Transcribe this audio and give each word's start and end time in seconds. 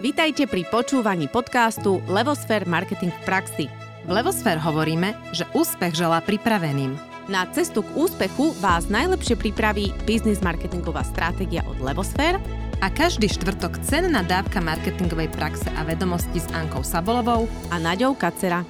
Vítajte 0.00 0.48
pri 0.48 0.64
počúvaní 0.64 1.28
podcastu 1.28 2.00
Levosfér 2.08 2.64
Marketing 2.64 3.12
v 3.12 3.20
praxi. 3.28 3.66
V 4.08 4.10
Levosfér 4.16 4.56
hovoríme, 4.56 5.12
že 5.36 5.44
úspech 5.52 5.92
želá 5.92 6.24
pripraveným. 6.24 6.96
Na 7.28 7.44
cestu 7.52 7.84
k 7.84 7.92
úspechu 8.00 8.56
vás 8.64 8.88
najlepšie 8.88 9.36
pripraví 9.36 9.92
biznis 10.08 10.40
marketingová 10.40 11.04
stratégia 11.04 11.60
od 11.68 11.76
Levosfér 11.84 12.40
a 12.80 12.88
každý 12.88 13.28
štvrtok 13.28 13.76
cenná 13.84 14.24
dávka 14.24 14.64
marketingovej 14.64 15.28
praxe 15.36 15.68
a 15.76 15.84
vedomosti 15.84 16.40
s 16.40 16.48
Ankou 16.56 16.80
Sabolovou 16.80 17.44
a 17.68 17.76
Naďou 17.76 18.16
Kacera. 18.16 18.64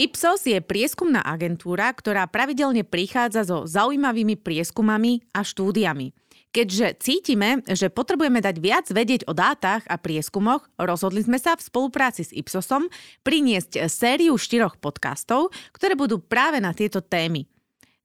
Ipsos 0.00 0.40
je 0.48 0.56
prieskumná 0.64 1.20
agentúra, 1.20 1.92
ktorá 1.92 2.24
pravidelne 2.24 2.80
prichádza 2.80 3.44
so 3.44 3.68
zaujímavými 3.68 4.40
prieskumami 4.40 5.20
a 5.36 5.44
štúdiami. 5.44 6.16
Keďže 6.54 6.96
cítime, 7.04 7.60
že 7.68 7.92
potrebujeme 7.92 8.40
dať 8.40 8.56
viac 8.62 8.86
vedieť 8.88 9.28
o 9.28 9.36
dátach 9.36 9.84
a 9.86 10.00
prieskumoch, 10.00 10.64
rozhodli 10.80 11.20
sme 11.20 11.36
sa 11.36 11.52
v 11.58 11.66
spolupráci 11.66 12.24
s 12.24 12.32
Ipsosom 12.32 12.88
priniesť 13.20 13.90
sériu 13.92 14.40
štyroch 14.40 14.80
podcastov, 14.80 15.52
ktoré 15.76 15.98
budú 15.98 16.16
práve 16.22 16.62
na 16.62 16.72
tieto 16.72 17.04
témy. 17.04 17.44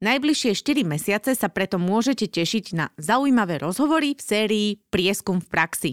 Najbližšie 0.02 0.58
4 0.58 0.81
mesiace 0.81 1.31
sa 1.38 1.48
preto 1.48 1.77
môžete 1.77 2.26
tešiť 2.26 2.66
na 2.73 2.90
zaujímavé 2.98 3.62
rozhovory 3.62 4.17
v 4.17 4.22
sérii 4.22 4.70
Prieskum 4.89 5.38
v 5.38 5.48
praxi. 5.48 5.92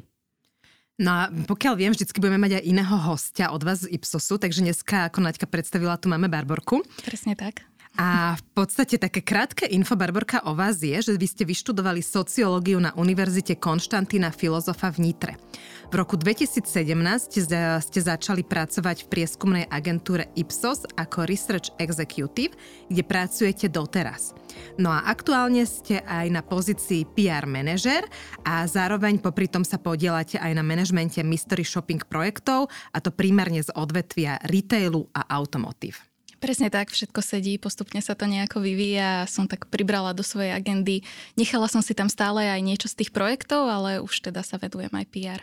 No 0.99 1.15
a 1.15 1.23
pokiaľ 1.31 1.79
viem, 1.79 1.95
vždycky 1.95 2.19
budeme 2.19 2.43
mať 2.43 2.59
aj 2.59 2.65
iného 2.67 2.97
hostia 3.07 3.55
od 3.55 3.63
vás 3.63 3.87
z 3.87 3.95
Ipsosu, 3.95 4.35
takže 4.41 4.67
dneska, 4.67 5.07
ako 5.07 5.23
Naďka 5.23 5.47
predstavila, 5.47 5.95
tu 5.95 6.11
máme 6.11 6.27
Barborku. 6.27 6.83
Presne 7.07 7.39
tak. 7.39 7.63
A 7.99 8.39
v 8.39 8.43
podstate 8.55 8.95
také 8.95 9.27
krátke 9.27 9.67
info, 9.67 9.99
Barborka, 9.99 10.47
o 10.47 10.55
vás 10.55 10.79
je, 10.79 10.95
že 11.03 11.19
vy 11.19 11.27
ste 11.27 11.43
vyštudovali 11.43 11.99
sociológiu 11.99 12.79
na 12.79 12.95
Univerzite 12.95 13.59
Konštantína 13.59 14.31
Filozofa 14.31 14.95
v 14.95 15.11
Nitre. 15.11 15.35
V 15.91 15.99
roku 15.99 16.15
2017 16.15 16.63
ste 17.83 17.99
začali 17.99 18.47
pracovať 18.47 19.03
v 19.03 19.11
prieskumnej 19.11 19.65
agentúre 19.67 20.31
Ipsos 20.39 20.87
ako 20.95 21.27
Research 21.27 21.75
Executive, 21.83 22.55
kde 22.87 23.03
pracujete 23.03 23.67
doteraz. 23.67 24.31
No 24.79 24.95
a 24.95 25.03
aktuálne 25.11 25.67
ste 25.67 25.99
aj 26.07 26.31
na 26.31 26.47
pozícii 26.47 27.03
PR 27.03 27.51
manažer 27.51 28.07
a 28.47 28.63
zároveň 28.71 29.19
popri 29.19 29.51
tom 29.51 29.67
sa 29.67 29.83
podielate 29.83 30.39
aj 30.39 30.55
na 30.55 30.63
manažmente 30.63 31.19
mystery 31.27 31.67
shopping 31.67 32.07
projektov 32.07 32.71
a 32.95 33.03
to 33.03 33.11
primárne 33.11 33.59
z 33.59 33.75
odvetvia 33.75 34.39
retailu 34.47 35.11
a 35.11 35.27
automotív. 35.35 36.08
Presne 36.39 36.71
tak, 36.71 36.95
všetko 36.95 37.19
sedí, 37.19 37.59
postupne 37.59 37.99
sa 37.99 38.15
to 38.15 38.31
nejako 38.31 38.63
vyvíja 38.63 39.27
a 39.27 39.31
som 39.31 39.51
tak 39.51 39.67
pribrala 39.67 40.15
do 40.15 40.23
svojej 40.23 40.55
agendy. 40.55 41.03
Nechala 41.35 41.67
som 41.67 41.83
si 41.83 41.99
tam 41.99 42.07
stále 42.07 42.47
aj 42.47 42.63
niečo 42.63 42.87
z 42.87 43.03
tých 43.05 43.11
projektov, 43.11 43.67
ale 43.67 43.99
už 43.99 44.31
teda 44.31 44.47
sa 44.47 44.55
vedujem 44.55 44.95
aj 44.95 45.07
PR. 45.11 45.41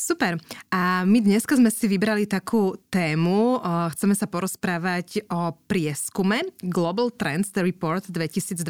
Super. 0.00 0.40
A 0.72 1.04
my 1.04 1.20
dneska 1.20 1.60
sme 1.60 1.68
si 1.68 1.84
vybrali 1.84 2.24
takú 2.24 2.72
tému. 2.88 3.60
Chceme 3.92 4.16
sa 4.16 4.24
porozprávať 4.24 5.28
o 5.28 5.52
prieskume 5.68 6.40
Global 6.64 7.12
Trends 7.12 7.52
Report 7.52 8.08
2022. 8.08 8.64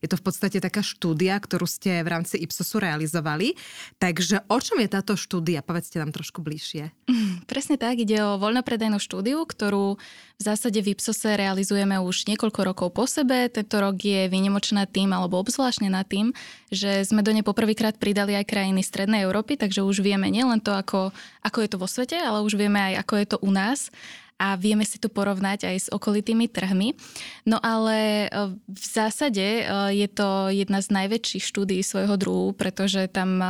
Je 0.00 0.08
to 0.08 0.16
v 0.16 0.24
podstate 0.24 0.56
taká 0.56 0.80
štúdia, 0.80 1.36
ktorú 1.36 1.68
ste 1.68 2.00
v 2.00 2.08
rámci 2.08 2.40
Ipsosu 2.40 2.80
realizovali. 2.80 3.52
Takže 4.00 4.48
o 4.48 4.56
čom 4.56 4.80
je 4.80 4.88
táto 4.88 5.12
štúdia? 5.12 5.60
Povedzte 5.60 6.00
nám 6.00 6.16
trošku 6.16 6.40
bližšie. 6.40 6.88
Presne 7.52 7.76
tak. 7.76 8.00
Ide 8.00 8.24
o 8.24 8.40
voľnopredajnú 8.40 8.96
štúdiu, 8.96 9.44
ktorú 9.44 10.00
v 10.40 10.42
zásade 10.48 10.80
v 10.80 10.96
Ipsose 10.96 11.36
realizujeme 11.36 12.00
už 12.00 12.24
niekoľko 12.24 12.60
rokov 12.64 12.88
po 12.96 13.04
sebe. 13.04 13.52
Tento 13.52 13.76
rok 13.76 14.00
je 14.00 14.24
výnimočná 14.24 14.88
tým, 14.88 15.12
alebo 15.12 15.36
obzvláštne 15.36 15.92
na 15.92 16.00
tým, 16.00 16.32
že 16.72 17.04
sme 17.04 17.20
do 17.20 17.28
nej 17.28 17.44
poprvýkrát 17.44 18.00
pridali 18.00 18.32
aj 18.32 18.48
krajiny 18.48 18.80
Strednej 18.80 19.28
Európy, 19.28 19.60
takže 19.60 19.84
už 19.84 20.00
vieme 20.00 20.32
nielen 20.32 20.64
to, 20.64 20.72
ako, 20.72 21.12
ako 21.44 21.58
je 21.60 21.68
to 21.68 21.76
vo 21.76 21.84
svete, 21.84 22.16
ale 22.16 22.40
už 22.40 22.56
vieme 22.56 22.80
aj, 22.80 23.04
ako 23.04 23.14
je 23.20 23.26
to 23.28 23.36
u 23.44 23.50
nás 23.52 23.92
a 24.40 24.56
vieme 24.56 24.88
si 24.88 24.96
to 24.96 25.12
porovnať 25.12 25.68
aj 25.68 25.76
s 25.76 25.88
okolitými 25.92 26.48
trhmi. 26.48 26.96
No 27.44 27.60
ale 27.60 28.24
e, 28.24 28.56
v 28.56 28.86
zásade 28.88 29.44
e, 29.44 29.62
je 29.92 30.08
to 30.08 30.48
jedna 30.48 30.80
z 30.80 30.88
najväčších 30.96 31.44
štúdií 31.44 31.84
svojho 31.84 32.16
druhu, 32.16 32.56
pretože 32.56 33.04
tam 33.12 33.36
e, 33.36 33.48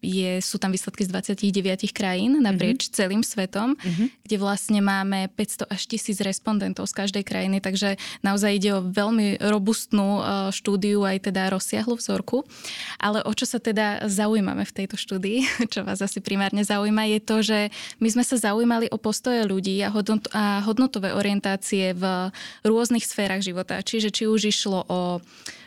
je, 0.00 0.40
sú 0.40 0.56
tam 0.56 0.72
výsledky 0.72 1.04
z 1.04 1.12
29 1.12 1.92
krajín 1.92 2.40
naprieč 2.40 2.88
mm-hmm. 2.88 2.96
celým 2.96 3.20
svetom, 3.20 3.76
mm-hmm. 3.76 4.24
kde 4.24 4.36
vlastne 4.40 4.80
máme 4.80 5.28
500 5.36 5.68
až 5.68 5.82
1000 5.92 6.24
respondentov 6.24 6.88
z 6.88 7.04
každej 7.04 7.24
krajiny, 7.28 7.60
takže 7.60 8.00
naozaj 8.24 8.56
ide 8.56 8.80
o 8.80 8.80
veľmi 8.80 9.44
robustnú 9.44 10.24
štúdiu, 10.56 11.04
aj 11.04 11.28
teda 11.28 11.52
rozsiahlu 11.52 12.00
vzorku. 12.00 12.48
Ale 12.96 13.20
o 13.28 13.32
čo 13.36 13.44
sa 13.44 13.60
teda 13.60 14.08
zaujímame 14.08 14.64
v 14.64 14.72
tejto 14.72 14.96
štúdii, 14.96 15.44
čo 15.74 15.84
vás 15.84 16.00
asi 16.00 16.24
primárne 16.24 16.64
zaujíma, 16.64 17.12
je 17.12 17.20
to, 17.20 17.36
že 17.44 17.58
my 18.00 18.08
sme 18.08 18.24
sa 18.24 18.40
zaujímali 18.40 18.88
o 18.88 18.96
postoje 18.96 19.44
ľudí 19.44 19.76
a 19.84 19.92
hodnotu 19.92 20.13
hodnot 20.14 20.30
a 20.30 20.62
hodnotové 20.62 21.10
orientácie 21.10 21.90
v 21.94 22.30
rôznych 22.62 23.02
sférach 23.02 23.42
života. 23.42 23.82
Čiže 23.82 24.14
či 24.14 24.24
už 24.30 24.46
išlo 24.46 24.86
o 24.86 25.18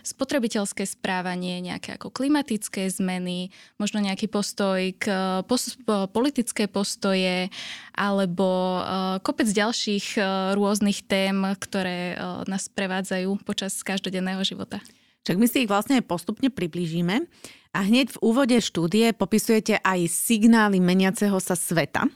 spotrebiteľské 0.07 0.87
správanie, 0.87 1.59
nejaké 1.59 1.99
ako 1.99 2.15
klimatické 2.15 2.87
zmeny, 2.87 3.51
možno 3.75 3.99
nejaký 3.99 4.31
postoj 4.31 4.79
k 4.95 5.11
pos- 5.43 5.75
politické 6.15 6.71
postoje 6.71 7.51
alebo 7.91 8.79
uh, 8.79 9.19
kopec 9.19 9.51
ďalších 9.51 10.15
uh, 10.15 10.55
rôznych 10.55 11.03
tém, 11.03 11.35
ktoré 11.59 12.15
uh, 12.15 12.47
nás 12.47 12.71
prevádzajú 12.71 13.43
počas 13.43 13.75
každodenného 13.83 14.39
života. 14.47 14.79
Čak 15.27 15.35
my 15.35 15.47
si 15.51 15.67
ich 15.67 15.71
vlastne 15.71 15.99
postupne 15.99 16.47
priblížime 16.47 17.27
a 17.75 17.79
hneď 17.83 18.15
v 18.15 18.21
úvode 18.23 18.55
štúdie 18.63 19.11
popisujete 19.11 19.83
aj 19.83 20.07
signály 20.07 20.79
meniaceho 20.79 21.35
sa 21.43 21.59
sveta. 21.59 22.07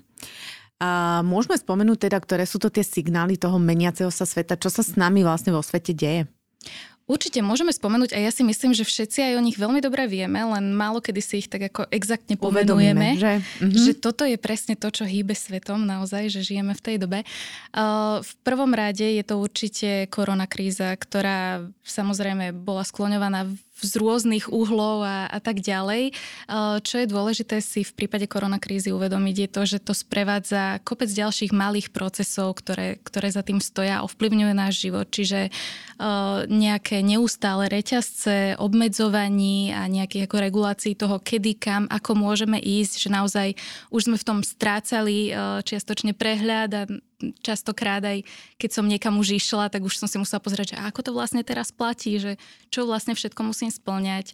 A 0.81 1.21
môžeme 1.21 1.53
spomenúť 1.53 2.09
teda, 2.09 2.17
ktoré 2.17 2.49
sú 2.49 2.57
to 2.57 2.73
tie 2.73 2.81
signály 2.81 3.37
toho 3.37 3.61
meniaceho 3.61 4.09
sa 4.09 4.25
sveta, 4.25 4.57
čo 4.57 4.73
sa 4.73 4.81
s 4.81 4.97
nami 4.97 5.21
vlastne 5.21 5.53
vo 5.53 5.61
svete 5.61 5.93
deje? 5.93 6.25
Určite 7.11 7.43
môžeme 7.43 7.75
spomenúť 7.75 8.15
a 8.15 8.23
ja 8.23 8.31
si 8.31 8.39
myslím, 8.39 8.71
že 8.71 8.87
všetci 8.87 9.19
aj 9.19 9.33
o 9.35 9.41
nich 9.43 9.59
veľmi 9.59 9.83
dobre 9.83 10.07
vieme, 10.07 10.47
len 10.47 10.71
málo 10.71 11.03
kedy 11.03 11.19
si 11.19 11.43
ich 11.43 11.51
tak 11.51 11.67
ako 11.67 11.91
exaktne 11.91 12.39
pomenujeme, 12.39 13.19
že? 13.19 13.43
Mhm. 13.59 13.75
že 13.75 13.91
toto 13.99 14.23
je 14.23 14.39
presne 14.39 14.79
to, 14.79 14.87
čo 14.87 15.03
hýbe 15.03 15.35
svetom 15.35 15.83
naozaj, 15.83 16.31
že 16.31 16.39
žijeme 16.39 16.71
v 16.71 16.81
tej 16.81 16.95
dobe. 17.03 17.19
V 18.23 18.33
prvom 18.47 18.71
rade 18.71 19.03
je 19.03 19.23
to 19.27 19.43
určite 19.43 20.07
koronakríza, 20.07 20.95
ktorá 20.95 21.67
samozrejme 21.83 22.55
bola 22.55 22.87
skloňovaná 22.87 23.49
z 23.81 23.93
rôznych 23.97 24.47
uhlov 24.53 25.03
a, 25.03 25.27
a 25.27 25.39
tak 25.41 25.59
ďalej. 25.59 26.13
Čo 26.85 26.95
je 27.01 27.07
dôležité 27.09 27.57
si 27.59 27.81
v 27.81 27.93
prípade 27.97 28.29
koronakrízy 28.29 28.93
uvedomiť 28.93 29.35
je 29.35 29.49
to, 29.49 29.61
že 29.65 29.77
to 29.81 29.93
sprevádza 29.97 30.79
kopec 30.85 31.09
ďalších 31.09 31.51
malých 31.51 31.89
procesov, 31.89 32.61
ktoré, 32.61 33.01
ktoré 33.01 33.33
za 33.33 33.41
tým 33.41 33.59
stoja 33.59 33.99
a 33.99 34.05
ovplyvňujú 34.05 34.53
náš 34.53 34.85
život. 34.85 35.09
Čiže 35.09 35.49
nejaké 36.49 37.05
neustále 37.05 37.69
reťazce, 37.69 38.57
obmedzovaní 38.57 39.69
a 39.73 39.85
nejakých 39.85 40.25
ako 40.25 40.37
regulácií 40.41 40.93
toho, 40.97 41.21
kedy, 41.21 41.57
kam, 41.61 41.85
ako 41.89 42.17
môžeme 42.17 42.57
ísť, 42.57 42.93
že 43.05 43.09
naozaj 43.13 43.47
už 43.93 44.09
sme 44.09 44.17
v 44.17 44.25
tom 44.25 44.39
strácali 44.41 45.29
čiastočne 45.61 46.17
prehľad 46.17 46.71
a 46.73 46.83
častokrát 47.45 48.01
aj 48.01 48.25
keď 48.57 48.69
som 48.73 48.89
niekam 48.89 49.15
už 49.21 49.37
išla, 49.37 49.69
tak 49.69 49.85
už 49.85 49.97
som 50.01 50.09
si 50.09 50.17
musela 50.17 50.41
pozrieť, 50.41 50.73
že 50.73 50.81
ako 50.81 50.99
to 51.05 51.11
vlastne 51.13 51.45
teraz 51.45 51.69
platí, 51.69 52.17
že 52.17 52.41
čo 52.73 52.89
vlastne 52.89 53.13
všetko 53.13 53.41
musím 53.45 53.69
splňať. 53.69 54.33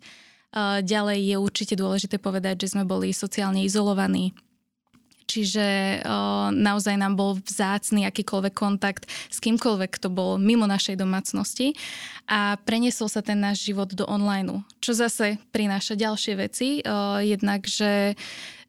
Ďalej 0.81 1.19
je 1.27 1.35
určite 1.37 1.75
dôležité 1.75 2.17
povedať, 2.23 2.63
že 2.63 2.71
sme 2.73 2.87
boli 2.87 3.11
sociálne 3.11 3.67
izolovaní. 3.67 4.31
Čiže 5.27 5.99
naozaj 6.55 6.95
nám 6.95 7.19
bol 7.19 7.35
vzácný 7.35 8.07
akýkoľvek 8.07 8.53
kontakt 8.55 9.11
s 9.27 9.43
kýmkoľvek, 9.43 9.99
kto 9.99 10.07
bol 10.07 10.39
mimo 10.39 10.63
našej 10.63 10.95
domácnosti 10.95 11.75
a 12.31 12.55
preniesol 12.63 13.11
sa 13.11 13.19
ten 13.19 13.35
náš 13.35 13.67
život 13.67 13.91
do 13.91 14.07
online, 14.07 14.63
čo 14.79 14.95
zase 14.95 15.35
prináša 15.51 15.99
ďalšie 15.99 16.33
veci. 16.39 16.79
Jednak, 17.27 17.67
že 17.67 18.15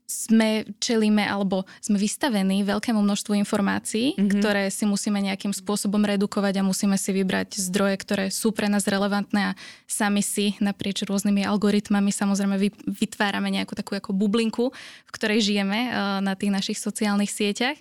sme 0.08 0.64
čelíme 0.80 1.20
alebo 1.20 1.68
sme 1.84 2.00
vystavení 2.00 2.64
veľkému 2.64 2.96
množstvu 2.96 3.36
informácií, 3.44 4.16
mm-hmm. 4.16 4.40
ktoré 4.40 4.72
si 4.72 4.88
musíme 4.88 5.20
nejakým 5.20 5.52
spôsobom 5.52 6.00
redukovať 6.00 6.58
a 6.58 6.66
musíme 6.66 6.96
si 6.96 7.12
vybrať 7.12 7.60
zdroje, 7.60 8.00
ktoré 8.00 8.24
sú 8.32 8.56
pre 8.56 8.72
nás 8.72 8.88
relevantné 8.88 9.52
a 9.52 9.56
sami 9.84 10.24
si 10.24 10.56
naprieč 10.64 11.04
rôznymi 11.04 11.44
algoritmami 11.44 12.08
samozrejme 12.08 12.56
vytvárame 12.88 13.52
nejakú 13.52 13.76
takú 13.76 14.00
ako 14.00 14.16
bublinku, 14.16 14.72
v 15.04 15.10
ktorej 15.12 15.44
žijeme 15.44 15.92
uh, 15.92 16.24
na 16.24 16.32
tých 16.32 16.56
našich 16.56 16.80
sociálnych 16.80 17.28
sieťach. 17.28 17.76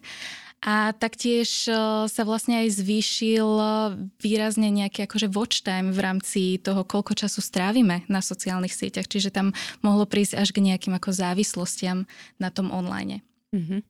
A 0.66 0.90
taktiež 0.90 1.70
e, 1.70 1.74
sa 2.10 2.24
vlastne 2.26 2.66
aj 2.66 2.82
zvýšil 2.82 3.46
e, 3.46 3.70
výrazne 4.18 4.74
nejaký 4.74 5.06
akože 5.06 5.30
watch 5.30 5.62
time 5.62 5.94
v 5.94 6.00
rámci 6.02 6.42
toho, 6.58 6.82
koľko 6.82 7.14
času 7.14 7.46
strávime 7.46 8.02
na 8.10 8.26
sociálnych 8.26 8.74
sieťach. 8.74 9.06
Čiže 9.06 9.30
tam 9.30 9.54
mohlo 9.86 10.10
prísť 10.10 10.42
až 10.42 10.50
k 10.50 10.66
nejakým 10.66 10.98
ako 10.98 11.14
závislostiam 11.14 12.10
na 12.42 12.50
tom 12.50 12.74
online. 12.74 13.22
Mm-hmm. 13.54 13.86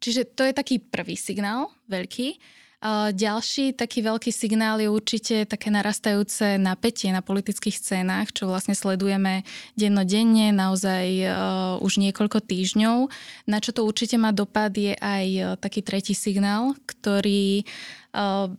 Čiže 0.00 0.32
to 0.32 0.42
je 0.48 0.52
taký 0.56 0.80
prvý 0.80 1.16
signál, 1.20 1.72
veľký. 1.88 2.40
Ďalší 3.16 3.80
taký 3.80 4.04
veľký 4.04 4.28
signál 4.28 4.76
je 4.76 4.92
určite 4.92 5.48
také 5.48 5.72
narastajúce 5.72 6.60
napätie 6.60 7.08
na 7.16 7.24
politických 7.24 7.80
scénách, 7.80 8.36
čo 8.36 8.44
vlastne 8.44 8.76
sledujeme 8.76 9.40
dennodenne, 9.72 10.52
naozaj 10.52 11.06
uh, 11.24 11.32
už 11.80 11.96
niekoľko 11.96 12.44
týždňov. 12.44 13.08
Na 13.48 13.64
čo 13.64 13.72
to 13.72 13.88
určite 13.88 14.20
má 14.20 14.36
dopad 14.36 14.76
je 14.76 14.92
aj 15.00 15.26
uh, 15.40 15.44
taký 15.56 15.80
tretí 15.80 16.12
signál, 16.12 16.76
ktorý 16.84 17.64
uh, 18.12 18.52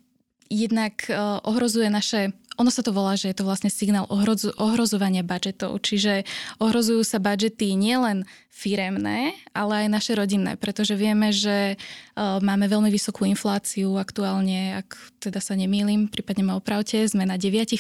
jednak 0.50 1.10
ohrozuje 1.46 1.90
naše 1.90 2.30
ono 2.56 2.72
sa 2.72 2.82
to 2.82 2.96
volá, 2.96 3.20
že 3.20 3.32
je 3.32 3.38
to 3.38 3.48
vlastne 3.48 3.68
signál 3.68 4.08
ohrozu, 4.08 4.56
ohrozovania 4.56 5.22
budžetov, 5.22 5.80
čiže 5.84 6.24
ohrozujú 6.64 7.04
sa 7.04 7.20
budžety 7.20 7.76
nielen 7.76 8.24
firemné, 8.56 9.36
ale 9.52 9.84
aj 9.84 9.88
naše 9.92 10.16
rodinné, 10.16 10.56
pretože 10.56 10.96
vieme, 10.96 11.36
že 11.36 11.76
uh, 11.76 12.40
máme 12.40 12.72
veľmi 12.72 12.88
vysokú 12.88 13.28
infláciu 13.28 14.00
aktuálne, 14.00 14.80
ak 14.80 14.96
teda 15.20 15.44
sa 15.44 15.60
nemýlim, 15.60 16.08
prípadne 16.08 16.48
ma 16.48 16.56
opravte, 16.56 17.04
sme 17.04 17.28
na 17.28 17.36
9%, 17.36 17.76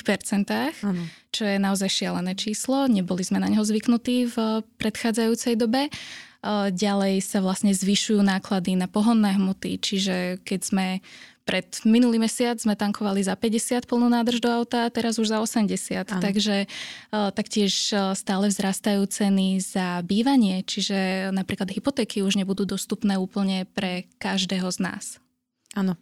ano. 0.83 1.03
čo 1.31 1.43
je 1.47 1.55
naozaj 1.55 1.87
šialené 1.87 2.35
číslo, 2.35 2.91
neboli 2.91 3.23
sme 3.23 3.39
na 3.39 3.47
neho 3.47 3.63
zvyknutí 3.63 4.27
v 4.27 4.35
predchádzajúcej 4.75 5.55
dobe. 5.55 5.87
Uh, 6.43 6.67
ďalej 6.75 7.23
sa 7.23 7.39
vlastne 7.39 7.71
zvyšujú 7.71 8.19
náklady 8.19 8.75
na 8.75 8.91
pohonné 8.91 9.39
hmoty, 9.39 9.79
čiže 9.79 10.43
keď 10.43 10.59
sme 10.59 10.85
pred 11.45 11.69
minulý 11.85 12.17
mesiac 12.17 12.57
sme 12.57 12.73
tankovali 12.73 13.21
za 13.21 13.37
50 13.37 13.85
plnú 13.85 14.09
nádrž 14.09 14.41
do 14.41 14.49
auta, 14.49 14.89
teraz 14.89 15.21
už 15.21 15.29
za 15.29 15.37
80. 15.39 15.69
Ano. 16.09 16.21
Takže 16.21 16.65
uh, 16.65 17.29
taktiež 17.29 17.93
uh, 17.93 18.17
stále 18.17 18.49
vzrastajú 18.49 19.05
ceny 19.05 19.61
za 19.61 20.01
bývanie, 20.01 20.65
čiže 20.65 21.29
napríklad 21.29 21.69
hypotéky 21.69 22.25
už 22.25 22.41
nebudú 22.41 22.65
dostupné 22.65 23.21
úplne 23.21 23.69
pre 23.69 24.09
každého 24.17 24.65
z 24.73 24.77
nás. 24.81 25.05
Áno. 25.77 25.93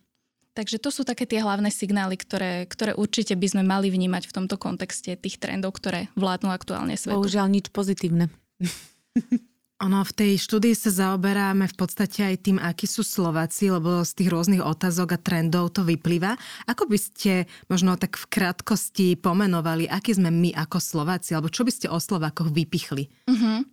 Takže 0.53 0.77
to 0.77 0.93
sú 0.93 1.01
také 1.01 1.25
tie 1.25 1.41
hlavné 1.41 1.73
signály, 1.73 2.13
ktoré, 2.13 2.69
ktoré 2.69 2.93
určite 2.93 3.33
by 3.33 3.47
sme 3.49 3.63
mali 3.65 3.89
vnímať 3.89 4.29
v 4.29 4.35
tomto 4.37 4.55
kontexte 4.55 5.17
tých 5.17 5.41
trendov, 5.41 5.73
ktoré 5.75 6.13
vládnu 6.13 6.53
aktuálne 6.53 6.93
svetu. 6.93 7.19
Bohužiaľ 7.19 7.49
nič 7.49 7.73
pozitívne. 7.73 8.29
Ono 9.83 9.99
v 9.99 10.15
tej 10.15 10.31
štúdii 10.39 10.79
sa 10.79 10.95
zaoberáme 10.95 11.67
v 11.67 11.75
podstate 11.75 12.23
aj 12.23 12.47
tým, 12.47 12.55
akí 12.55 12.87
sú 12.87 13.03
Slováci, 13.03 13.67
lebo 13.67 14.07
z 14.07 14.15
tých 14.15 14.31
rôznych 14.31 14.63
otázok 14.63 15.19
a 15.19 15.19
trendov 15.19 15.75
to 15.75 15.83
vyplýva. 15.83 16.39
Ako 16.71 16.87
by 16.87 16.95
ste 16.95 17.51
možno 17.67 17.99
tak 17.99 18.15
v 18.15 18.31
krátkosti 18.31 19.19
pomenovali, 19.19 19.91
akí 19.91 20.15
sme 20.15 20.31
my 20.31 20.55
ako 20.55 20.79
Slováci, 20.79 21.35
alebo 21.35 21.51
čo 21.51 21.67
by 21.67 21.71
ste 21.75 21.91
o 21.91 21.99
Slovákoch 21.99 22.47
vypichli? 22.55 23.11
Uh-huh. 23.27 23.67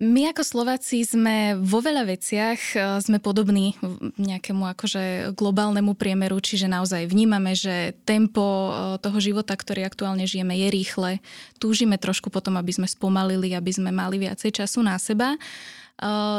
My 0.00 0.32
ako 0.32 0.40
Slováci 0.40 1.04
sme 1.04 1.60
vo 1.60 1.84
veľa 1.84 2.08
veciach 2.08 2.60
e, 2.72 2.76
sme 3.04 3.20
podobní 3.20 3.76
nejakému 4.16 4.64
akože 4.72 5.36
globálnemu 5.36 5.92
priemeru, 5.92 6.40
čiže 6.40 6.72
naozaj 6.72 7.04
vnímame, 7.04 7.52
že 7.52 7.92
tempo 8.08 8.40
e, 8.40 8.70
toho 8.96 9.20
života, 9.20 9.52
ktorý 9.52 9.84
aktuálne 9.84 10.24
žijeme, 10.24 10.56
je 10.56 10.68
rýchle. 10.72 11.20
Túžime 11.60 12.00
trošku 12.00 12.32
potom, 12.32 12.56
aby 12.56 12.72
sme 12.72 12.88
spomalili, 12.88 13.52
aby 13.52 13.68
sme 13.68 13.92
mali 13.92 14.16
viacej 14.16 14.64
času 14.64 14.80
na 14.80 14.96
seba. 14.96 15.36
E, 15.36 15.38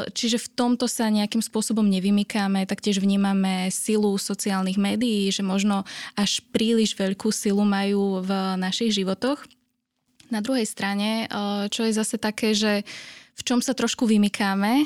čiže 0.10 0.42
v 0.42 0.48
tomto 0.58 0.90
sa 0.90 1.14
nejakým 1.14 1.46
spôsobom 1.46 1.86
nevymykáme, 1.86 2.66
taktiež 2.66 2.98
vnímame 2.98 3.70
silu 3.70 4.18
sociálnych 4.18 4.82
médií, 4.82 5.30
že 5.30 5.46
možno 5.46 5.86
až 6.18 6.42
príliš 6.50 6.98
veľkú 6.98 7.30
silu 7.30 7.62
majú 7.62 8.26
v 8.26 8.58
našich 8.58 8.98
životoch. 8.98 9.46
Na 10.34 10.42
druhej 10.42 10.64
strane, 10.64 11.28
čo 11.68 11.84
je 11.84 11.92
zase 11.92 12.16
také, 12.16 12.56
že 12.56 12.88
v 13.42 13.48
čom 13.50 13.58
sa 13.58 13.74
trošku 13.74 14.06
vymykáme, 14.06 14.86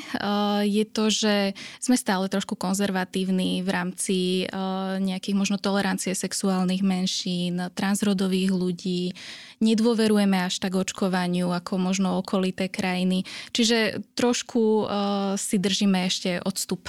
je 0.64 0.84
to, 0.88 1.12
že 1.12 1.52
sme 1.76 1.92
stále 1.92 2.24
trošku 2.32 2.56
konzervatívni 2.56 3.60
v 3.60 3.68
rámci 3.68 4.16
eh, 4.16 4.96
nejakých 4.96 5.36
možno 5.36 5.60
tolerancie 5.60 6.16
sexuálnych 6.16 6.80
menšín, 6.80 7.68
transrodových 7.76 8.56
ľudí, 8.56 9.12
nedôverujeme 9.60 10.40
až 10.40 10.56
tak 10.64 10.72
očkovaniu 10.72 11.52
ako 11.52 11.76
možno 11.76 12.16
okolité 12.16 12.72
krajiny. 12.72 13.28
Čiže 13.52 14.00
trošku 14.16 14.62
eh, 14.64 14.84
si 15.36 15.60
držíme 15.60 16.08
ešte 16.08 16.40
odstup 16.40 16.88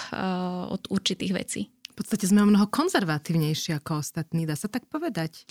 od 0.68 0.88
určitých 0.88 1.34
vecí. 1.34 1.62
V 1.68 2.06
podstate 2.06 2.30
sme 2.30 2.46
mnoho 2.46 2.70
konzervatívnejší 2.70 3.76
ako 3.82 4.06
ostatní, 4.06 4.46
dá 4.46 4.54
sa 4.54 4.70
tak 4.70 4.86
povedať. 4.86 5.50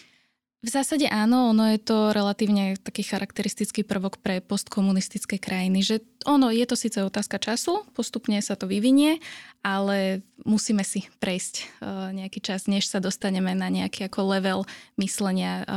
V 0.66 0.74
zásade 0.74 1.06
áno, 1.06 1.54
ono 1.54 1.70
je 1.70 1.78
to 1.78 2.10
relatívne 2.10 2.74
taký 2.82 3.06
charakteristický 3.06 3.86
prvok 3.86 4.18
pre 4.18 4.42
postkomunistické 4.42 5.38
krajiny, 5.38 5.78
že 5.78 6.02
ono 6.26 6.50
je 6.50 6.66
to 6.66 6.74
síce 6.74 6.98
otázka 7.06 7.38
času, 7.38 7.86
postupne 7.94 8.34
sa 8.42 8.58
to 8.58 8.66
vyvinie, 8.66 9.22
ale 9.62 10.26
musíme 10.42 10.82
si 10.82 11.06
prejsť 11.22 11.54
uh, 11.62 12.10
nejaký 12.10 12.42
čas, 12.42 12.66
než 12.66 12.90
sa 12.90 12.98
dostaneme 12.98 13.54
na 13.54 13.70
nejaký 13.70 14.10
ako 14.10 14.26
level 14.26 14.60
myslenia 14.98 15.62
uh, 15.62 15.70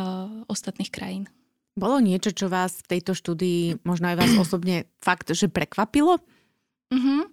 ostatných 0.49 0.89
krajín. 0.89 1.29
Bolo 1.77 2.01
niečo, 2.01 2.33
čo 2.33 2.49
vás 2.49 2.81
v 2.81 2.97
tejto 2.97 3.13
štúdii, 3.13 3.85
možno 3.85 4.09
aj 4.09 4.25
vás 4.25 4.33
osobne 4.41 4.89
fakt, 5.05 5.29
že 5.29 5.53
prekvapilo? 5.53 6.17
Uh-huh. 6.89 7.29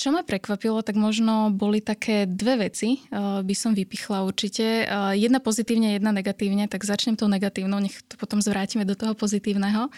Čo 0.00 0.16
ma 0.16 0.24
prekvapilo, 0.24 0.80
tak 0.80 0.96
možno 0.96 1.52
boli 1.52 1.84
také 1.84 2.24
dve 2.24 2.72
veci, 2.72 3.04
uh, 3.12 3.44
by 3.44 3.52
som 3.52 3.76
vypichla 3.76 4.24
určite. 4.24 4.88
Uh, 4.88 5.12
jedna 5.12 5.44
pozitívne, 5.44 6.00
jedna 6.00 6.08
negatívne, 6.08 6.64
tak 6.72 6.88
začnem 6.88 7.20
tou 7.20 7.28
negatívnou, 7.28 7.76
nech 7.84 8.00
to 8.08 8.16
potom 8.16 8.40
zvrátime 8.40 8.88
do 8.88 8.96
toho 8.96 9.12
pozitívneho. 9.12 9.92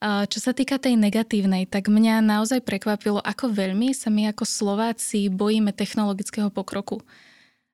Uh, 0.00 0.24
čo 0.24 0.40
sa 0.40 0.56
týka 0.56 0.80
tej 0.80 0.96
negatívnej, 0.96 1.68
tak 1.68 1.92
mňa 1.92 2.24
naozaj 2.24 2.64
prekvapilo, 2.64 3.20
ako 3.20 3.52
veľmi 3.52 3.92
sa 3.92 4.08
my 4.08 4.32
ako 4.32 4.48
Slováci 4.48 5.28
bojíme 5.28 5.76
technologického 5.76 6.48
pokroku 6.48 7.04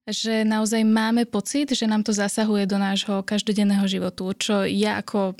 že 0.08 0.40
naozaj 0.40 0.88
máme 0.88 1.28
pocit, 1.28 1.68
že 1.76 1.84
nám 1.84 2.00
to 2.00 2.16
zasahuje 2.16 2.64
do 2.64 2.80
nášho 2.80 3.20
každodenného 3.20 3.84
životu, 3.84 4.32
čo 4.40 4.64
ja 4.64 4.96
ako 4.96 5.36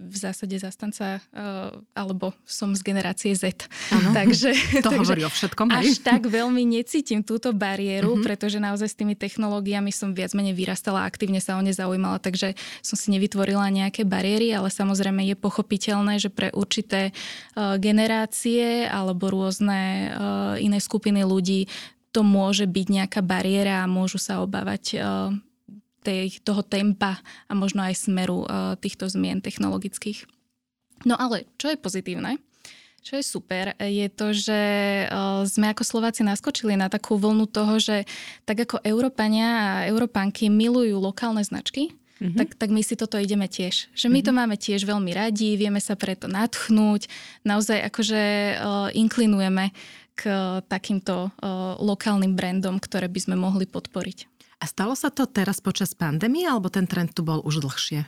v 0.00 0.16
zásade 0.16 0.56
zastanca, 0.56 1.20
uh, 1.36 1.76
alebo 1.92 2.32
som 2.48 2.72
z 2.72 2.80
generácie 2.80 3.36
Z. 3.36 3.68
Ano. 3.92 4.10
Takže, 4.18 4.56
to 4.80 4.88
takže 4.96 4.96
hovorí 4.96 5.22
o 5.28 5.30
všetkom. 5.30 5.68
Až 5.68 6.00
tak 6.00 6.24
veľmi 6.24 6.64
necítim 6.64 7.20
túto 7.20 7.52
bariéru, 7.52 8.16
uh-huh. 8.16 8.24
pretože 8.24 8.56
naozaj 8.56 8.88
s 8.88 8.96
tými 8.96 9.12
technológiami 9.12 9.92
som 9.92 10.16
viac 10.16 10.32
menej 10.32 10.56
vyrastala, 10.56 11.04
aktívne 11.04 11.44
sa 11.44 11.60
o 11.60 11.62
ne 11.62 11.76
zaujímala, 11.76 12.16
takže 12.16 12.56
som 12.80 12.96
si 12.96 13.12
nevytvorila 13.12 13.68
nejaké 13.68 14.08
bariéry, 14.08 14.56
ale 14.56 14.72
samozrejme 14.72 15.20
je 15.28 15.36
pochopiteľné, 15.36 16.16
že 16.16 16.32
pre 16.32 16.48
určité 16.56 17.12
uh, 17.12 17.76
generácie 17.76 18.88
alebo 18.88 19.28
rôzne 19.28 20.10
uh, 20.10 20.56
iné 20.56 20.80
skupiny 20.80 21.22
ľudí 21.22 21.68
to 22.10 22.26
môže 22.26 22.66
byť 22.66 22.86
nejaká 22.90 23.20
bariéra 23.22 23.86
a 23.86 23.90
môžu 23.90 24.18
sa 24.18 24.42
obávať 24.42 24.98
uh, 24.98 25.30
tej, 26.00 26.40
toho 26.40 26.64
tempa 26.64 27.20
a 27.46 27.52
možno 27.52 27.84
aj 27.84 28.08
smeru 28.08 28.44
uh, 28.44 28.74
týchto 28.80 29.08
zmien 29.08 29.44
technologických. 29.44 30.24
No 31.08 31.16
ale 31.16 31.48
čo 31.56 31.72
je 31.72 31.80
pozitívne, 31.80 32.36
čo 33.00 33.16
je 33.16 33.24
super, 33.24 33.72
je 33.80 34.06
to, 34.12 34.36
že 34.36 34.60
uh, 35.08 35.40
sme 35.48 35.72
ako 35.72 35.82
Slováci 35.88 36.20
naskočili 36.20 36.76
na 36.76 36.92
takú 36.92 37.16
vlnu 37.16 37.48
toho, 37.48 37.80
že 37.80 38.04
tak 38.44 38.68
ako 38.68 38.84
Európania 38.84 39.48
a 39.48 39.88
Európanky 39.88 40.52
milujú 40.52 41.00
lokálne 41.00 41.40
značky, 41.40 41.96
Mm-hmm. 42.20 42.36
Tak, 42.36 42.48
tak 42.60 42.68
my 42.68 42.84
si 42.84 43.00
toto 43.00 43.16
ideme 43.16 43.48
tiež. 43.48 43.88
Že 43.96 44.12
my 44.12 44.20
mm-hmm. 44.20 44.28
to 44.28 44.32
máme 44.36 44.56
tiež 44.60 44.84
veľmi 44.84 45.08
radi, 45.16 45.56
vieme 45.56 45.80
sa 45.80 45.96
preto 45.96 46.28
natchnúť, 46.28 47.08
naozaj 47.48 47.80
akože 47.88 48.22
uh, 48.60 48.88
inklinujeme 48.92 49.72
k 50.12 50.22
uh, 50.28 50.60
takýmto 50.60 51.32
uh, 51.32 51.80
lokálnym 51.80 52.36
brandom, 52.36 52.76
ktoré 52.76 53.08
by 53.08 53.20
sme 53.24 53.40
mohli 53.40 53.64
podporiť. 53.64 54.29
A 54.60 54.68
stalo 54.68 54.92
sa 54.92 55.08
to 55.08 55.24
teraz 55.24 55.64
počas 55.64 55.96
pandémie, 55.96 56.44
alebo 56.44 56.68
ten 56.68 56.84
trend 56.84 57.16
tu 57.16 57.24
bol 57.24 57.40
už 57.40 57.64
dlhšie? 57.64 58.04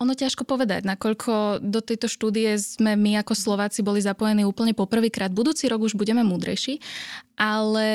Ono 0.00 0.18
ťažko 0.18 0.42
povedať, 0.42 0.82
nakoľko 0.82 1.62
do 1.62 1.78
tejto 1.78 2.10
štúdie 2.10 2.58
sme 2.58 2.98
my 2.98 3.22
ako 3.22 3.38
Slováci 3.38 3.86
boli 3.86 4.02
zapojení 4.02 4.42
úplne 4.42 4.74
poprvýkrát. 4.74 5.30
Budúci 5.30 5.70
rok 5.70 5.86
už 5.86 5.94
budeme 5.94 6.26
múdrejší, 6.26 6.82
ale 7.38 7.86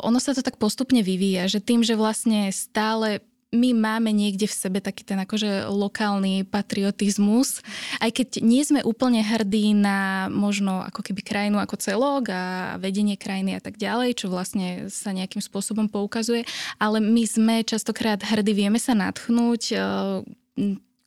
ono 0.00 0.16
sa 0.24 0.32
to 0.32 0.40
tak 0.40 0.56
postupne 0.56 1.04
vyvíja, 1.04 1.44
že 1.52 1.60
tým, 1.60 1.84
že 1.84 2.00
vlastne 2.00 2.48
stále 2.48 3.20
my 3.48 3.72
máme 3.72 4.12
niekde 4.12 4.44
v 4.44 4.52
sebe 4.52 4.78
taký 4.84 5.08
ten 5.08 5.16
akože 5.24 5.72
lokálny 5.72 6.44
patriotizmus, 6.44 7.64
aj 7.96 8.10
keď 8.12 8.28
nie 8.44 8.60
sme 8.60 8.84
úplne 8.84 9.24
hrdí 9.24 9.72
na 9.72 10.28
možno 10.28 10.84
ako 10.84 11.00
keby 11.00 11.24
krajinu 11.24 11.56
ako 11.56 11.80
celok 11.80 12.28
a 12.28 12.42
vedenie 12.76 13.16
krajiny 13.16 13.56
a 13.56 13.60
tak 13.64 13.80
ďalej, 13.80 14.20
čo 14.20 14.26
vlastne 14.28 14.92
sa 14.92 15.16
nejakým 15.16 15.40
spôsobom 15.40 15.88
poukazuje, 15.88 16.44
ale 16.76 17.00
my 17.00 17.24
sme 17.24 17.54
častokrát 17.64 18.20
hrdí, 18.20 18.52
vieme 18.52 18.76
sa 18.76 18.92
natchnúť 18.92 19.62
eh, 19.72 19.80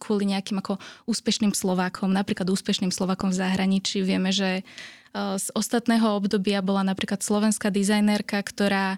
kvôli 0.01 0.33
nejakým 0.33 0.57
ako 0.57 0.81
úspešným 1.05 1.53
Slovákom, 1.53 2.09
napríklad 2.09 2.49
úspešným 2.49 2.89
Slovákom 2.89 3.29
v 3.29 3.37
zahraničí. 3.37 4.01
Vieme, 4.01 4.33
že 4.33 4.65
z 5.13 5.47
ostatného 5.51 6.15
obdobia 6.15 6.63
bola 6.63 6.87
napríklad 6.87 7.19
slovenská 7.19 7.67
dizajnérka, 7.67 8.39
ktorá 8.47 8.95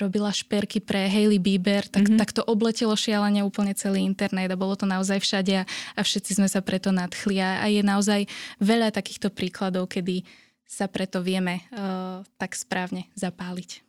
robila 0.00 0.32
šperky 0.32 0.80
pre 0.80 1.04
Hailey 1.12 1.36
Bieber, 1.36 1.84
tak, 1.84 2.08
mm-hmm. 2.08 2.16
tak 2.16 2.32
to 2.32 2.40
obletelo 2.46 2.96
šialene 2.96 3.44
úplne 3.44 3.76
celý 3.76 4.08
internet 4.08 4.48
a 4.48 4.56
bolo 4.56 4.72
to 4.72 4.88
naozaj 4.88 5.20
všade 5.20 5.68
a 5.68 6.00
všetci 6.00 6.40
sme 6.40 6.48
sa 6.48 6.64
preto 6.64 6.96
nadchli 6.96 7.36
a, 7.42 7.60
a 7.60 7.66
je 7.68 7.82
naozaj 7.84 8.24
veľa 8.62 8.88
takýchto 8.94 9.28
príkladov, 9.28 9.92
kedy 9.92 10.24
sa 10.64 10.88
preto 10.88 11.20
vieme 11.20 11.62
uh, 11.74 12.24
tak 12.40 12.56
správne 12.56 13.06
zapáliť. 13.14 13.85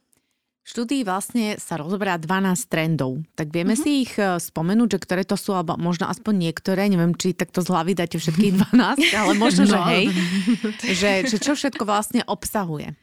Štúdii 0.67 1.07
vlastne 1.07 1.55
sa 1.55 1.79
rozoberá 1.79 2.19
12 2.19 2.67
trendov. 2.67 3.23
Tak 3.39 3.55
vieme 3.55 3.79
uh-huh. 3.79 3.87
si 3.87 4.03
ich 4.03 4.13
e, 4.19 4.35
spomenúť, 4.35 4.99
že 4.99 4.99
ktoré 4.99 5.23
to 5.23 5.39
sú, 5.39 5.55
alebo 5.55 5.79
možno 5.79 6.11
aspoň 6.11 6.51
niektoré, 6.51 6.91
neviem, 6.91 7.15
či 7.15 7.31
takto 7.31 7.63
z 7.63 7.71
hlavy 7.71 7.95
dáte 7.95 8.19
všetkých 8.19 8.53
12, 8.75 9.15
ale 9.15 9.33
možno, 9.39 9.63
no. 9.63 9.71
že 9.71 9.79
hej, 9.95 10.05
že, 10.99 11.11
že 11.31 11.37
čo 11.39 11.55
všetko 11.55 11.87
vlastne 11.87 12.27
obsahuje. 12.27 12.99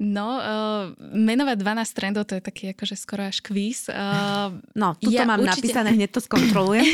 No, 0.00 0.40
uh, 0.40 0.92
menovať 1.00 1.56
12 1.60 1.96
trendov, 1.96 2.24
to 2.28 2.36
je 2.38 2.42
taký 2.42 2.64
akože 2.72 2.96
skoro 2.96 3.28
až 3.28 3.44
kvíz. 3.44 3.88
Uh, 3.88 4.56
no, 4.72 4.96
tu 4.96 5.12
ja 5.12 5.28
mám 5.28 5.40
určite... 5.40 5.70
napísané, 5.70 5.88
hneď 5.96 6.10
to 6.12 6.20
skontrolujem. 6.24 6.86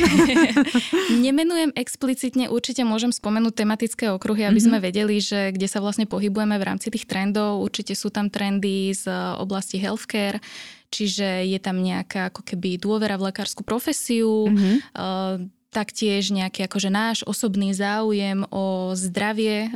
Nemenujem 1.26 1.70
explicitne, 1.74 2.50
určite 2.50 2.82
môžem 2.82 3.10
spomenúť 3.10 3.54
tematické 3.66 4.10
okruhy, 4.10 4.46
aby 4.46 4.58
mm-hmm. 4.58 4.66
sme 4.66 4.78
vedeli, 4.78 5.16
že 5.22 5.54
kde 5.54 5.66
sa 5.70 5.78
vlastne 5.82 6.06
pohybujeme 6.06 6.58
v 6.58 6.66
rámci 6.66 6.90
tých 6.90 7.06
trendov. 7.06 7.62
Určite 7.62 7.94
sú 7.94 8.10
tam 8.10 8.30
trendy 8.30 8.94
z 8.94 9.06
oblasti 9.38 9.78
healthcare, 9.78 10.42
čiže 10.90 11.46
je 11.46 11.58
tam 11.58 11.82
nejaká 11.82 12.30
ako 12.30 12.42
keby 12.46 12.78
dôvera 12.78 13.18
v 13.18 13.30
lekárskú 13.30 13.66
profesiu, 13.66 14.50
mm-hmm. 14.50 14.76
uh, 14.94 15.36
taktiež 15.76 16.32
nejaký 16.32 16.64
akože 16.64 16.88
náš 16.88 17.20
osobný 17.28 17.76
záujem 17.76 18.48
o 18.48 18.96
zdravie 18.96 19.68
e, 19.68 19.70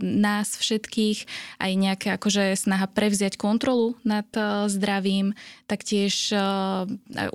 nás 0.00 0.56
všetkých, 0.56 1.28
aj 1.60 1.72
nejaká 1.76 2.08
akože 2.16 2.56
snaha 2.56 2.88
prevziať 2.88 3.36
kontrolu 3.36 3.92
nad 4.08 4.24
e, 4.32 4.72
zdravím, 4.72 5.36
taktiež 5.68 6.32
e, 6.32 6.40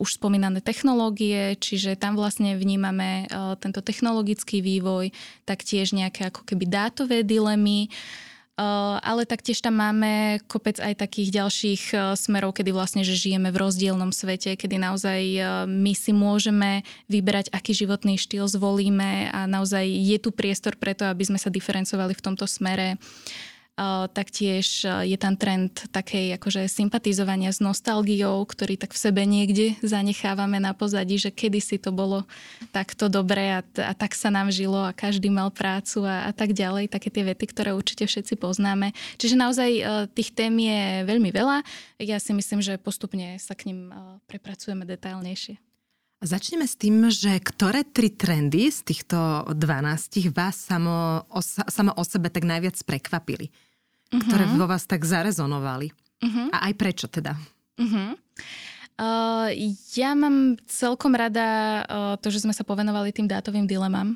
už 0.02 0.10
spomínané 0.18 0.66
technológie, 0.66 1.54
čiže 1.62 1.94
tam 1.94 2.18
vlastne 2.18 2.58
vnímame 2.58 3.30
e, 3.30 3.36
tento 3.62 3.86
technologický 3.86 4.66
vývoj, 4.66 5.14
taktiež 5.46 5.94
nejaké 5.94 6.34
ako 6.34 6.50
keby 6.50 6.66
dátové 6.66 7.22
dilemy, 7.22 7.94
ale 8.58 9.26
taktiež 9.26 9.66
tam 9.66 9.82
máme 9.82 10.38
kopec 10.46 10.78
aj 10.78 11.02
takých 11.02 11.42
ďalších 11.42 11.84
smerov, 12.14 12.54
kedy 12.54 12.70
vlastne, 12.70 13.02
že 13.02 13.18
žijeme 13.18 13.50
v 13.50 13.58
rozdielnom 13.58 14.14
svete, 14.14 14.54
kedy 14.54 14.78
naozaj 14.78 15.22
my 15.66 15.94
si 15.98 16.14
môžeme 16.14 16.86
vyberať, 17.10 17.50
aký 17.50 17.74
životný 17.74 18.22
štýl 18.22 18.46
zvolíme 18.46 19.34
a 19.34 19.50
naozaj 19.50 19.90
je 19.90 20.18
tu 20.22 20.30
priestor 20.30 20.78
preto, 20.78 21.10
aby 21.10 21.26
sme 21.26 21.42
sa 21.42 21.50
diferencovali 21.50 22.14
v 22.14 22.22
tomto 22.22 22.46
smere 22.46 23.02
taktiež 24.14 24.86
je 24.86 25.18
tam 25.18 25.34
trend 25.34 25.90
takej 25.90 26.38
akože 26.38 26.70
sympatizovania 26.70 27.50
s 27.50 27.58
nostalgiou, 27.58 28.46
ktorý 28.46 28.78
tak 28.78 28.94
v 28.94 29.02
sebe 29.02 29.26
niekde 29.26 29.74
zanechávame 29.82 30.62
na 30.62 30.78
pozadí, 30.78 31.18
že 31.18 31.34
kedysi 31.34 31.82
to 31.82 31.90
bolo 31.90 32.30
takto 32.70 33.10
dobré 33.10 33.58
a, 33.58 33.66
a 33.82 33.94
tak 33.98 34.14
sa 34.14 34.30
nám 34.30 34.54
žilo 34.54 34.78
a 34.78 34.94
každý 34.94 35.34
mal 35.34 35.50
prácu 35.50 36.06
a, 36.06 36.30
a 36.30 36.32
tak 36.32 36.54
ďalej. 36.54 36.94
Také 36.94 37.10
tie 37.10 37.26
vety, 37.26 37.46
ktoré 37.50 37.74
určite 37.74 38.06
všetci 38.06 38.38
poznáme. 38.38 38.94
Čiže 39.18 39.36
naozaj 39.42 39.70
tých 40.14 40.30
tém 40.38 40.54
je 40.62 41.10
veľmi 41.10 41.34
veľa. 41.34 41.66
Ja 41.98 42.22
si 42.22 42.38
myslím, 42.38 42.62
že 42.62 42.78
postupne 42.78 43.42
sa 43.42 43.58
k 43.58 43.74
ním 43.74 43.90
prepracujeme 44.30 44.86
detailnejšie. 44.86 45.58
Začneme 46.24 46.64
s 46.64 46.80
tým, 46.80 47.12
že 47.12 47.36
ktoré 47.36 47.84
tri 47.84 48.08
trendy 48.08 48.72
z 48.72 48.80
týchto 48.88 49.44
12 49.52 50.32
vás 50.32 50.56
samo 50.56 51.28
o, 51.28 51.44
samo 51.44 51.92
o 52.00 52.04
sebe 52.08 52.32
tak 52.32 52.48
najviac 52.48 52.80
prekvapili? 52.88 53.52
Uh-huh. 54.14 54.30
Ktoré 54.30 54.46
vo 54.46 54.70
vás 54.70 54.86
tak 54.86 55.02
zarezonovali? 55.04 55.90
Uh-huh. 56.22 56.48
A 56.54 56.70
aj 56.70 56.74
prečo 56.78 57.06
teda? 57.10 57.34
Uh-huh. 57.82 58.14
Uh, 58.94 59.50
ja 59.98 60.14
mám 60.14 60.62
celkom 60.70 61.18
rada 61.18 61.82
uh, 61.82 62.14
to, 62.22 62.30
že 62.30 62.46
sme 62.46 62.54
sa 62.54 62.62
povenovali 62.62 63.10
tým 63.10 63.26
dátovým 63.26 63.66
dilemám 63.66 64.14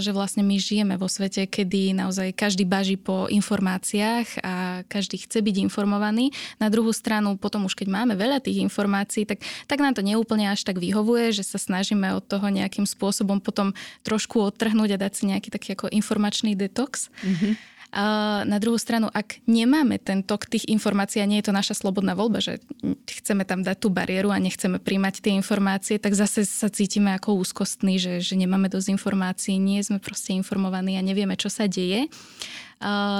že 0.00 0.16
vlastne 0.16 0.40
my 0.40 0.56
žijeme 0.56 0.96
vo 0.96 1.12
svete, 1.12 1.44
kedy 1.44 1.92
naozaj 1.92 2.32
každý 2.32 2.64
baží 2.64 2.96
po 2.96 3.28
informáciách 3.28 4.40
a 4.40 4.54
každý 4.88 5.20
chce 5.20 5.44
byť 5.44 5.68
informovaný. 5.68 6.32
Na 6.56 6.72
druhú 6.72 6.88
stranu, 6.96 7.36
potom 7.36 7.68
už 7.68 7.76
keď 7.76 7.92
máme 7.92 8.16
veľa 8.16 8.40
tých 8.40 8.64
informácií, 8.64 9.28
tak, 9.28 9.44
tak 9.68 9.84
nám 9.84 9.92
to 9.92 10.00
neúplne 10.00 10.48
až 10.48 10.64
tak 10.64 10.80
vyhovuje, 10.80 11.36
že 11.36 11.44
sa 11.44 11.60
snažíme 11.60 12.16
od 12.16 12.24
toho 12.24 12.48
nejakým 12.48 12.88
spôsobom 12.88 13.44
potom 13.44 13.76
trošku 14.00 14.40
odtrhnúť 14.40 14.96
a 14.96 15.02
dať 15.04 15.12
si 15.12 15.22
nejaký 15.28 15.52
taký 15.52 15.68
ako 15.76 15.92
informačný 15.92 16.56
detox. 16.56 17.12
Mm-hmm. 17.20 17.52
Na 17.92 18.56
druhú 18.56 18.80
stranu, 18.80 19.12
ak 19.12 19.44
nemáme 19.44 20.00
ten 20.00 20.24
tok 20.24 20.48
tých 20.48 20.64
informácií 20.64 21.20
a 21.20 21.28
nie 21.28 21.44
je 21.44 21.52
to 21.52 21.56
naša 21.56 21.76
slobodná 21.76 22.16
voľba, 22.16 22.40
že 22.40 22.56
chceme 23.04 23.44
tam 23.44 23.60
dať 23.60 23.84
tú 23.84 23.92
bariéru 23.92 24.32
a 24.32 24.40
nechceme 24.40 24.80
príjmať 24.80 25.20
tie 25.20 25.36
informácie, 25.36 26.00
tak 26.00 26.16
zase 26.16 26.48
sa 26.48 26.72
cítime 26.72 27.12
ako 27.12 27.44
úzkostní, 27.44 28.00
že, 28.00 28.24
že 28.24 28.32
nemáme 28.40 28.72
dosť 28.72 28.96
informácií, 28.96 29.60
nie 29.60 29.84
sme 29.84 30.00
proste 30.00 30.32
informovaní 30.32 30.96
a 30.96 31.04
nevieme, 31.04 31.36
čo 31.36 31.52
sa 31.52 31.68
deje. 31.68 32.08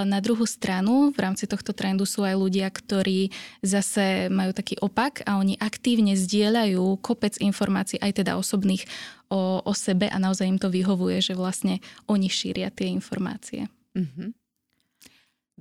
Na 0.09 0.19
druhú 0.25 0.49
stranu, 0.49 1.15
v 1.15 1.19
rámci 1.21 1.47
tohto 1.47 1.77
trendu 1.77 2.09
sú 2.09 2.25
aj 2.25 2.35
ľudia, 2.35 2.67
ktorí 2.73 3.29
zase 3.61 4.33
majú 4.33 4.57
taký 4.57 4.81
opak 4.81 5.21
a 5.29 5.37
oni 5.37 5.55
aktívne 5.61 6.17
zdieľajú 6.17 6.99
kopec 6.99 7.37
informácií, 7.39 8.01
aj 8.01 8.25
teda 8.25 8.41
osobných, 8.41 8.89
o, 9.29 9.61
o 9.63 9.73
sebe 9.77 10.09
a 10.09 10.17
naozaj 10.17 10.49
im 10.49 10.59
to 10.59 10.73
vyhovuje, 10.73 11.21
že 11.21 11.39
vlastne 11.39 11.79
oni 12.09 12.27
šíria 12.27 12.73
tie 12.75 12.89
informácie. 12.91 13.69
Mm-hmm. 13.95 14.42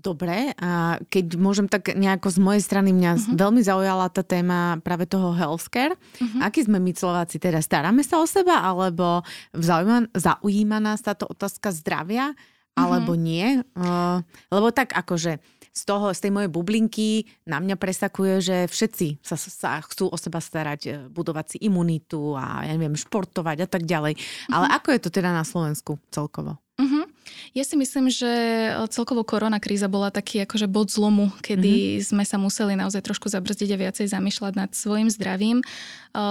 Dobre, 0.01 0.57
a 0.57 0.97
keď 1.13 1.37
môžem 1.37 1.69
tak 1.69 1.93
nejako 1.93 2.33
z 2.33 2.39
mojej 2.41 2.63
strany, 2.65 2.89
mňa 2.89 3.11
uh-huh. 3.13 3.37
veľmi 3.37 3.61
zaujala 3.61 4.09
tá 4.09 4.25
téma 4.25 4.81
práve 4.81 5.05
toho 5.05 5.37
healthcare. 5.37 5.93
Uh-huh. 5.93 6.41
Aký 6.41 6.65
sme 6.65 6.81
my 6.81 6.89
Slováci 6.89 7.37
teda? 7.37 7.61
Staráme 7.61 8.01
sa 8.01 8.17
o 8.17 8.25
seba, 8.25 8.65
alebo 8.65 9.21
zaujíma, 9.53 10.09
zaujíma 10.17 10.81
nás 10.81 11.05
táto 11.05 11.29
otázka 11.29 11.69
zdravia, 11.69 12.33
alebo 12.73 13.13
uh-huh. 13.13 13.21
nie? 13.21 13.61
Uh, 13.77 14.25
lebo 14.49 14.73
tak 14.73 14.97
akože 14.97 15.37
z 15.71 15.81
toho, 15.85 16.11
z 16.11 16.19
tej 16.27 16.31
mojej 16.33 16.49
bublinky 16.49 17.29
na 17.45 17.61
mňa 17.61 17.77
presakuje, 17.77 18.41
že 18.41 18.57
všetci 18.67 19.21
sa, 19.23 19.37
sa 19.37 19.79
chcú 19.85 20.11
o 20.11 20.17
seba 20.19 20.43
starať, 20.43 20.81
e, 20.83 20.91
budovať 21.07 21.55
si 21.55 21.57
imunitu 21.63 22.35
a 22.35 22.67
ja 22.67 22.75
neviem, 22.75 22.97
športovať 22.97 23.57
a 23.63 23.67
tak 23.69 23.85
ďalej. 23.85 24.17
Uh-huh. 24.17 24.51
Ale 24.51 24.65
ako 24.81 24.97
je 24.97 24.99
to 24.99 25.09
teda 25.13 25.29
na 25.29 25.45
Slovensku 25.45 26.01
celkovo? 26.09 26.59
Uh-huh. 26.81 27.05
Ja 27.51 27.67
si 27.67 27.75
myslím, 27.75 28.07
že 28.07 28.31
e, 28.71 28.87
celkovo 28.87 29.27
korona 29.27 29.59
kríza 29.59 29.91
bola 29.91 30.07
taký 30.07 30.43
akože 30.47 30.71
bod 30.71 30.87
zlomu, 30.87 31.35
kedy 31.43 31.99
mm-hmm. 31.99 32.07
sme 32.07 32.23
sa 32.23 32.39
museli 32.39 32.79
naozaj 32.79 33.03
trošku 33.03 33.27
zabrzdiť 33.27 33.69
a 33.75 33.81
viacej 33.87 34.07
zamýšľať 34.07 34.53
nad 34.55 34.71
svojim 34.71 35.11
zdravím. 35.11 35.59
E, 35.59 35.65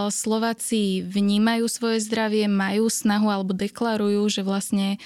Slováci 0.09 1.05
vnímajú 1.05 1.69
svoje 1.69 2.01
zdravie, 2.05 2.49
majú 2.49 2.89
snahu 2.89 3.29
alebo 3.29 3.53
deklarujú, 3.53 4.23
že 4.33 4.41
vlastne 4.41 4.97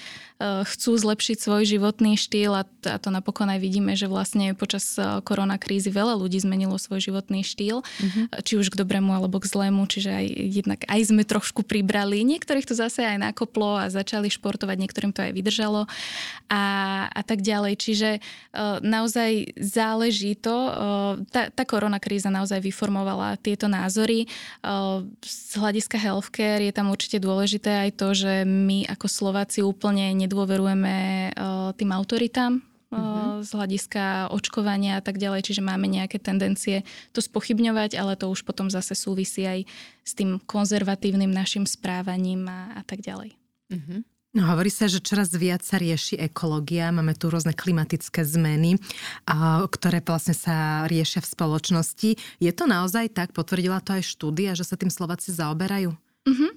chcú 0.43 0.91
zlepšiť 0.99 1.37
svoj 1.39 1.63
životný 1.63 2.19
štýl 2.19 2.51
a 2.59 2.67
to 2.99 3.07
napokon 3.07 3.47
aj 3.47 3.59
vidíme, 3.63 3.95
že 3.95 4.11
vlastne 4.11 4.51
počas 4.51 4.83
eh, 4.99 5.23
korona 5.23 5.55
krízy 5.55 5.87
veľa 5.87 6.19
ľudí 6.19 6.43
zmenilo 6.43 6.75
svoj 6.75 6.99
životný 6.99 7.47
štýl, 7.47 7.79
mm-hmm. 7.79 8.43
či 8.43 8.59
už 8.59 8.67
k 8.67 8.79
dobrému 8.83 9.15
alebo 9.15 9.39
k 9.39 9.47
zlému, 9.47 9.87
čiže 9.87 10.11
aj 10.11 10.25
jednak 10.35 10.79
aj 10.91 11.01
sme 11.07 11.23
trošku 11.23 11.63
pribrali. 11.63 12.27
Niektorých 12.27 12.67
to 12.67 12.75
zase 12.75 13.07
aj 13.07 13.31
nakoplo 13.31 13.79
a 13.79 13.87
začali 13.87 14.27
športovať, 14.27 14.75
niektorým 14.75 15.15
to 15.15 15.23
aj 15.23 15.31
vydržalo 15.31 15.87
a, 16.51 16.63
a 17.07 17.21
tak 17.23 17.39
ďalej. 17.39 17.73
Čiže 17.79 18.09
naozaj 18.81 19.55
záleží 19.59 20.37
to. 20.37 20.55
Tá, 21.31 21.49
tá 21.51 21.63
korona 21.67 21.97
kríza 22.01 22.29
naozaj 22.31 22.61
vyformovala 22.61 23.37
tieto 23.41 23.65
názory. 23.69 24.27
Z 25.21 25.53
hľadiska 25.57 25.97
healthcare 25.99 26.63
je 26.65 26.73
tam 26.73 26.91
určite 26.91 27.21
dôležité 27.21 27.87
aj 27.87 27.91
to, 27.97 28.07
že 28.13 28.33
my 28.45 28.87
ako 28.89 29.07
Slováci 29.09 29.59
úplne 29.65 30.13
nedôverujeme 30.25 30.95
eh, 31.29 31.69
tým 31.77 31.89
autoritám 31.93 32.59
mm-hmm. 32.91 33.45
z 33.45 33.49
hľadiska 33.51 34.03
očkovania 34.33 34.99
a 34.99 35.03
tak 35.03 35.17
ďalej, 35.21 35.45
čiže 35.51 35.61
máme 35.65 35.85
nejaké 35.85 36.17
tendencie 36.17 36.83
to 37.11 37.21
spochybňovať, 37.21 37.97
ale 37.97 38.17
to 38.17 38.29
už 38.29 38.43
potom 38.43 38.71
zase 38.71 38.97
súvisí 38.97 39.45
aj 39.45 39.63
s 40.03 40.11
tým 40.17 40.41
konzervatívnym 40.43 41.29
našim 41.29 41.67
správaním 41.67 42.47
a, 42.47 42.79
a 42.79 42.81
tak 42.83 43.03
ďalej. 43.03 43.35
Mm-hmm. 43.71 44.01
No, 44.35 44.51
hovorí 44.51 44.67
sa, 44.67 44.91
že 44.91 44.99
čoraz 44.99 45.31
viac 45.31 45.63
sa 45.63 45.79
rieši 45.79 46.19
ekológia, 46.19 46.91
máme 46.91 47.15
tu 47.15 47.31
rôzne 47.31 47.55
klimatické 47.55 48.19
zmeny, 48.27 48.75
ktoré 49.71 50.03
vlastne 50.03 50.35
sa 50.35 50.83
riešia 50.91 51.23
v 51.23 51.31
spoločnosti. 51.31 52.09
Je 52.43 52.51
to 52.51 52.67
naozaj 52.67 53.15
tak? 53.15 53.31
Potvrdila 53.31 53.79
to 53.79 53.95
aj 53.95 54.03
štúdia, 54.03 54.51
že 54.51 54.67
sa 54.67 54.75
tým 54.75 54.91
Slováci 54.91 55.31
zaoberajú? 55.31 55.95
Mm-hmm. 56.27 56.51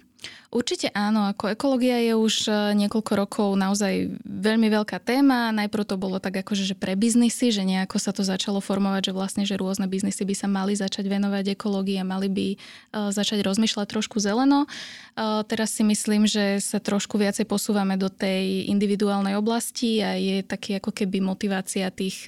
Určite 0.48 0.88
áno, 0.96 1.28
ako 1.28 1.52
ekológia 1.52 2.00
je 2.00 2.16
už 2.16 2.48
e, 2.48 2.52
niekoľko 2.72 3.12
rokov 3.20 3.48
naozaj 3.52 4.16
veľmi 4.24 4.72
veľká 4.72 4.96
téma. 4.96 5.52
Najprv 5.52 5.84
to 5.84 6.00
bolo 6.00 6.16
tak 6.16 6.40
akože 6.40 6.64
že 6.64 6.72
pre 6.72 6.96
biznisy, 6.96 7.52
že 7.52 7.68
nejako 7.68 8.00
sa 8.00 8.16
to 8.16 8.24
začalo 8.24 8.64
formovať, 8.64 9.12
že 9.12 9.16
vlastne, 9.16 9.44
že 9.44 9.60
rôzne 9.60 9.84
biznisy 9.84 10.24
by 10.24 10.32
sa 10.32 10.48
mali 10.48 10.72
začať 10.72 11.04
venovať 11.04 11.52
ekológii 11.52 12.00
a 12.00 12.08
mali 12.08 12.32
by 12.32 12.48
uh, 12.56 13.12
začať 13.12 13.44
rozmýšľať 13.44 13.86
trošku 13.92 14.24
zeleno. 14.24 14.64
Uh, 14.64 15.44
teraz 15.44 15.76
si 15.76 15.84
myslím, 15.84 16.24
že 16.24 16.64
sa 16.64 16.80
trošku 16.80 17.20
viacej 17.20 17.44
posúvame 17.44 18.00
do 18.00 18.08
tej 18.08 18.72
individuálnej 18.72 19.36
oblasti 19.36 20.00
a 20.00 20.16
je 20.16 20.40
taký 20.40 20.80
ako 20.80 20.96
keby 20.96 21.20
motivácia 21.20 21.92
tých 21.92 22.24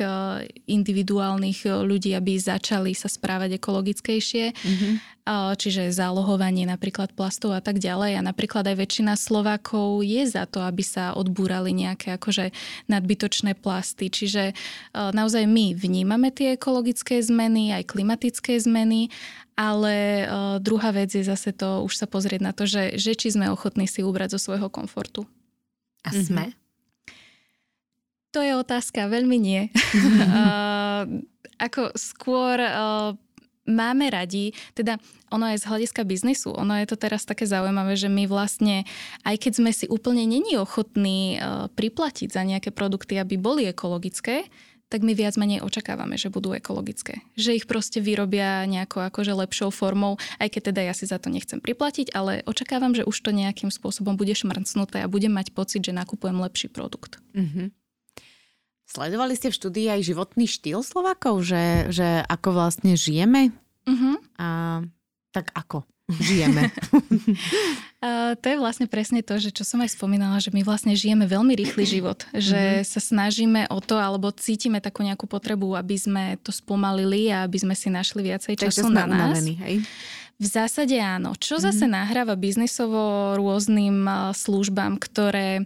individuálnych 0.69 1.65
ľudí, 1.65 2.13
aby 2.13 2.37
začali 2.37 2.93
sa 2.93 3.09
správať 3.09 3.57
ekologickejšie. 3.57 4.53
Mm-hmm. 4.53 5.20
Čiže 5.31 5.95
zálohovanie 5.95 6.67
napríklad 6.67 7.15
plastov 7.15 7.55
a 7.55 7.63
tak 7.63 7.79
ďalej. 7.79 8.19
A 8.19 8.27
napríklad 8.27 8.67
aj 8.67 8.77
väčšina 8.83 9.15
Slovákov 9.15 10.03
je 10.03 10.27
za 10.27 10.45
to, 10.51 10.63
aby 10.65 10.83
sa 10.83 11.15
odbúrali 11.15 11.71
nejaké 11.71 12.19
akože 12.19 12.51
nadbytočné 12.91 13.55
plasty. 13.55 14.11
Čiže 14.11 14.57
naozaj 14.95 15.47
my 15.47 15.79
vnímame 15.79 16.35
tie 16.35 16.59
ekologické 16.59 17.23
zmeny, 17.23 17.71
aj 17.71 17.87
klimatické 17.91 18.59
zmeny, 18.59 19.13
ale 19.55 20.25
druhá 20.65 20.91
vec 20.91 21.13
je 21.13 21.21
zase 21.21 21.53
to 21.53 21.85
už 21.85 21.95
sa 21.95 22.09
pozrieť 22.09 22.41
na 22.41 22.53
to, 22.57 22.65
že, 22.65 22.97
že 22.97 23.13
či 23.13 23.29
sme 23.31 23.53
ochotní 23.53 23.85
si 23.85 24.01
ubrať 24.01 24.35
zo 24.35 24.51
svojho 24.51 24.73
komfortu. 24.73 25.29
A 26.01 26.17
sme? 26.17 26.51
Mm-hmm. 26.51 26.59
To 28.31 28.41
je 28.47 28.53
otázka, 28.55 29.11
veľmi 29.11 29.37
nie. 29.43 29.63
uh, 29.75 31.03
ako 31.59 31.91
skôr 31.99 32.63
uh, 32.63 33.13
máme 33.69 34.09
radi, 34.09 34.53
teda 34.73 34.97
ono 35.29 35.51
je 35.53 35.61
z 35.61 35.69
hľadiska 35.69 36.03
biznisu, 36.05 36.55
ono 36.55 36.79
je 36.81 36.87
to 36.89 36.97
teraz 36.97 37.29
také 37.29 37.45
zaujímavé, 37.45 37.95
že 37.95 38.09
my 38.09 38.25
vlastne, 38.27 38.89
aj 39.25 39.37
keď 39.37 39.53
sme 39.61 39.71
si 39.71 39.87
úplne 39.87 40.25
není 40.25 40.57
ochotní 40.57 41.39
uh, 41.39 41.69
priplatiť 41.73 42.29
za 42.33 42.43
nejaké 42.43 42.73
produkty, 42.73 43.21
aby 43.21 43.37
boli 43.37 43.69
ekologické, 43.69 44.49
tak 44.91 45.07
my 45.07 45.15
viac 45.15 45.39
menej 45.39 45.63
očakávame, 45.63 46.19
že 46.19 46.35
budú 46.35 46.51
ekologické. 46.51 47.23
Že 47.39 47.63
ich 47.63 47.67
proste 47.71 48.03
vyrobia 48.03 48.67
nejako 48.67 49.07
akože 49.07 49.39
lepšou 49.39 49.71
formou, 49.71 50.19
aj 50.43 50.51
keď 50.51 50.75
teda 50.75 50.81
ja 50.91 50.95
si 50.99 51.07
za 51.07 51.23
to 51.23 51.31
nechcem 51.31 51.63
priplatiť, 51.63 52.11
ale 52.11 52.43
očakávam, 52.43 52.91
že 52.99 53.07
už 53.07 53.15
to 53.23 53.31
nejakým 53.31 53.71
spôsobom 53.71 54.19
bude 54.19 54.35
šmrcnuté 54.35 55.07
a 55.07 55.07
budem 55.07 55.31
mať 55.31 55.55
pocit, 55.55 55.87
že 55.87 55.95
nakupujem 55.95 56.43
lepší 56.43 56.67
produkt. 56.67 57.23
Mm-hmm. 57.39 57.80
Sledovali 58.91 59.39
ste 59.39 59.55
v 59.55 59.59
štúdii 59.63 59.87
aj 59.87 60.01
životný 60.03 60.51
štýl 60.51 60.83
Slovakov, 60.83 61.47
že, 61.47 61.95
že 61.95 62.27
ako 62.27 62.59
vlastne 62.59 62.99
žijeme? 62.99 63.55
Uh-huh. 63.87 64.19
A, 64.35 64.83
tak 65.31 65.55
ako 65.55 65.87
žijeme? 66.11 66.75
uh, 68.03 68.35
to 68.35 68.47
je 68.51 68.59
vlastne 68.59 68.91
presne 68.91 69.23
to, 69.23 69.39
že 69.39 69.55
čo 69.55 69.63
som 69.63 69.79
aj 69.87 69.95
spomínala, 69.95 70.43
že 70.43 70.51
my 70.51 70.67
vlastne 70.67 70.99
žijeme 70.99 71.31
veľmi 71.31 71.55
rýchly 71.55 71.87
život. 71.87 72.27
Že 72.35 72.83
uh-huh. 72.83 72.91
sa 72.91 72.99
snažíme 72.99 73.71
o 73.71 73.79
to, 73.79 73.95
alebo 73.95 74.35
cítime 74.35 74.83
takú 74.83 75.07
nejakú 75.07 75.31
potrebu, 75.31 75.79
aby 75.79 75.95
sme 75.95 76.25
to 76.43 76.51
spomalili 76.51 77.31
a 77.31 77.47
aby 77.47 77.63
sme 77.63 77.79
si 77.79 77.95
našli 77.95 78.27
viacej 78.27 78.59
času 78.59 78.91
na 78.91 79.07
nás. 79.07 79.39
Unavení, 79.39 79.55
hej? 79.63 79.75
V 80.43 80.47
zásade 80.51 80.99
áno. 80.99 81.39
Čo 81.39 81.63
zase 81.63 81.87
mm-hmm. 81.87 81.95
nahráva 81.95 82.35
biznisovo 82.35 83.39
rôznym 83.39 84.03
službám, 84.35 84.99
ktoré 84.99 85.63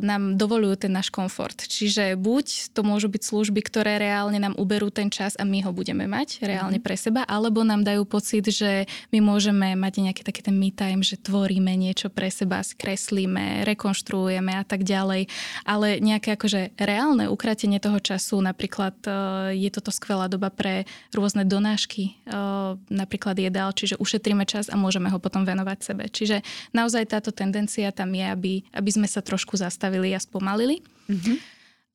nám 0.00 0.40
dovolujú 0.40 0.88
ten 0.88 0.92
náš 0.92 1.12
komfort. 1.12 1.56
Čiže 1.56 2.16
buď 2.16 2.72
to 2.72 2.80
môžu 2.80 3.12
byť 3.12 3.22
služby, 3.22 3.60
ktoré 3.60 4.00
reálne 4.00 4.40
nám 4.40 4.56
uberú 4.56 4.88
ten 4.88 5.12
čas 5.12 5.36
a 5.36 5.44
my 5.44 5.60
ho 5.64 5.70
budeme 5.76 6.08
mať 6.08 6.40
reálne 6.40 6.80
mhm. 6.80 6.84
pre 6.84 6.96
seba, 6.96 7.22
alebo 7.28 7.62
nám 7.62 7.84
dajú 7.84 8.08
pocit, 8.08 8.48
že 8.48 8.88
my 9.12 9.20
môžeme 9.20 9.76
mať 9.76 10.08
nejaký 10.08 10.22
taký 10.24 10.40
ten 10.40 10.56
me 10.56 10.72
time, 10.72 11.04
že 11.04 11.20
tvoríme 11.20 11.70
niečo 11.76 12.08
pre 12.08 12.32
seba, 12.32 12.64
skreslíme, 12.64 13.66
rekonštruujeme 13.68 14.56
a 14.56 14.64
tak 14.64 14.86
ďalej. 14.86 15.28
Ale 15.68 16.00
nejaké 16.00 16.34
akože 16.34 16.78
reálne 16.80 17.28
ukratenie 17.28 17.78
toho 17.78 18.00
času, 18.00 18.40
napríklad 18.40 18.96
eh, 19.04 19.12
je 19.60 19.68
toto 19.68 19.92
skvelá 19.92 20.30
doba 20.30 20.48
pre 20.48 20.88
rôzne 21.12 21.44
donášky, 21.44 22.16
eh, 22.24 22.72
napríklad 22.88 23.36
jedál, 23.36 23.74
čiže 23.76 24.00
ušetríme 24.00 24.48
čas 24.48 24.72
a 24.72 24.78
môžeme 24.78 25.12
ho 25.12 25.18
potom 25.20 25.44
venovať 25.44 25.78
sebe. 25.84 26.04
Čiže 26.08 26.40
naozaj 26.72 27.12
táto 27.12 27.34
tendencia 27.34 27.92
tam 27.92 28.14
je, 28.14 28.24
aby, 28.24 28.52
aby 28.72 28.90
sme 28.90 29.10
sa 29.10 29.20
trošku 29.20 29.57
zastavili 29.58 30.14
a 30.14 30.22
spomalili. 30.22 30.80
Mm-hmm. 31.10 31.36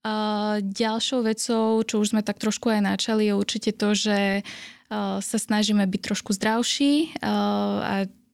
Uh, 0.04 0.60
ďalšou 0.60 1.24
vecou, 1.24 1.80
čo 1.88 1.96
už 2.04 2.12
sme 2.12 2.28
tak 2.28 2.36
trošku 2.36 2.68
aj 2.68 2.84
načali, 2.84 3.32
je 3.32 3.40
určite 3.40 3.72
to, 3.72 3.96
že 3.96 4.44
uh, 4.44 5.24
sa 5.24 5.38
snažíme 5.40 5.88
byť 5.88 6.02
trošku 6.04 6.36
zdravší 6.36 7.16
uh, 7.24 7.80
a 7.80 7.94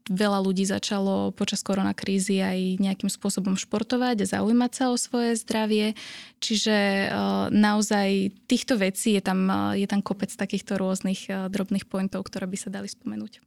veľa 0.09 0.41
ľudí 0.41 0.65
začalo 0.65 1.29
počas 1.37 1.61
koronakrízy 1.61 2.41
aj 2.41 2.81
nejakým 2.81 3.13
spôsobom 3.13 3.53
športovať 3.53 4.25
a 4.25 4.29
zaujímať 4.41 4.71
sa 4.73 4.83
o 4.89 4.97
svoje 4.97 5.37
zdravie. 5.37 5.93
Čiže 6.41 7.13
naozaj 7.53 8.33
týchto 8.49 8.81
vecí 8.81 9.13
je 9.13 9.21
tam, 9.21 9.45
je 9.77 9.85
tam 9.85 10.01
kopec 10.01 10.33
takýchto 10.33 10.81
rôznych 10.81 11.29
drobných 11.29 11.85
pointov, 11.85 12.25
ktoré 12.25 12.49
by 12.49 12.57
sa 12.57 12.73
dali 12.73 12.89
spomenúť. 12.89 13.37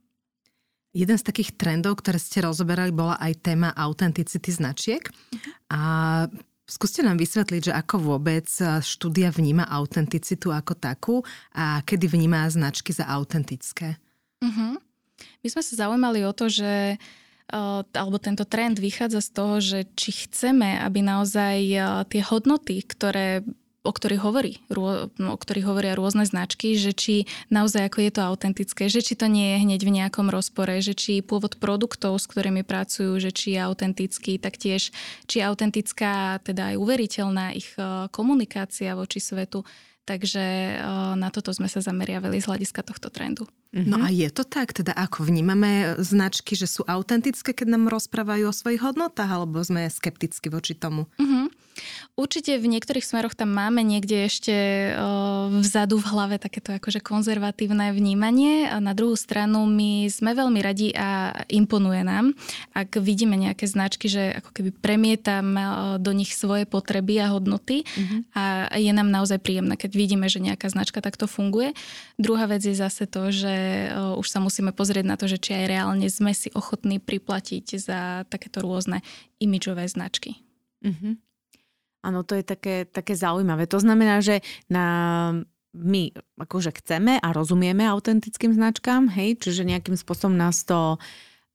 Jeden 0.93 1.17
z 1.17 1.25
takých 1.25 1.57
trendov, 1.57 2.05
ktoré 2.05 2.21
ste 2.21 2.45
rozoberali, 2.45 2.93
bola 2.93 3.17
aj 3.17 3.41
téma 3.41 3.73
autenticity 3.73 4.53
značiek. 4.53 5.01
A 5.73 5.81
skúste 6.69 7.01
nám 7.01 7.17
vysvetliť, 7.17 7.61
že 7.69 7.73
ako 7.73 8.13
vôbec 8.13 8.45
štúdia 8.85 9.33
vníma 9.33 9.65
autenticitu 9.65 10.53
ako 10.53 10.77
takú 10.77 11.15
a 11.57 11.81
kedy 11.81 12.05
vníma 12.13 12.45
značky 12.45 12.93
za 12.93 13.09
autentické. 13.09 13.97
Uh-huh. 14.45 14.77
My 15.41 15.47
sme 15.49 15.65
sa 15.65 15.73
zaujímali 15.81 16.29
o 16.29 16.31
to, 16.31 16.45
že 16.47 17.01
alebo 17.93 18.17
tento 18.17 18.45
trend 18.47 18.79
vychádza 18.79 19.19
z 19.21 19.29
toho, 19.29 19.55
že 19.61 19.79
či 19.93 20.25
chceme, 20.25 20.79
aby 20.79 21.01
naozaj 21.05 21.57
tie 22.09 22.21
hodnoty, 22.21 22.81
ktoré 22.85 23.41
o 23.83 23.91
ktorých, 23.91 24.23
hovorí, 24.23 24.53
o 24.71 25.35
ktorých 25.35 25.67
hovoria 25.67 25.99
rôzne 25.99 26.23
značky, 26.23 26.79
že 26.79 26.95
či 26.95 27.27
naozaj 27.51 27.91
ako 27.91 27.99
je 27.99 28.11
to 28.15 28.21
autentické, 28.23 28.83
že 28.87 29.03
či 29.03 29.19
to 29.19 29.27
nie 29.27 29.53
je 29.53 29.57
hneď 29.67 29.81
v 29.83 29.95
nejakom 29.99 30.31
rozpore, 30.31 30.79
že 30.79 30.95
či 30.95 31.19
pôvod 31.19 31.59
produktov, 31.59 32.15
s 32.15 32.25
ktorými 32.31 32.63
pracujú, 32.63 33.19
že 33.19 33.35
či 33.35 33.55
je 33.55 33.59
autentický, 33.59 34.39
taktiež 34.39 34.95
či 35.27 35.43
je 35.43 35.47
autentická, 35.47 36.39
teda 36.47 36.73
aj 36.73 36.79
uveriteľná 36.79 37.51
ich 37.51 37.75
e, 37.75 38.07
komunikácia 38.15 38.95
voči 38.95 39.19
svetu. 39.19 39.67
Takže 40.07 40.43
e, 40.43 40.75
na 41.19 41.27
toto 41.27 41.51
sme 41.51 41.67
sa 41.67 41.83
zameriavali 41.83 42.39
z 42.39 42.47
hľadiska 42.47 42.87
tohto 42.87 43.11
trendu. 43.11 43.51
No 43.73 43.97
a 44.05 44.13
je 44.13 44.29
to 44.29 44.45
tak, 44.45 44.69
teda 44.69 44.93
ako 44.93 45.25
vnímame 45.25 45.97
značky, 45.97 46.53
že 46.53 46.69
sú 46.69 46.85
autentické, 46.85 47.57
keď 47.57 47.73
nám 47.73 47.89
rozprávajú 47.89 48.45
o 48.45 48.53
svojich 48.53 48.85
hodnotách, 48.85 49.33
alebo 49.33 49.65
sme 49.65 49.89
skepticky 49.89 50.53
voči 50.53 50.77
tomu? 50.77 51.09
Uh-huh. 51.17 51.49
Určite 52.13 52.61
v 52.61 52.69
niektorých 52.69 53.01
smeroch 53.01 53.33
tam 53.33 53.49
máme 53.49 53.81
niekde 53.81 54.29
ešte 54.29 54.53
o, 54.93 55.49
vzadu 55.65 55.97
v 55.97 56.05
hlave 56.05 56.35
takéto 56.37 56.69
akože 56.77 57.01
konzervatívne 57.01 57.89
vnímanie. 57.89 58.69
A 58.69 58.77
na 58.77 58.93
druhú 58.93 59.17
stranu 59.17 59.65
my 59.65 60.05
sme 60.13 60.37
veľmi 60.37 60.61
radi 60.61 60.93
a 60.93 61.33
imponuje 61.49 62.05
nám, 62.05 62.37
ak 62.77 63.01
vidíme 63.01 63.33
nejaké 63.33 63.65
značky, 63.65 64.05
že 64.05 64.37
ako 64.37 64.53
keby 64.53 64.69
premietam 64.77 65.57
do 65.97 66.13
nich 66.13 66.37
svoje 66.37 66.69
potreby 66.69 67.17
a 67.25 67.33
hodnoty 67.33 67.81
mm-hmm. 67.81 68.19
a 68.37 68.69
je 68.77 68.91
nám 68.93 69.09
naozaj 69.09 69.41
príjemné, 69.41 69.73
keď 69.73 69.97
vidíme, 69.97 70.29
že 70.29 70.45
nejaká 70.45 70.69
značka 70.69 71.01
takto 71.01 71.25
funguje. 71.25 71.73
Druhá 72.21 72.45
vec 72.45 72.61
je 72.61 72.77
zase 72.77 73.09
to, 73.09 73.33
že 73.33 73.49
už 74.17 74.27
sa 74.27 74.39
musíme 74.39 74.71
pozrieť 74.71 75.05
na 75.05 75.15
to, 75.15 75.25
že 75.25 75.41
či 75.41 75.51
aj 75.53 75.65
reálne 75.69 76.07
sme 76.09 76.31
si 76.31 76.53
ochotní 76.53 76.97
priplatiť 77.01 77.65
za 77.79 78.23
takéto 78.27 78.63
rôzne 78.63 79.01
imidžové 79.39 79.87
značky. 79.89 80.41
Mm-hmm. 80.83 81.13
Áno, 82.03 82.19
to 82.27 82.35
je 82.35 82.43
také, 82.43 82.83
také 82.83 83.15
zaujímavé. 83.15 83.63
To 83.71 83.79
znamená, 83.79 84.19
že 84.19 84.43
na, 84.67 84.85
my 85.71 86.11
akože 86.35 86.75
chceme 86.83 87.15
a 87.17 87.27
rozumieme 87.31 87.87
autentickým 87.87 88.51
značkám, 88.51 89.07
hej, 89.15 89.39
čiže 89.39 89.63
nejakým 89.63 89.95
spôsobom 89.95 90.35
nás 90.35 90.67
to 90.67 90.99
uh, 90.99 90.99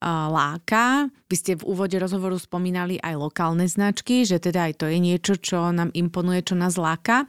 láka. 0.06 1.10
Vy 1.26 1.36
ste 1.36 1.52
v 1.58 1.66
úvode 1.66 1.98
rozhovoru 1.98 2.38
spomínali 2.38 3.02
aj 3.02 3.14
lokálne 3.18 3.66
značky, 3.66 4.22
že 4.22 4.38
teda 4.38 4.70
aj 4.70 4.72
to 4.78 4.86
je 4.86 4.98
niečo, 5.02 5.34
čo 5.34 5.74
nám 5.74 5.90
imponuje, 5.90 6.46
čo 6.46 6.54
nás 6.54 6.78
láka. 6.78 7.26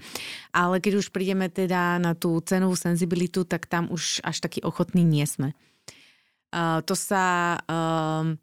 Ale 0.53 0.77
keď 0.77 1.01
už 1.01 1.09
prídeme 1.09 1.49
teda 1.49 1.97
na 1.97 2.13
tú 2.13 2.37
cenovú 2.45 2.77
senzibilitu, 2.77 3.41
tak 3.43 3.65
tam 3.65 3.89
už 3.89 4.21
až 4.21 4.37
taký 4.37 4.61
ochotný 4.61 5.01
nie 5.01 5.25
sme. 5.25 5.57
Uh, 6.53 6.81
to 6.85 6.93
sa... 6.93 7.57
Uh, 7.65 8.37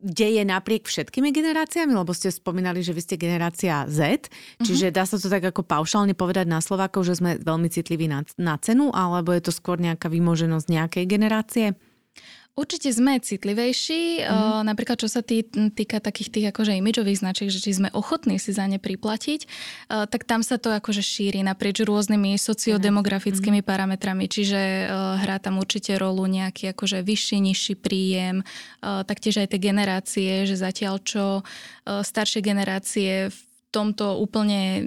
deje 0.00 0.48
napriek 0.48 0.88
všetkými 0.88 1.28
generáciami, 1.28 1.92
lebo 1.92 2.16
ste 2.16 2.32
spomínali, 2.32 2.80
že 2.80 2.96
vy 2.96 3.04
ste 3.04 3.20
generácia 3.20 3.84
Z, 3.84 4.32
čiže 4.64 4.88
mm-hmm. 4.88 4.96
dá 4.96 5.04
sa 5.04 5.20
to 5.20 5.28
tak 5.28 5.44
ako 5.44 5.60
paušálne 5.60 6.16
povedať 6.16 6.48
na 6.48 6.64
Slovákov, 6.64 7.04
že 7.04 7.20
sme 7.20 7.36
veľmi 7.36 7.68
citliví 7.68 8.08
na, 8.08 8.24
na 8.40 8.56
cenu, 8.56 8.88
alebo 8.96 9.36
je 9.36 9.44
to 9.44 9.52
skôr 9.52 9.76
nejaká 9.76 10.08
vymoženosť 10.08 10.66
nejakej 10.72 11.04
generácie? 11.04 11.66
Určite 12.58 12.92
sme 12.92 13.16
citlivejší, 13.22 14.20
mm-hmm. 14.20 14.66
napríklad 14.68 15.00
čo 15.00 15.08
sa 15.08 15.24
tý, 15.24 15.46
týka 15.48 15.96
takých 16.02 16.28
tých 16.28 16.46
akože 16.52 16.76
imidžových 16.76 17.22
značiek, 17.22 17.48
že 17.48 17.62
či 17.62 17.72
sme 17.72 17.88
ochotní 17.94 18.36
si 18.36 18.52
za 18.52 18.68
ne 18.68 18.76
priplatiť, 18.76 19.46
tak 19.88 20.28
tam 20.28 20.44
sa 20.44 20.60
to 20.60 20.68
akože 20.68 21.00
šíri 21.00 21.40
naprieč 21.40 21.80
rôznymi 21.80 22.36
sociodemografickými 22.36 23.64
mm-hmm. 23.64 23.70
parametrami, 23.70 24.28
čiže 24.28 24.92
hrá 25.24 25.40
tam 25.40 25.62
určite 25.62 25.96
rolu 25.96 26.28
nejaký 26.28 26.76
akože 26.76 27.00
vyšší, 27.00 27.36
nižší 27.38 27.74
príjem, 27.80 28.44
taktiež 28.82 29.40
aj 29.40 29.56
tie 29.56 29.60
generácie, 29.62 30.32
že 30.44 30.58
zatiaľ 30.58 31.00
čo 31.00 31.46
staršie 31.86 32.44
generácie 32.44 33.30
v 33.30 33.40
tomto 33.70 34.18
úplne 34.18 34.82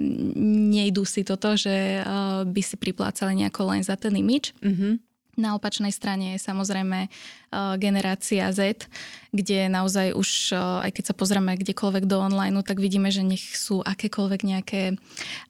nejdú 0.70 1.02
si 1.08 1.24
toto, 1.24 1.56
že 1.56 2.04
by 2.44 2.62
si 2.62 2.76
priplácali 2.76 3.34
nejako 3.40 3.72
len 3.72 3.82
za 3.82 3.96
ten 3.96 4.14
imič. 4.14 4.54
Mm-hmm 4.62 5.13
na 5.36 5.54
opačnej 5.58 5.90
strane 5.90 6.34
je 6.36 6.40
samozrejme 6.42 7.08
uh, 7.08 7.74
generácia 7.76 8.50
Z, 8.50 8.86
kde 9.34 9.66
naozaj 9.70 10.14
už, 10.14 10.54
uh, 10.54 10.84
aj 10.86 10.90
keď 10.94 11.04
sa 11.10 11.14
pozrieme 11.14 11.54
kdekoľvek 11.54 12.04
do 12.06 12.20
online, 12.22 12.56
tak 12.62 12.78
vidíme, 12.78 13.10
že 13.10 13.26
nech 13.26 13.42
sú 13.54 13.82
akékoľvek 13.82 14.40
nejaké 14.46 14.82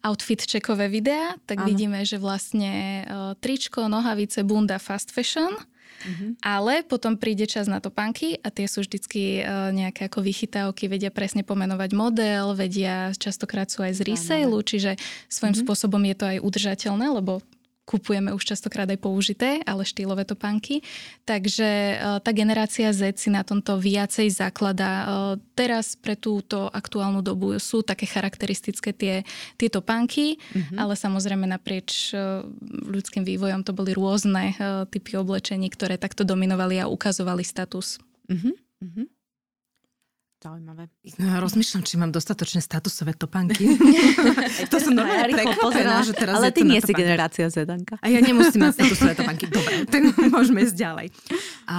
outfit 0.02 0.40
checkové 0.42 0.88
videá, 0.88 1.36
tak 1.44 1.62
ano. 1.62 1.68
vidíme, 1.68 2.02
že 2.02 2.16
vlastne 2.16 3.04
uh, 3.04 3.32
tričko, 3.38 3.86
nohavice, 3.86 4.40
bunda, 4.42 4.80
fast 4.80 5.12
fashion 5.12 5.54
Mm-hmm. 6.04 6.30
Ale 6.44 6.84
potom 6.84 7.16
príde 7.16 7.48
čas 7.48 7.64
na 7.64 7.80
topánky 7.80 8.36
a 8.44 8.52
tie 8.52 8.68
sú 8.68 8.84
vždycky 8.84 9.40
nejaké 9.72 10.12
ako 10.12 10.20
vychytávky, 10.20 10.90
vedia 10.90 11.08
presne 11.08 11.40
pomenovať 11.46 11.90
model, 11.96 12.52
vedia, 12.52 13.14
častokrát 13.16 13.72
sú 13.72 13.80
aj 13.80 13.96
z 13.96 14.12
resailu, 14.12 14.60
čiže 14.60 15.00
svojím 15.32 15.56
mm-hmm. 15.56 15.64
spôsobom 15.64 16.02
je 16.04 16.16
to 16.16 16.24
aj 16.28 16.38
udržateľné, 16.44 17.06
lebo 17.08 17.40
kupujeme 17.84 18.32
už 18.32 18.42
častokrát 18.44 18.88
aj 18.88 18.98
použité, 19.00 19.60
ale 19.68 19.84
štýlové 19.84 20.24
topánky. 20.24 20.80
Takže 21.28 21.68
e, 21.68 21.94
tá 22.24 22.30
generácia 22.32 22.88
Z 22.90 23.20
si 23.20 23.28
na 23.28 23.44
tomto 23.44 23.76
viacej 23.76 24.32
zaklada. 24.32 24.88
E, 24.88 25.04
teraz 25.52 25.94
pre 25.94 26.16
túto 26.16 26.72
aktuálnu 26.72 27.20
dobu 27.20 27.60
sú 27.60 27.84
také 27.84 28.08
charakteristické 28.08 28.96
tie, 28.96 29.14
tie 29.60 29.68
topánky, 29.68 30.40
mm-hmm. 30.40 30.80
ale 30.80 30.96
samozrejme 30.96 31.44
naprieč 31.44 32.16
e, 32.16 32.42
ľudským 32.88 33.22
vývojom 33.22 33.62
to 33.62 33.76
boli 33.76 33.92
rôzne 33.92 34.56
typy 34.88 35.20
oblečení, 35.20 35.68
ktoré 35.68 36.00
takto 36.00 36.24
dominovali 36.24 36.80
a 36.80 36.90
ukazovali 36.90 37.44
status. 37.44 38.00
Mm-hmm. 38.32 39.13
Zaujímavé. 40.44 40.92
No, 41.16 41.40
rozmýšľam, 41.40 41.82
či 41.88 41.96
mám 41.96 42.12
dostatočne 42.12 42.60
statusové 42.60 43.16
topánky. 43.16 43.64
to 44.72 44.76
som 44.76 44.92
normálne 44.92 45.32
prekvapená, 45.32 46.04
že 46.04 46.12
teraz 46.12 46.36
Ale 46.36 46.52
ty 46.52 46.68
nie 46.68 46.84
si 46.84 46.92
generácia 46.92 47.48
Zedanka. 47.48 47.96
A 48.04 48.12
ja 48.12 48.20
nemusím 48.20 48.68
mať 48.68 48.76
statusové 48.76 49.16
topánky. 49.16 49.48
Dobre, 49.56 49.88
tak 49.88 50.04
môžeme 50.36 50.68
ísť 50.68 50.76
ďalej. 50.76 51.06
A 51.64 51.78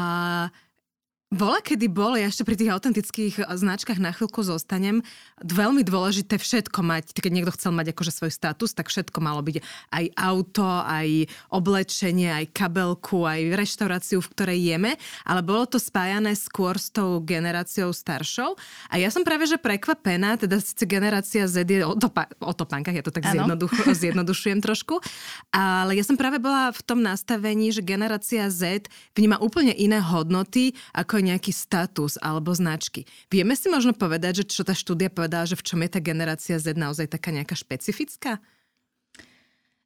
Vola, 1.30 1.60
kedy 1.62 1.92
bol, 1.92 2.18
ja 2.18 2.26
ešte 2.26 2.48
pri 2.48 2.56
tých 2.58 2.72
autentických 2.72 3.36
značkách 3.54 4.02
na 4.02 4.16
chvíľku 4.16 4.42
zostanem, 4.42 5.06
veľmi 5.44 5.84
dôležité 5.84 6.40
všetko 6.40 6.80
mať, 6.80 7.12
keď 7.12 7.32
niekto 7.36 7.52
chcel 7.60 7.76
mať 7.76 7.92
akože 7.92 8.12
svoj 8.16 8.32
status, 8.32 8.72
tak 8.72 8.88
všetko 8.88 9.20
malo 9.20 9.44
byť 9.44 9.60
aj 9.92 10.06
auto, 10.16 10.64
aj 10.64 11.28
oblečenie, 11.52 12.32
aj 12.32 12.56
kabelku, 12.56 13.28
aj 13.28 13.52
reštauráciu, 13.52 14.24
v 14.24 14.32
ktorej 14.32 14.60
jeme, 14.64 14.96
ale 15.28 15.44
bolo 15.44 15.68
to 15.68 15.76
spájané 15.76 16.40
skôr 16.40 16.80
s 16.80 16.88
tou 16.88 17.20
generáciou 17.20 17.92
staršou. 17.92 18.56
A 18.88 18.96
ja 18.96 19.12
som 19.12 19.28
práve 19.28 19.44
že 19.44 19.60
prekvapená, 19.60 20.40
teda 20.40 20.64
síce 20.64 20.88
generácia 20.88 21.44
Z 21.52 21.68
je 21.68 21.84
o, 21.84 22.00
topa- 22.00 22.32
o 22.40 22.56
topánkach, 22.56 22.96
ja 22.96 23.04
to 23.04 23.12
tak 23.12 23.28
zjednoduch- 23.28 23.92
zjednodušujem 24.08 24.64
trošku, 24.64 25.04
ale 25.52 26.00
ja 26.00 26.04
som 26.08 26.16
práve 26.16 26.40
bola 26.40 26.72
v 26.72 26.80
tom 26.88 27.04
nastavení, 27.04 27.76
že 27.76 27.84
generácia 27.84 28.48
Z 28.48 28.88
vníma 29.12 29.44
úplne 29.44 29.76
iné 29.76 30.00
hodnoty 30.00 30.72
ako 30.96 31.20
nejaký 31.20 31.52
status 31.52 32.16
alebo 32.24 32.56
značky. 32.56 33.04
Vieme 33.28 33.52
si 33.60 33.68
možno 33.68 33.92
povedať, 33.92 34.48
že 34.48 34.56
čo 34.56 34.64
tá 34.64 34.72
štúdia 34.72 35.12
povedala, 35.12 35.25
že 35.28 35.56
v 35.58 35.66
čom 35.66 35.80
je 35.82 35.90
tá 35.90 36.00
generácia 36.00 36.58
Z 36.58 36.78
naozaj 36.78 37.10
taká 37.12 37.34
nejaká 37.34 37.58
špecifická? 37.58 38.40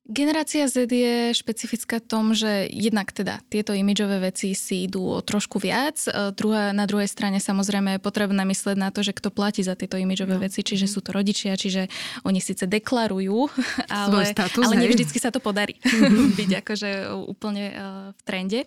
Generácia 0.09 0.65
Z 0.65 0.89
je 0.89 1.37
špecifická 1.37 2.01
v 2.01 2.07
tom, 2.09 2.25
že 2.33 2.65
jednak 2.65 3.13
teda 3.13 3.45
tieto 3.45 3.77
imidžové 3.77 4.17
veci 4.33 4.57
si 4.57 4.89
idú 4.89 5.05
o 5.05 5.21
trošku 5.21 5.61
viac. 5.61 6.01
E, 6.09 6.33
druhá, 6.33 6.73
na 6.73 6.89
druhej 6.89 7.05
strane 7.05 7.37
samozrejme 7.37 8.01
je 8.01 8.01
potrebné 8.01 8.41
myslieť 8.41 8.73
na 8.73 8.89
to, 8.89 9.05
že 9.05 9.13
kto 9.13 9.29
platí 9.29 9.61
za 9.61 9.77
tieto 9.77 10.01
imidžové 10.01 10.41
no. 10.41 10.41
veci, 10.41 10.65
čiže 10.65 10.89
mhm. 10.89 10.93
sú 10.97 10.99
to 11.05 11.13
rodičia, 11.13 11.53
čiže 11.53 11.93
oni 12.25 12.41
síce 12.41 12.65
deklarujú, 12.65 13.53
ale, 13.93 14.33
status, 14.33 14.65
ale 14.65 14.81
nevždycky 14.81 15.21
sa 15.21 15.29
to 15.29 15.37
podarí 15.37 15.77
byť 16.41 16.51
akože 16.65 16.89
úplne 17.29 17.65
uh, 17.69 18.09
v 18.17 18.21
trende. 18.25 18.59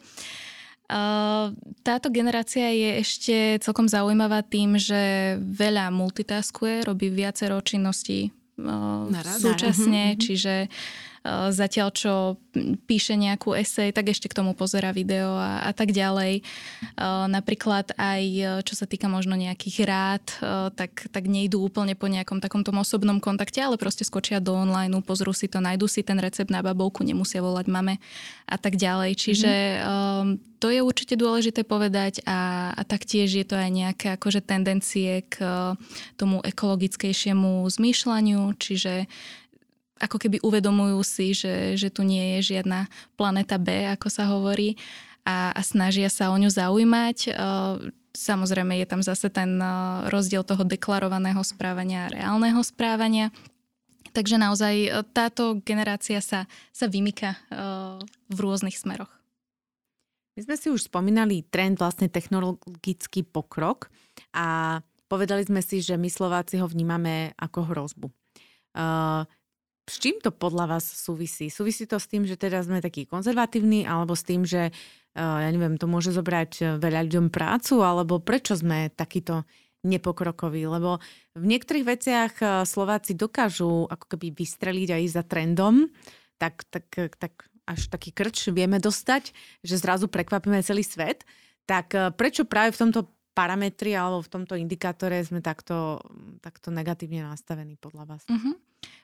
Táto 1.83 2.09
generácia 2.13 2.69
je 2.69 2.91
ešte 3.01 3.37
celkom 3.65 3.89
zaujímavá 3.89 4.45
tým, 4.45 4.77
že 4.77 5.35
veľa 5.41 5.89
multitaskuje, 5.89 6.85
robí 6.85 7.09
viacero 7.09 7.59
činností 7.65 8.29
súčasne, 9.41 10.13
mm-hmm. 10.13 10.21
čiže 10.21 10.55
Eh, 10.69 11.12
zatiaľ 11.55 11.89
čo 11.95 12.15
píše 12.85 13.15
nejakú 13.15 13.55
esej, 13.55 13.95
tak 13.95 14.11
ešte 14.11 14.27
k 14.27 14.37
tomu 14.37 14.53
pozera 14.59 14.91
video 14.91 15.39
a, 15.39 15.65
a 15.65 15.73
tak 15.73 15.95
ďalej. 15.95 16.43
Eh, 16.43 17.27
napríklad 17.31 17.95
aj 17.95 18.23
eh, 18.23 18.47
čo 18.67 18.75
sa 18.75 18.85
týka 18.91 19.07
možno 19.07 19.39
nejakých 19.39 19.79
rád, 19.87 20.25
tak, 20.75 21.09
tak 21.11 21.25
nejdú 21.31 21.63
úplne 21.63 21.95
po 21.95 22.11
nejakom 22.11 22.43
takomto 22.43 22.75
osobnom 22.75 23.23
kontakte, 23.23 23.63
ale 23.63 23.79
proste 23.79 24.03
skočia 24.03 24.43
do 24.43 24.57
online, 24.59 24.91
pozrú 25.05 25.31
si 25.31 25.47
to, 25.47 25.63
nájdú 25.63 25.87
si 25.87 26.03
ten 26.03 26.19
recept 26.19 26.51
na 26.51 26.65
babovku, 26.65 27.07
nemusia 27.07 27.39
volať 27.39 27.67
mame 27.71 28.03
a 28.49 28.57
tak 28.59 28.75
ďalej. 28.75 29.15
Čiže 29.15 29.53
mm-hmm. 29.79 30.59
to 30.59 30.67
je 30.73 30.81
určite 30.83 31.15
dôležité 31.15 31.63
povedať 31.63 32.25
a, 32.27 32.73
a 32.75 32.83
taktiež 32.83 33.31
je 33.31 33.47
to 33.47 33.55
aj 33.55 33.71
nejaké 33.71 34.07
akože 34.19 34.43
tendencie 34.43 35.23
k 35.31 35.43
tomu 36.19 36.43
ekologickejšiemu 36.43 37.63
zmýšľaniu, 37.71 38.41
čiže 38.59 39.07
ako 40.03 40.19
keby 40.19 40.43
uvedomujú 40.43 40.99
si, 41.07 41.31
že, 41.31 41.79
že 41.79 41.89
tu 41.95 42.03
nie 42.03 42.37
je 42.39 42.59
žiadna 42.59 42.91
planeta 43.15 43.55
B, 43.63 43.87
ako 43.87 44.11
sa 44.11 44.27
hovorí, 44.27 44.75
a, 45.23 45.55
a 45.55 45.61
snažia 45.63 46.11
sa 46.11 46.35
o 46.35 46.37
ňu 46.37 46.51
zaujímať. 46.51 47.19
E, 47.27 47.33
samozrejme 48.11 48.75
je 48.83 48.87
tam 48.91 49.01
zase 49.07 49.31
ten 49.31 49.55
e, 49.63 49.67
rozdiel 50.11 50.43
toho 50.43 50.67
deklarovaného 50.67 51.39
správania 51.47 52.11
a 52.11 52.13
reálneho 52.13 52.59
správania. 52.67 53.31
Takže 54.11 54.43
naozaj 54.43 54.75
e, 54.75 54.89
táto 55.15 55.63
generácia 55.63 56.19
sa, 56.19 56.51
sa 56.75 56.87
vymyka 56.91 57.39
v 58.27 58.39
rôznych 58.43 58.75
smeroch. 58.75 59.11
My 60.35 60.49
sme 60.49 60.57
si 60.57 60.73
už 60.73 60.89
spomínali 60.89 61.45
trend 61.47 61.79
vlastne 61.79 62.09
technologický 62.09 63.23
pokrok 63.23 63.93
a 64.33 64.81
povedali 65.07 65.45
sme 65.45 65.61
si, 65.61 65.85
že 65.85 66.01
my 66.01 66.09
Slováci 66.09 66.57
ho 66.57 66.65
vnímame 66.65 67.37
ako 67.37 67.69
hrozbu. 67.69 68.09
S 69.91 69.99
čím 69.99 70.23
to 70.23 70.31
podľa 70.31 70.79
vás 70.79 70.87
súvisí? 70.87 71.51
Súvisí 71.51 71.91
to 71.91 71.99
s 71.99 72.07
tým, 72.07 72.23
že 72.23 72.39
teda 72.39 72.63
sme 72.63 72.79
takí 72.79 73.03
konzervatívni, 73.03 73.83
alebo 73.83 74.15
s 74.15 74.23
tým, 74.23 74.47
že 74.47 74.71
eh, 74.71 75.19
ja 75.19 75.51
neviem, 75.51 75.75
to 75.75 75.91
môže 75.91 76.15
zobrať 76.15 76.53
eh, 76.63 76.67
veľa 76.79 77.01
ľuďom 77.11 77.27
prácu, 77.35 77.83
alebo 77.83 78.23
prečo 78.23 78.55
sme 78.55 78.95
takýto 78.95 79.43
nepokrokoví? 79.83 80.63
Lebo 80.71 81.03
v 81.35 81.45
niektorých 81.51 81.87
veciach 81.99 82.33
eh, 82.39 82.49
Slováci 82.63 83.19
dokážu 83.19 83.91
ako 83.91 84.15
keby 84.15 84.31
vystreliť 84.31 84.89
aj 84.95 85.05
za 85.11 85.23
trendom, 85.27 85.91
tak, 86.39 86.63
tak, 86.71 86.87
tak 87.19 87.51
až 87.67 87.91
taký 87.91 88.15
krč 88.15 88.55
vieme 88.55 88.79
dostať, 88.79 89.35
že 89.67 89.75
zrazu 89.79 90.07
prekvapíme 90.07 90.63
celý 90.63 90.87
svet. 90.87 91.27
Tak 91.63 92.19
prečo 92.19 92.43
práve 92.43 92.75
v 92.75 92.81
tomto 92.87 93.07
parametri 93.33 93.97
alebo 93.97 94.21
v 94.21 94.33
tomto 94.33 94.55
indikátore 94.57 95.21
sme 95.25 95.41
takto, 95.41 96.01
takto 96.45 96.69
negatívne 96.69 97.25
nastavení 97.25 97.81
podľa 97.81 98.05
vás? 98.17 98.23
Uh-huh. 98.29 98.57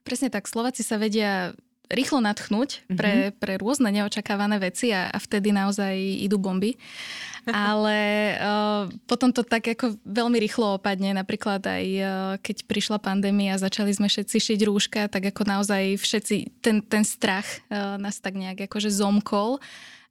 Presne 0.05 0.29
tak, 0.29 0.49
Slováci 0.49 0.85
sa 0.85 1.01
vedia 1.01 1.53
rýchlo 1.88 2.21
natchnúť 2.21 2.85
pre, 2.85 3.33
mm-hmm. 3.33 3.37
pre 3.41 3.53
rôzne 3.57 3.88
neočakávané 3.88 4.61
veci 4.61 4.93
a, 4.93 5.09
a 5.09 5.17
vtedy 5.17 5.57
naozaj 5.57 5.97
idú 5.97 6.37
bomby. 6.37 6.77
Ale 7.49 7.99
uh, 8.37 8.85
potom 9.09 9.33
to 9.33 9.41
tak 9.41 9.73
ako 9.73 9.97
veľmi 10.05 10.37
rýchlo 10.37 10.77
opadne. 10.77 11.17
Napríklad 11.17 11.64
aj 11.64 11.85
uh, 11.97 12.11
keď 12.45 12.69
prišla 12.69 13.01
pandémia 13.01 13.57
a 13.57 13.62
začali 13.62 13.88
sme 13.88 14.12
všetci 14.12 14.37
šiť 14.37 14.61
rúška, 14.69 15.09
tak 15.09 15.33
ako 15.33 15.49
naozaj 15.49 15.97
všetci, 15.97 16.61
ten, 16.61 16.85
ten 16.85 17.09
strach 17.09 17.49
uh, 17.73 17.97
nás 17.97 18.21
tak 18.21 18.37
nejak 18.37 18.69
akože 18.69 18.93
zomkol 18.93 19.57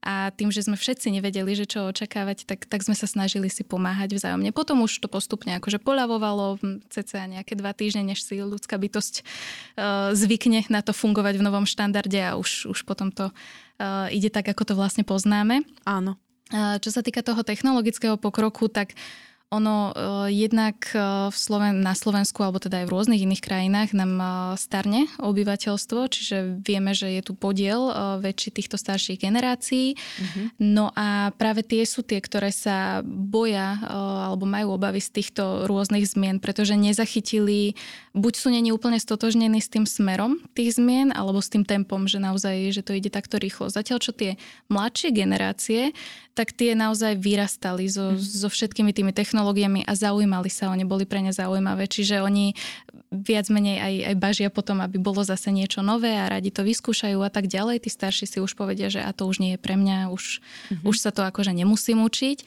a 0.08 0.32
tým, 0.32 0.56
že 0.56 0.64
sme 0.64 0.80
všetci 0.80 1.12
nevedeli, 1.20 1.52
že 1.52 1.68
čo 1.68 1.92
očakávať, 1.92 2.48
tak, 2.48 2.64
tak 2.64 2.80
sme 2.88 2.96
sa 2.96 3.04
snažili 3.04 3.52
si 3.52 3.68
pomáhať 3.68 4.16
vzájomne. 4.16 4.56
Potom 4.56 4.80
už 4.88 5.04
to 5.04 5.12
postupne 5.12 5.52
akože 5.60 5.84
poľavovalo 5.84 6.64
cca 6.88 7.28
nejaké 7.28 7.60
dva 7.60 7.76
týždne, 7.76 8.08
než 8.08 8.24
si 8.24 8.40
ľudská 8.40 8.80
bytosť 8.80 9.20
uh, 9.20 10.16
zvykne 10.16 10.64
na 10.72 10.80
to 10.80 10.96
fungovať 10.96 11.44
v 11.44 11.46
novom 11.52 11.68
štandarde 11.68 12.24
a 12.24 12.40
už, 12.40 12.72
už 12.72 12.88
potom 12.88 13.12
to 13.12 13.28
uh, 13.28 14.08
ide 14.08 14.32
tak, 14.32 14.48
ako 14.48 14.64
to 14.64 14.74
vlastne 14.80 15.04
poznáme. 15.04 15.68
Áno. 15.84 16.16
Uh, 16.56 16.80
čo 16.80 16.96
sa 16.96 17.04
týka 17.04 17.20
toho 17.20 17.44
technologického 17.44 18.16
pokroku, 18.16 18.72
tak 18.72 18.96
uh, 18.96 19.28
ono 19.48 19.96
uh, 19.96 20.28
jednak 20.28 20.92
uh, 20.92 21.32
v 21.32 21.38
Sloven- 21.40 21.80
na 21.80 21.96
Slovensku, 21.96 22.44
alebo 22.44 22.60
teda 22.60 22.84
aj 22.84 22.92
v 22.92 22.94
rôznych 22.94 23.24
iných 23.24 23.40
krajinách 23.40 23.96
nám 23.96 24.14
uh, 24.20 24.30
starne 24.60 25.08
obyvateľstvo, 25.24 26.00
čiže 26.12 26.60
vieme, 26.60 26.92
že 26.92 27.08
je 27.16 27.22
tu 27.24 27.32
podiel 27.32 27.80
väčší 28.20 28.52
týchto 28.52 28.76
starších 28.76 29.24
generácií. 29.24 29.96
Uh-huh. 29.96 30.52
No 30.60 30.92
a 30.98 31.32
práve 31.36 31.64
tie 31.64 31.88
sú 31.88 32.04
tie, 32.04 32.20
ktoré 32.20 32.52
sa 32.52 33.00
boja 33.06 33.80
alebo 33.88 34.44
majú 34.44 34.76
obavy 34.76 35.00
z 35.00 35.22
týchto 35.22 35.70
rôznych 35.70 36.04
zmien, 36.04 36.44
pretože 36.44 36.76
nezachytili, 36.76 37.78
buď 38.18 38.34
sú 38.36 38.48
není 38.50 38.74
úplne 38.74 38.98
stotožnení 38.98 39.62
s 39.62 39.70
tým 39.70 39.86
smerom 39.86 40.42
tých 40.58 40.76
zmien, 40.76 41.14
alebo 41.14 41.38
s 41.40 41.54
tým 41.54 41.64
tempom, 41.64 42.10
že 42.10 42.18
naozaj, 42.18 42.74
že 42.74 42.82
to 42.82 42.98
ide 42.98 43.14
takto 43.14 43.38
rýchlo. 43.38 43.70
Zatiaľ, 43.70 44.02
čo 44.02 44.12
tie 44.12 44.36
mladšie 44.68 45.14
generácie, 45.14 45.94
tak 46.34 46.54
tie 46.54 46.78
naozaj 46.78 47.18
vyrastali 47.18 47.90
so, 47.90 48.14
uh-huh. 48.14 48.22
so 48.22 48.50
všetkými 48.50 48.94
tými 48.94 49.14
technológiami 49.14 49.86
a 49.86 49.94
zaujímali 49.98 50.50
sa, 50.50 50.70
oni 50.70 50.86
boli 50.86 51.06
pre 51.06 51.22
ne 51.22 51.34
zaujímavé. 51.34 51.90
Čiže 51.90 52.22
oni 52.22 52.54
viac 53.10 53.48
menej 53.48 53.78
aj, 53.80 53.94
aj 54.14 54.16
bažia 54.20 54.50
potom, 54.52 54.84
aby 54.84 55.00
bolo 55.00 55.24
zase 55.24 55.50
niečo 55.50 55.80
nové 55.80 56.14
a 56.14 56.28
radi 56.28 56.52
to 56.52 56.62
vyskúšajú 56.62 57.24
a 57.24 57.32
tak 57.32 57.48
ďalej. 57.48 57.86
Tí 57.86 57.90
starší 57.90 58.26
si 58.28 58.38
už 58.44 58.54
povedia, 58.54 58.92
že 58.92 59.02
a 59.02 59.14
to 59.16 59.26
už 59.26 59.40
nie 59.40 59.56
je 59.56 59.60
pre 59.62 59.80
mňa, 59.80 60.12
už, 60.12 60.44
mm-hmm. 60.44 60.86
už 60.86 60.96
sa 61.00 61.10
to 61.10 61.24
akože 61.24 61.56
nemusím 61.56 62.04
učiť. 62.04 62.44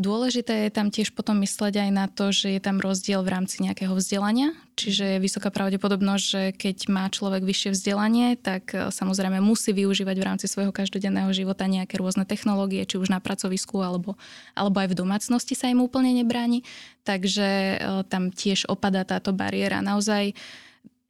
Dôležité 0.00 0.64
je 0.64 0.70
tam 0.72 0.88
tiež 0.88 1.12
potom 1.12 1.44
mysleť 1.44 1.76
aj 1.76 1.90
na 1.92 2.08
to, 2.08 2.32
že 2.32 2.56
je 2.56 2.60
tam 2.64 2.80
rozdiel 2.80 3.20
v 3.20 3.36
rámci 3.36 3.60
nejakého 3.60 3.92
vzdelania, 3.92 4.56
čiže 4.72 5.04
je 5.04 5.18
vysoká 5.20 5.52
pravdepodobnosť, 5.52 6.24
že 6.24 6.42
keď 6.56 6.76
má 6.88 7.04
človek 7.12 7.44
vyššie 7.44 7.76
vzdelanie, 7.76 8.40
tak 8.40 8.72
e, 8.72 8.88
samozrejme 8.88 9.44
musí 9.44 9.76
využívať 9.76 10.16
v 10.16 10.24
rámci 10.24 10.48
svojho 10.48 10.72
každodenného 10.72 11.28
života 11.36 11.68
nejaké 11.68 12.00
rôzne 12.00 12.24
technológie, 12.24 12.88
či 12.88 12.96
už 12.96 13.12
na 13.12 13.20
pracovisku 13.20 13.76
alebo, 13.84 14.16
alebo 14.56 14.80
aj 14.80 14.88
v 14.88 14.98
domácnosti 15.04 15.52
sa 15.52 15.68
im 15.68 15.84
úplne 15.84 16.16
nebráni. 16.16 16.64
Takže 17.04 17.48
e, 17.48 17.76
tam 18.08 18.32
tiež 18.32 18.72
opadá 18.72 19.04
táto 19.04 19.36
bariéra. 19.36 19.84
Naozaj 19.84 20.32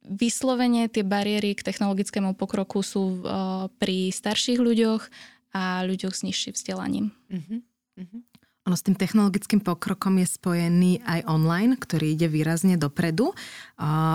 vyslovene 0.03 0.91
tie 0.91 1.07
bariéry 1.07 1.55
k 1.55 1.63
technologickému 1.63 2.33
pokroku 2.33 2.81
sú 2.81 3.21
uh, 3.21 3.69
pri 3.77 4.09
starších 4.09 4.57
ľuďoch 4.57 5.05
a 5.53 5.85
ľuďoch 5.85 6.17
s 6.17 6.25
nižším 6.25 6.53
vzdelaním. 6.57 7.13
Uh-huh. 7.29 7.61
Uh-huh. 8.01 8.21
Ono 8.69 8.77
s 8.77 8.85
tým 8.85 8.93
technologickým 8.93 9.57
pokrokom 9.65 10.21
je 10.21 10.27
spojený 10.29 11.01
aj 11.01 11.25
online, 11.25 11.73
ktorý 11.73 12.13
ide 12.13 12.29
výrazne 12.29 12.77
dopredu. 12.77 13.33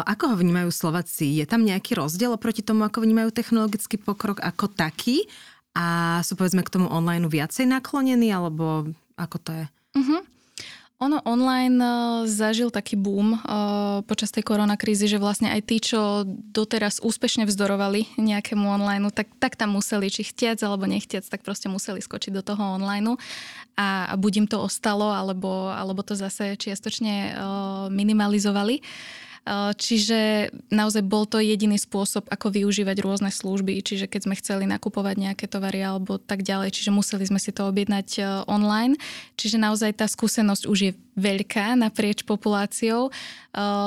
Ako 0.07 0.31
ho 0.31 0.37
vnímajú 0.39 0.71
Slováci? 0.71 1.43
Je 1.43 1.47
tam 1.51 1.67
nejaký 1.67 1.99
rozdiel 1.99 2.31
oproti 2.31 2.63
tomu, 2.63 2.87
ako 2.87 3.03
vnímajú 3.03 3.35
technologický 3.35 3.99
pokrok 3.99 4.39
ako 4.39 4.71
taký? 4.71 5.27
A 5.75 6.23
sú 6.23 6.39
povedzme 6.39 6.63
k 6.63 6.73
tomu 6.79 6.87
online 6.87 7.27
viacej 7.27 7.67
naklonení, 7.67 8.31
alebo 8.31 8.87
ako 9.19 9.37
to 9.43 9.51
je? 9.51 9.65
Uh-huh. 9.99 10.23
Ono 10.97 11.21
online 11.29 11.77
uh, 11.77 12.25
zažil 12.25 12.73
taký 12.73 12.97
boom 12.97 13.37
uh, 13.37 14.01
počas 14.09 14.33
tej 14.33 14.49
koronakrízy, 14.49 15.05
že 15.05 15.21
vlastne 15.21 15.53
aj 15.53 15.61
tí, 15.69 15.77
čo 15.77 16.25
doteraz 16.57 17.05
úspešne 17.05 17.45
vzdorovali 17.45 18.17
nejakému 18.17 18.65
online, 18.65 19.13
tak, 19.13 19.29
tak 19.37 19.61
tam 19.61 19.77
museli, 19.77 20.09
či 20.09 20.25
chtiac 20.25 20.57
alebo 20.65 20.89
nechtiac, 20.89 21.29
tak 21.29 21.45
proste 21.45 21.69
museli 21.69 22.01
skočiť 22.01 22.33
do 22.33 22.41
toho 22.41 22.81
online 22.81 23.21
a, 23.77 24.09
a 24.09 24.15
buď 24.17 24.33
im 24.41 24.47
to 24.49 24.57
ostalo, 24.57 25.13
alebo, 25.13 25.69
alebo 25.69 26.01
to 26.01 26.17
zase 26.17 26.57
čiastočne 26.57 27.37
uh, 27.37 27.93
minimalizovali. 27.93 28.81
Uh, 29.47 29.71
Čiže 29.79 30.51
naozaj 30.75 31.07
bol 31.07 31.23
to 31.23 31.39
jediný 31.39 31.79
spôsob, 31.79 32.27
ako 32.27 32.51
využívať 32.51 32.99
rôzne 32.99 33.31
služby. 33.31 33.79
Čiže 33.79 34.11
keď 34.11 34.21
sme 34.27 34.35
chceli 34.35 34.65
nakupovať 34.67 35.15
nejaké 35.23 35.47
tovary 35.47 35.87
alebo 35.87 36.19
tak 36.19 36.43
ďalej, 36.43 36.75
čiže 36.75 36.91
museli 36.91 37.31
sme 37.31 37.39
si 37.39 37.55
to 37.55 37.71
objednať 37.71 38.09
e, 38.19 38.23
online. 38.51 38.99
Čiže 39.39 39.63
naozaj 39.63 40.03
tá 40.03 40.11
skúsenosť 40.11 40.67
už 40.67 40.79
je 40.83 40.93
veľká 41.15 41.79
naprieč 41.79 42.27
populáciou. 42.27 43.07
E, 43.07 43.11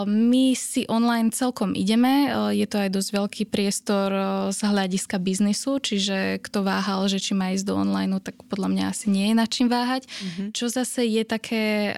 my 0.08 0.56
si 0.56 0.88
online 0.88 1.36
celkom 1.36 1.76
ideme. 1.76 2.32
Je 2.56 2.64
to 2.64 2.80
aj 2.80 2.96
dosť 2.96 3.10
veľký 3.20 3.44
priestor 3.52 4.16
z 4.56 4.60
hľadiska 4.64 5.20
biznisu, 5.20 5.84
čiže 5.84 6.40
kto 6.40 6.64
váhal, 6.64 7.12
že 7.12 7.20
či 7.20 7.36
má 7.36 7.52
ísť 7.52 7.68
do 7.68 7.76
online, 7.76 8.16
tak 8.24 8.40
podľa 8.48 8.72
mňa 8.72 8.84
asi 8.96 9.12
nie 9.12 9.28
je 9.32 9.36
na 9.36 9.44
čím 9.44 9.68
váhať. 9.68 10.08
Mm-hmm. 10.08 10.48
Čo 10.56 10.72
zase 10.72 11.04
je 11.04 11.24
také 11.28 11.94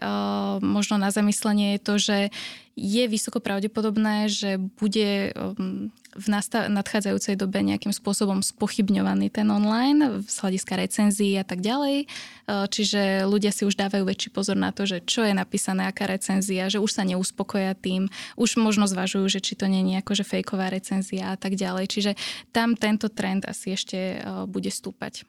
možno 0.65 0.97
na 0.97 1.13
zamyslenie 1.13 1.77
je 1.77 1.81
to, 1.85 1.95
že 2.01 2.17
je 2.81 3.05
vysoko 3.05 3.37
pravdepodobné, 3.37 4.25
že 4.25 4.57
bude 4.57 5.29
um, 5.37 5.93
v 6.17 6.27
nadchádzajúcej 6.67 7.37
dobe 7.37 7.61
nejakým 7.61 7.93
spôsobom 7.93 8.41
spochybňovaný 8.41 9.29
ten 9.29 9.45
online 9.53 10.25
z 10.25 10.35
hľadiska 10.41 10.73
recenzií 10.81 11.37
a 11.37 11.45
tak 11.45 11.61
ďalej. 11.61 12.09
Uh, 12.49 12.65
čiže 12.65 13.29
ľudia 13.29 13.53
si 13.53 13.69
už 13.69 13.77
dávajú 13.77 14.01
väčší 14.01 14.33
pozor 14.33 14.57
na 14.57 14.73
to, 14.73 14.89
že 14.89 15.05
čo 15.05 15.21
je 15.21 15.37
napísané, 15.37 15.85
aká 15.85 16.09
recenzia, 16.09 16.73
že 16.73 16.81
už 16.81 16.89
sa 16.89 17.05
neuspokoja 17.05 17.77
tým, 17.77 18.09
už 18.33 18.57
možno 18.57 18.89
zvažujú, 18.89 19.29
že 19.29 19.45
či 19.45 19.53
to 19.53 19.69
nie 19.69 19.85
je 19.85 20.01
akože 20.01 20.25
fejková 20.25 20.73
recenzia 20.73 21.31
a 21.31 21.37
tak 21.37 21.53
ďalej. 21.53 21.85
Čiže 21.85 22.11
tam 22.49 22.73
tento 22.73 23.13
trend 23.13 23.45
asi 23.45 23.77
ešte 23.77 24.25
uh, 24.25 24.49
bude 24.49 24.73
stúpať. 24.73 25.21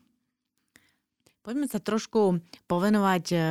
Poďme 1.44 1.68
sa 1.68 1.82
trošku 1.82 2.40
povenovať 2.64 3.24
uh, 3.36 3.42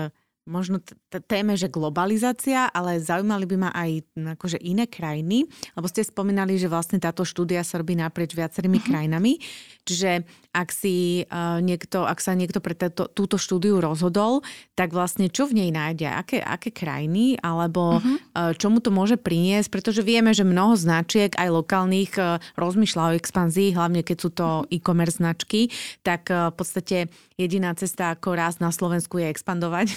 možno 0.52 0.84
t- 0.84 1.24
téme, 1.24 1.56
že 1.56 1.72
globalizácia, 1.72 2.68
ale 2.68 3.00
zaujímali 3.00 3.48
by 3.48 3.56
ma 3.56 3.70
aj 3.72 4.04
akože 4.36 4.60
iné 4.60 4.84
krajiny, 4.92 5.48
lebo 5.80 5.88
ste 5.88 6.04
spomínali, 6.04 6.60
že 6.60 6.68
vlastne 6.68 7.00
táto 7.00 7.24
štúdia 7.24 7.64
sa 7.64 7.80
robí 7.80 7.96
naprieč 7.96 8.36
viacerými 8.36 8.84
uh-huh. 8.84 8.90
krajinami. 8.92 9.40
Čiže 9.88 10.28
ak, 10.52 10.70
si, 10.70 11.24
uh, 11.32 11.64
niekto, 11.64 12.04
ak 12.04 12.20
sa 12.20 12.36
niekto 12.36 12.60
pre 12.60 12.76
táto, 12.76 13.08
túto 13.08 13.40
štúdiu 13.40 13.80
rozhodol, 13.80 14.44
tak 14.76 14.92
vlastne 14.92 15.32
čo 15.32 15.48
v 15.48 15.64
nej 15.64 15.70
nájde? 15.72 16.12
Aké, 16.12 16.38
aké 16.44 16.76
krajiny? 16.76 17.40
Alebo 17.40 17.98
uh-huh. 17.98 18.18
uh, 18.36 18.52
čo 18.52 18.68
mu 18.68 18.84
to 18.84 18.92
môže 18.92 19.16
priniesť? 19.16 19.72
Pretože 19.72 20.04
vieme, 20.04 20.36
že 20.36 20.44
mnoho 20.44 20.76
značiek, 20.76 21.32
aj 21.40 21.50
lokálnych, 21.50 22.14
uh, 22.20 22.38
rozmýšľa 22.60 23.16
o 23.16 23.16
expanzii, 23.18 23.72
hlavne 23.72 24.04
keď 24.04 24.18
sú 24.20 24.30
to 24.36 24.48
uh-huh. 24.62 24.76
e-commerce 24.76 25.24
značky, 25.24 25.72
tak 26.04 26.28
uh, 26.28 26.52
v 26.52 26.56
podstate 26.60 26.98
jediná 27.42 27.74
cesta, 27.74 28.14
ako 28.14 28.38
raz 28.38 28.62
na 28.62 28.70
Slovensku 28.70 29.18
je 29.18 29.30
expandovať. 29.30 29.90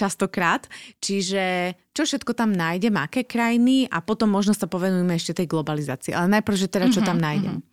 častokrát. 0.00 0.70
Čiže 1.02 1.74
čo 1.90 2.06
všetko 2.06 2.32
tam 2.38 2.54
nájdem, 2.54 2.94
aké 2.96 3.26
krajiny 3.26 3.90
a 3.90 3.98
potom 3.98 4.30
možno 4.30 4.54
sa 4.54 4.70
povenujeme 4.70 5.18
ešte 5.18 5.42
tej 5.42 5.50
globalizácii. 5.50 6.14
Ale 6.14 6.40
najprv, 6.40 6.56
že 6.56 6.68
teda 6.70 6.86
čo 6.88 7.02
tam 7.02 7.18
mhm, 7.18 7.24
nájdem. 7.24 7.56
Uh-huh. 7.58 7.68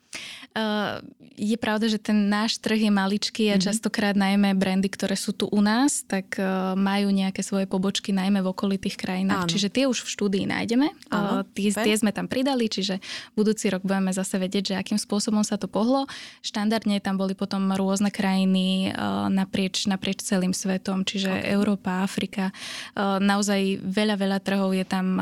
Uh, 0.58 0.98
je 1.38 1.54
pravda, 1.54 1.86
že 1.86 2.02
ten 2.02 2.34
náš 2.34 2.58
trh 2.58 2.82
je 2.82 2.90
maličký 2.90 3.54
a 3.54 3.62
mm-hmm. 3.62 3.68
častokrát 3.70 4.18
najmä 4.18 4.58
brandy, 4.58 4.90
ktoré 4.90 5.14
sú 5.14 5.30
tu 5.38 5.46
u 5.54 5.62
nás, 5.62 6.02
tak 6.02 6.34
uh, 6.42 6.74
majú 6.74 7.14
nejaké 7.14 7.46
svoje 7.46 7.70
pobočky 7.70 8.10
najmä 8.10 8.42
v 8.42 8.50
okolitých 8.50 8.98
krajinách. 8.98 9.46
Áno. 9.46 9.52
Čiže 9.54 9.70
tie 9.70 9.86
už 9.86 10.02
v 10.02 10.10
štúdii 10.18 10.46
nájdeme. 10.50 10.90
Áno, 11.14 11.46
uh, 11.46 11.54
tie, 11.54 11.70
tie 11.70 11.94
sme 11.94 12.10
tam 12.10 12.26
pridali, 12.26 12.66
čiže 12.66 12.98
budúci 13.38 13.70
rok 13.70 13.86
budeme 13.86 14.10
zase 14.10 14.42
vedieť, 14.42 14.74
že 14.74 14.82
akým 14.82 14.98
spôsobom 14.98 15.46
sa 15.46 15.62
to 15.62 15.70
pohlo. 15.70 16.10
Štandardne 16.42 16.98
tam 17.06 17.22
boli 17.22 17.38
potom 17.38 17.70
rôzne 17.78 18.10
krajiny 18.10 18.90
naprieč, 19.30 19.86
naprieč 19.86 20.26
celým 20.26 20.58
svetom, 20.58 21.06
čiže 21.06 21.30
okay. 21.30 21.54
Európa, 21.54 22.02
Afrika. 22.02 22.50
Naozaj 22.98 23.86
veľa, 23.86 24.16
veľa 24.18 24.40
trhov 24.42 24.74
je 24.74 24.86
tam 24.90 25.22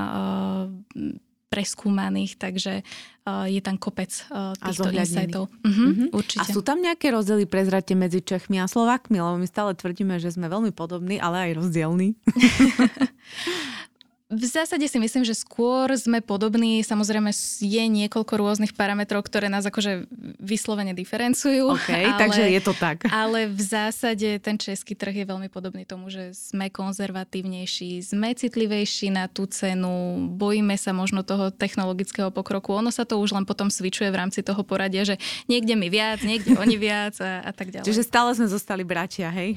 preskúmaných, 1.50 2.36
takže 2.36 2.82
uh, 2.82 3.46
je 3.48 3.62
tam 3.62 3.78
kopec 3.80 4.12
uh, 4.28 4.52
týchto 4.58 4.92
insightov. 4.92 5.44
Uh-huh, 5.64 5.88
uh-huh. 5.94 6.08
Určite. 6.12 6.42
A 6.42 6.52
sú 6.52 6.66
tam 6.66 6.82
nejaké 6.82 7.14
rozdiely, 7.14 7.48
prezrate 7.48 7.94
medzi 7.96 8.20
Čechmi 8.20 8.60
a 8.60 8.68
Slovakmi? 8.68 9.16
Lebo 9.16 9.38
my 9.40 9.48
stále 9.48 9.78
tvrdíme, 9.78 10.20
že 10.20 10.34
sme 10.34 10.52
veľmi 10.52 10.76
podobní, 10.76 11.22
ale 11.22 11.52
aj 11.52 11.52
rozdielní. 11.62 12.18
V 14.26 14.42
zásade 14.42 14.82
si 14.90 14.98
myslím, 14.98 15.22
že 15.22 15.38
skôr 15.38 15.86
sme 15.94 16.18
podobní. 16.18 16.82
Samozrejme 16.82 17.30
je 17.62 17.84
niekoľko 17.86 18.34
rôznych 18.42 18.74
parametrov, 18.74 19.22
ktoré 19.22 19.54
nás 19.54 19.70
akože 19.70 20.10
vyslovene 20.42 20.98
diferencujú. 20.98 21.78
OK, 21.78 21.94
ale, 22.10 22.18
takže 22.18 22.42
je 22.50 22.62
to 22.66 22.74
tak. 22.74 23.06
Ale 23.14 23.46
v 23.46 23.62
zásade 23.62 24.42
ten 24.42 24.58
český 24.58 24.98
trh 24.98 25.14
je 25.14 25.30
veľmi 25.30 25.46
podobný 25.54 25.86
tomu, 25.86 26.10
že 26.10 26.34
sme 26.34 26.74
konzervatívnejší, 26.74 28.02
sme 28.02 28.34
citlivejší 28.34 29.14
na 29.14 29.30
tú 29.30 29.46
cenu, 29.46 30.18
bojíme 30.34 30.74
sa 30.74 30.90
možno 30.90 31.22
toho 31.22 31.54
technologického 31.54 32.34
pokroku. 32.34 32.74
Ono 32.74 32.90
sa 32.90 33.06
to 33.06 33.22
už 33.22 33.38
len 33.38 33.46
potom 33.46 33.70
svičuje 33.70 34.10
v 34.10 34.26
rámci 34.26 34.42
toho 34.42 34.66
poradia, 34.66 35.06
že 35.06 35.22
niekde 35.46 35.78
mi 35.78 35.94
viac, 35.94 36.26
niekde 36.26 36.58
oni 36.58 36.82
viac 36.82 37.14
a, 37.22 37.46
a 37.46 37.54
tak 37.54 37.70
ďalej. 37.70 37.86
Čiže 37.86 38.02
stále 38.02 38.34
sme 38.34 38.50
zostali 38.50 38.82
bratia, 38.82 39.30
hej? 39.30 39.54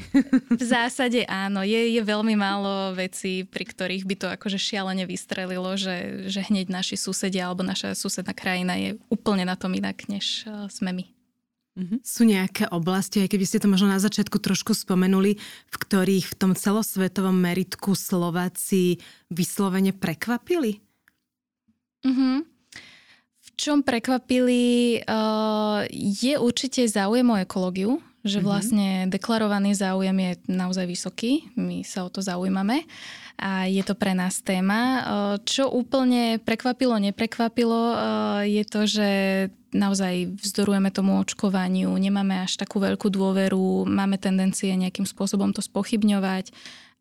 V 0.53 0.61
zásade 0.61 1.25
áno. 1.25 1.65
Je, 1.65 1.97
je 1.97 2.03
veľmi 2.05 2.37
málo 2.37 2.93
vecí, 2.93 3.49
pri 3.49 3.65
ktorých 3.65 4.05
by 4.05 4.15
to 4.21 4.29
akože 4.29 4.58
šialene 4.59 5.07
vystrelilo, 5.07 5.79
že, 5.79 6.29
že 6.29 6.45
hneď 6.45 6.69
naši 6.69 6.99
susedia 6.99 7.47
alebo 7.47 7.65
naša 7.65 7.95
susedná 7.95 8.35
krajina 8.35 8.77
je 8.77 8.99
úplne 9.09 9.47
na 9.47 9.55
tom 9.55 9.73
inak, 9.73 10.05
než 10.11 10.45
uh, 10.45 10.67
sme 10.69 10.93
my. 10.93 11.05
Mm-hmm. 11.79 11.99
Sú 12.03 12.27
nejaké 12.27 12.67
oblasti, 12.75 13.23
aj 13.23 13.31
keby 13.31 13.47
ste 13.47 13.63
to 13.63 13.71
možno 13.71 13.87
na 13.87 14.03
začiatku 14.03 14.43
trošku 14.43 14.75
spomenuli, 14.75 15.39
v 15.71 15.77
ktorých 15.79 16.27
v 16.27 16.35
tom 16.35 16.53
celosvetovom 16.59 17.39
meritku 17.39 17.95
Slováci 17.95 18.99
vyslovene 19.31 19.95
prekvapili? 19.95 20.83
Mm-hmm. 22.03 22.37
V 23.39 23.49
čom 23.55 23.87
prekvapili 23.87 24.99
uh, 25.07 25.87
je 25.95 26.35
určite 26.35 26.83
záujem 26.91 27.31
o 27.31 27.39
ekológiu, 27.39 28.03
že 28.27 28.43
mhm. 28.43 28.45
vlastne 28.45 28.89
deklarovaný 29.07 29.75
záujem 29.79 30.17
je 30.19 30.33
naozaj 30.51 30.87
vysoký, 30.87 31.47
my 31.55 31.87
sa 31.87 32.07
o 32.07 32.11
to 32.11 32.23
zaujímame 32.23 32.85
a 33.39 33.71
je 33.71 33.83
to 33.87 33.95
pre 33.95 34.19
nás 34.19 34.43
téma. 34.43 35.07
Čo 35.47 35.71
úplne 35.71 36.43
prekvapilo, 36.43 36.99
neprekvapilo, 36.99 37.95
je 38.43 38.65
to, 38.67 38.81
že 38.83 39.11
naozaj 39.71 40.35
vzdorujeme 40.43 40.91
tomu 40.91 41.23
očkovaniu, 41.23 41.95
nemáme 41.95 42.43
až 42.43 42.59
takú 42.59 42.83
veľkú 42.83 43.07
dôveru, 43.07 43.87
máme 43.87 44.19
tendencie 44.19 44.75
nejakým 44.75 45.07
spôsobom 45.07 45.55
to 45.55 45.63
spochybňovať 45.63 46.51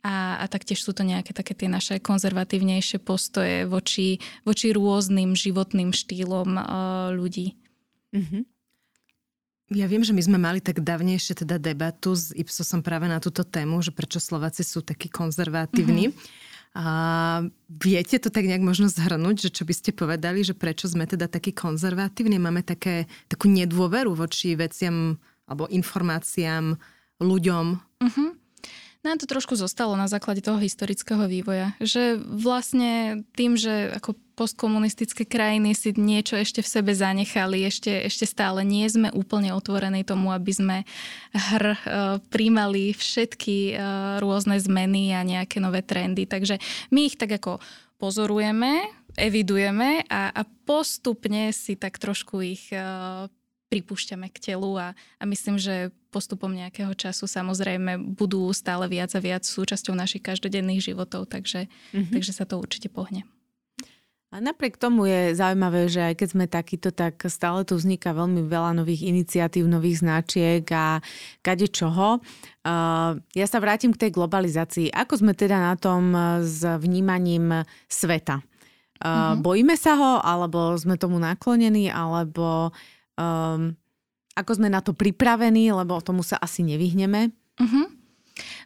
a, 0.06 0.40
a 0.40 0.46
taktiež 0.46 0.86
sú 0.86 0.94
to 0.94 1.02
nejaké 1.02 1.34
také 1.34 1.58
tie 1.58 1.66
naše 1.72 1.98
konzervatívnejšie 1.98 3.02
postoje 3.02 3.66
voči, 3.66 4.22
voči 4.46 4.72
rôznym 4.76 5.34
životným 5.34 5.90
štýlom 5.90 6.50
uh, 6.54 6.64
ľudí. 7.18 7.58
Mm-hmm. 8.14 8.57
Ja 9.68 9.84
viem, 9.92 10.00
že 10.00 10.16
my 10.16 10.24
sme 10.24 10.40
mali 10.40 10.64
tak 10.64 10.80
dávnejšie 10.80 11.44
teda 11.44 11.60
debatu 11.60 12.16
s 12.16 12.32
Ipsosom 12.32 12.80
práve 12.80 13.12
na 13.12 13.20
túto 13.20 13.44
tému, 13.44 13.84
že 13.84 13.92
prečo 13.92 14.24
Slováci 14.24 14.64
sú 14.64 14.80
takí 14.80 15.12
konzervatívni. 15.12 16.16
Mm-hmm. 16.16 16.46
A 16.78 16.86
viete 17.68 18.22
to 18.22 18.30
tak 18.30 18.46
nejak 18.48 18.64
možno 18.64 18.88
zhrnúť, 18.88 19.50
že 19.50 19.50
čo 19.50 19.68
by 19.68 19.74
ste 19.74 19.92
povedali, 19.92 20.46
že 20.46 20.54
prečo 20.54 20.88
sme 20.88 21.10
teda 21.10 21.26
takí 21.28 21.52
konzervatívni, 21.52 22.38
máme 22.38 22.62
také, 22.62 23.10
takú 23.28 23.50
nedôveru 23.50 24.14
voči 24.14 24.54
veciam 24.54 25.20
alebo 25.50 25.68
informáciám 25.68 26.78
ľuďom? 27.20 27.66
Mm-hmm. 28.04 28.30
Nám 29.04 29.18
to 29.20 29.26
trošku 29.28 29.56
zostalo 29.56 29.96
na 30.00 30.08
základe 30.08 30.44
toho 30.44 30.60
historického 30.60 31.26
vývoja, 31.26 31.76
že 31.84 32.20
vlastne 32.20 33.24
tým, 33.34 33.56
že 33.56 33.90
ako 33.96 34.16
postkomunistické 34.38 35.26
krajiny 35.26 35.74
si 35.74 35.98
niečo 35.98 36.38
ešte 36.38 36.62
v 36.62 36.70
sebe 36.70 36.94
zanechali, 36.94 37.66
ešte, 37.66 37.90
ešte 38.06 38.30
stále 38.30 38.62
nie 38.62 38.86
sme 38.86 39.10
úplne 39.10 39.50
otvorení 39.58 40.06
tomu, 40.06 40.30
aby 40.30 40.54
sme 40.54 40.78
hr 41.34 41.66
uh, 41.74 41.78
príjmali 42.30 42.94
všetky 42.94 43.74
uh, 43.74 43.80
rôzne 44.22 44.62
zmeny 44.62 45.18
a 45.18 45.26
nejaké 45.26 45.58
nové 45.58 45.82
trendy. 45.82 46.30
Takže 46.30 46.62
my 46.94 47.10
ich 47.10 47.18
tak 47.18 47.34
ako 47.34 47.58
pozorujeme, 47.98 48.86
evidujeme 49.18 50.06
a, 50.06 50.30
a 50.30 50.42
postupne 50.70 51.50
si 51.50 51.74
tak 51.74 51.98
trošku 51.98 52.38
ich 52.46 52.70
uh, 52.70 53.26
pripúšťame 53.74 54.30
k 54.30 54.54
telu 54.54 54.78
a, 54.78 54.94
a 54.94 55.24
myslím, 55.26 55.58
že 55.58 55.90
postupom 56.14 56.54
nejakého 56.54 56.94
času 56.94 57.26
samozrejme 57.26 58.00
budú 58.16 58.54
stále 58.54 58.86
viac 58.86 59.12
a 59.18 59.20
viac 59.20 59.44
súčasťou 59.44 59.98
našich 59.98 60.24
každodenných 60.24 60.94
životov, 60.94 61.28
takže, 61.28 61.68
mm-hmm. 61.92 62.14
takže 62.14 62.32
sa 62.32 62.46
to 62.48 62.62
určite 62.62 62.88
pohne. 62.94 63.28
A 64.38 64.42
napriek 64.54 64.78
tomu 64.78 65.10
je 65.10 65.34
zaujímavé, 65.34 65.90
že 65.90 66.14
aj 66.14 66.22
keď 66.22 66.28
sme 66.30 66.46
takýto, 66.46 66.94
tak 66.94 67.18
stále 67.26 67.66
tu 67.66 67.74
vzniká 67.74 68.14
veľmi 68.14 68.46
veľa 68.46 68.78
nových 68.78 69.10
iniciatív, 69.10 69.66
nových 69.66 70.06
značiek 70.06 70.62
a 70.70 71.02
kade 71.42 71.66
čoho. 71.74 72.22
Ja 73.34 73.48
sa 73.50 73.58
vrátim 73.58 73.98
k 73.98 74.06
tej 74.06 74.12
globalizácii. 74.14 74.94
Ako 74.94 75.26
sme 75.26 75.34
teda 75.34 75.58
na 75.58 75.74
tom 75.74 76.14
s 76.46 76.62
vnímaním 76.62 77.66
sveta? 77.90 78.46
Mm-hmm. 79.02 79.42
Bojíme 79.42 79.74
sa 79.74 79.98
ho, 79.98 80.22
alebo 80.22 80.78
sme 80.78 81.02
tomu 81.02 81.18
naklonení, 81.18 81.90
alebo 81.90 82.70
um, 83.18 83.74
ako 84.38 84.52
sme 84.54 84.70
na 84.70 84.86
to 84.86 84.94
pripravení, 84.94 85.74
lebo 85.74 85.98
tomu 85.98 86.22
sa 86.22 86.38
asi 86.38 86.62
nevyhneme. 86.62 87.34
Uh-huh. 87.58 87.90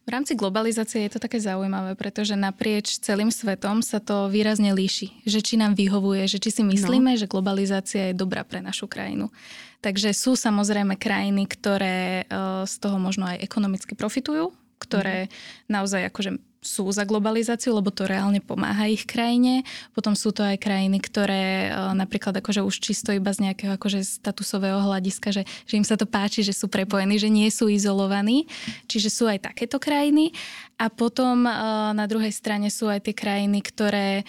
V 0.01 0.09
rámci 0.09 0.33
globalizácie 0.33 1.05
je 1.05 1.13
to 1.13 1.21
také 1.21 1.37
zaujímavé, 1.37 1.93
pretože 1.93 2.33
naprieč 2.33 2.97
celým 2.97 3.29
svetom 3.29 3.85
sa 3.85 4.01
to 4.01 4.33
výrazne 4.33 4.73
líši. 4.73 5.13
Že 5.29 5.39
či 5.45 5.55
nám 5.61 5.77
vyhovuje, 5.77 6.25
že 6.25 6.41
či 6.41 6.49
si 6.49 6.63
myslíme, 6.65 7.13
no. 7.13 7.19
že 7.21 7.29
globalizácia 7.29 8.09
je 8.09 8.17
dobrá 8.17 8.41
pre 8.41 8.65
našu 8.65 8.89
krajinu. 8.89 9.29
Takže 9.85 10.13
sú 10.13 10.33
samozrejme 10.33 10.97
krajiny, 10.97 11.45
ktoré 11.45 12.25
uh, 12.25 12.65
z 12.65 12.75
toho 12.81 12.97
možno 12.97 13.29
aj 13.29 13.45
ekonomicky 13.45 13.93
profitujú, 13.93 14.53
ktoré 14.81 15.29
mm-hmm. 15.29 15.69
naozaj 15.69 16.01
akože 16.09 16.31
sú 16.61 16.85
za 16.93 17.09
globalizáciu, 17.09 17.73
lebo 17.73 17.89
to 17.89 18.05
reálne 18.05 18.37
pomáha 18.37 18.85
ich 18.85 19.09
krajine. 19.09 19.65
Potom 19.97 20.13
sú 20.13 20.29
to 20.29 20.45
aj 20.45 20.61
krajiny, 20.61 21.01
ktoré 21.01 21.73
e, 21.73 21.97
napríklad 21.97 22.37
akože 22.37 22.61
už 22.61 22.75
čisto 22.77 23.09
iba 23.09 23.33
z 23.33 23.49
nejakého 23.49 23.81
akože 23.81 24.05
statusového 24.05 24.77
hľadiska, 24.77 25.33
že, 25.33 25.43
že 25.65 25.73
im 25.81 25.85
sa 25.85 25.97
to 25.97 26.05
páči, 26.05 26.45
že 26.45 26.53
sú 26.53 26.69
prepojení, 26.69 27.17
že 27.17 27.33
nie 27.33 27.49
sú 27.49 27.65
izolovaní. 27.65 28.45
Čiže 28.85 29.09
sú 29.09 29.25
aj 29.25 29.49
takéto 29.49 29.81
krajiny. 29.81 30.37
A 30.77 30.93
potom 30.93 31.49
e, 31.49 31.51
na 31.97 32.05
druhej 32.05 32.29
strane 32.29 32.69
sú 32.69 32.85
aj 32.85 33.09
tie 33.09 33.17
krajiny, 33.17 33.57
ktoré 33.65 34.21
e, 34.21 34.23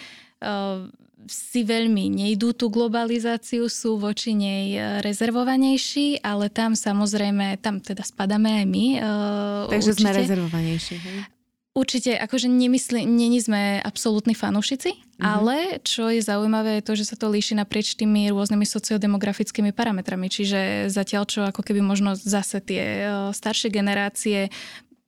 si 1.29 1.61
veľmi 1.63 2.17
nejdú 2.17 2.57
tú 2.57 2.67
globalizáciu, 2.73 3.69
sú 3.69 3.95
voči 3.95 4.35
nej 4.35 4.75
rezervovanejší, 5.05 6.19
ale 6.19 6.51
tam 6.51 6.75
samozrejme, 6.75 7.61
tam 7.63 7.79
teda 7.79 8.03
spadáme 8.03 8.59
aj 8.59 8.65
my. 8.67 8.85
Takže 9.71 9.91
určite. 9.95 10.03
sme 10.03 10.19
rezervovanejší. 10.19 10.95
Hej? 10.99 11.32
Určite, 11.73 12.13
akože 12.21 12.53
nemyslí, 12.53 13.01
není 13.09 13.41
sme 13.41 13.81
absolútni 13.81 14.37
fanúšici, 14.37 14.93
mm-hmm. 14.93 15.25
ale 15.25 15.81
čo 15.81 16.05
je 16.05 16.21
zaujímavé 16.21 16.77
je 16.77 16.85
to, 16.85 16.93
že 16.93 17.09
sa 17.09 17.17
to 17.17 17.33
líši 17.33 17.57
naprieč 17.57 17.97
tými 17.97 18.29
rôznymi 18.29 18.61
sociodemografickými 18.61 19.73
parametrami. 19.73 20.29
Čiže 20.29 20.93
zatiaľ, 20.93 21.25
čo 21.25 21.41
ako 21.41 21.65
keby 21.65 21.81
možno 21.81 22.13
zase 22.13 22.61
tie 22.61 23.09
staršie 23.33 23.73
generácie 23.73 24.53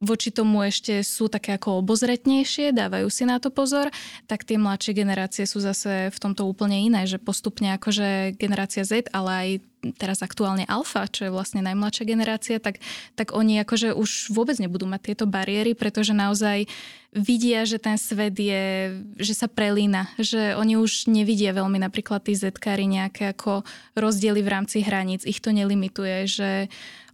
voči 0.06 0.30
tomu 0.30 0.62
ešte 0.62 1.02
sú 1.02 1.26
také 1.26 1.58
ako 1.58 1.82
obozretnejšie, 1.82 2.72
dávajú 2.72 3.10
si 3.10 3.26
na 3.26 3.41
to 3.41 3.50
pozor, 3.50 3.89
tak 4.30 4.46
tie 4.46 4.62
mladšie 4.62 4.94
generácie 4.94 5.50
sú 5.50 5.58
zase 5.58 6.13
v 6.13 6.18
tomto 6.22 6.46
úplne 6.46 6.78
iné, 6.78 7.10
že 7.10 7.18
postupne 7.18 7.74
akože 7.74 8.38
generácia 8.38 8.86
Z, 8.86 9.10
ale 9.10 9.32
aj 9.34 9.50
teraz 9.94 10.26
aktuálne 10.26 10.65
alfa, 10.65 11.06
čo 11.06 11.30
je 11.30 11.34
vlastne 11.34 11.62
najmladšia 11.62 12.10
generácia, 12.10 12.58
tak, 12.58 12.82
tak 13.13 13.38
oni 13.38 13.62
akože 13.62 13.94
už 13.94 14.34
vôbec 14.34 14.58
nebudú 14.58 14.89
mať 14.89 15.13
tieto 15.13 15.26
bariéry, 15.30 15.78
pretože 15.78 16.18
naozaj 16.18 16.65
vidia, 17.13 17.63
že 17.70 17.78
ten 17.78 17.96
svet 18.02 18.34
je, 18.34 18.98
že 19.22 19.34
sa 19.38 19.46
prelína, 19.46 20.10
že 20.18 20.58
oni 20.58 20.82
už 20.82 21.06
nevidia 21.06 21.54
veľmi 21.54 21.78
napríklad 21.78 22.26
tí 22.26 22.34
zetkári 22.34 22.89
nejaké 22.89 23.30
ako 23.32 23.62
rozdiely 23.94 24.41
v 24.41 24.50
rámci 24.50 24.82
hraníc, 24.82 25.22
ich 25.24 25.38
to 25.38 25.54
nelimituje, 25.54 26.26
že 26.26 26.50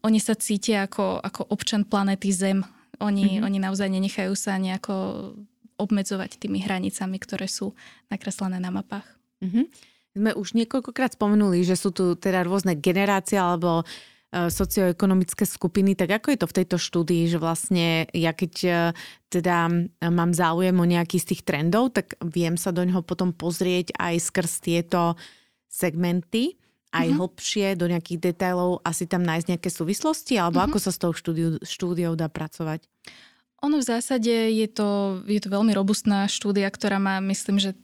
oni 0.02 0.18
sa 0.18 0.34
cítia 0.34 0.90
ako, 0.90 1.22
ako 1.22 1.42
občan 1.54 1.86
planety 1.86 2.34
Zem. 2.34 2.66
Oni, 3.02 3.42
mm-hmm. 3.42 3.48
oni 3.50 3.58
naozaj 3.58 3.90
nenechajú 3.90 4.34
sa 4.38 4.62
nejako 4.62 4.94
obmedzovať 5.82 6.38
tými 6.38 6.62
hranicami, 6.62 7.18
ktoré 7.18 7.50
sú 7.50 7.74
nakreslené 8.14 8.62
na 8.62 8.70
mapách. 8.70 9.06
Mm-hmm. 9.42 9.66
Sme 10.12 10.32
už 10.38 10.54
niekoľkokrát 10.54 11.18
spomenuli, 11.18 11.66
že 11.66 11.74
sú 11.74 11.90
tu 11.90 12.14
teda 12.14 12.46
rôzne 12.46 12.78
generácie 12.78 13.40
alebo 13.40 13.82
e, 13.82 13.84
socioekonomické 14.52 15.48
skupiny, 15.48 15.98
tak 15.98 16.22
ako 16.22 16.36
je 16.36 16.40
to 16.40 16.48
v 16.52 16.58
tejto 16.62 16.78
štúdii, 16.78 17.24
že 17.32 17.42
vlastne 17.42 18.06
ja 18.14 18.36
keď 18.36 18.54
e, 18.62 18.72
teda 19.32 19.72
mám 20.06 20.32
záujem 20.36 20.76
o 20.78 20.86
nejaký 20.86 21.18
z 21.18 21.34
tých 21.34 21.42
trendov, 21.48 21.96
tak 21.96 22.20
viem 22.22 22.60
sa 22.60 22.70
do 22.70 22.86
neho 22.86 23.02
potom 23.02 23.34
pozrieť 23.34 23.96
aj 23.98 24.20
skrz 24.22 24.52
tieto 24.62 25.16
segmenty 25.72 26.61
aj 26.92 27.08
mm-hmm. 27.08 27.20
hlbšie 27.24 27.68
do 27.80 27.86
nejakých 27.88 28.20
detailov, 28.32 28.84
asi 28.84 29.08
tam 29.08 29.24
nájsť 29.24 29.48
nejaké 29.56 29.70
súvislosti, 29.72 30.36
alebo 30.36 30.60
mm-hmm. 30.60 30.76
ako 30.76 30.78
sa 30.84 30.92
s 30.92 31.00
tou 31.00 31.12
štúdiou, 31.16 31.58
štúdiou 31.64 32.14
dá 32.20 32.28
pracovať? 32.28 32.84
Ono 33.62 33.78
v 33.78 33.86
zásade 33.86 34.34
je 34.50 34.66
to, 34.66 35.22
je 35.30 35.38
to 35.38 35.54
veľmi 35.54 35.70
robustná 35.78 36.26
štúdia, 36.26 36.66
ktorá 36.66 36.98
má, 36.98 37.22
myslím, 37.22 37.62
že 37.62 37.78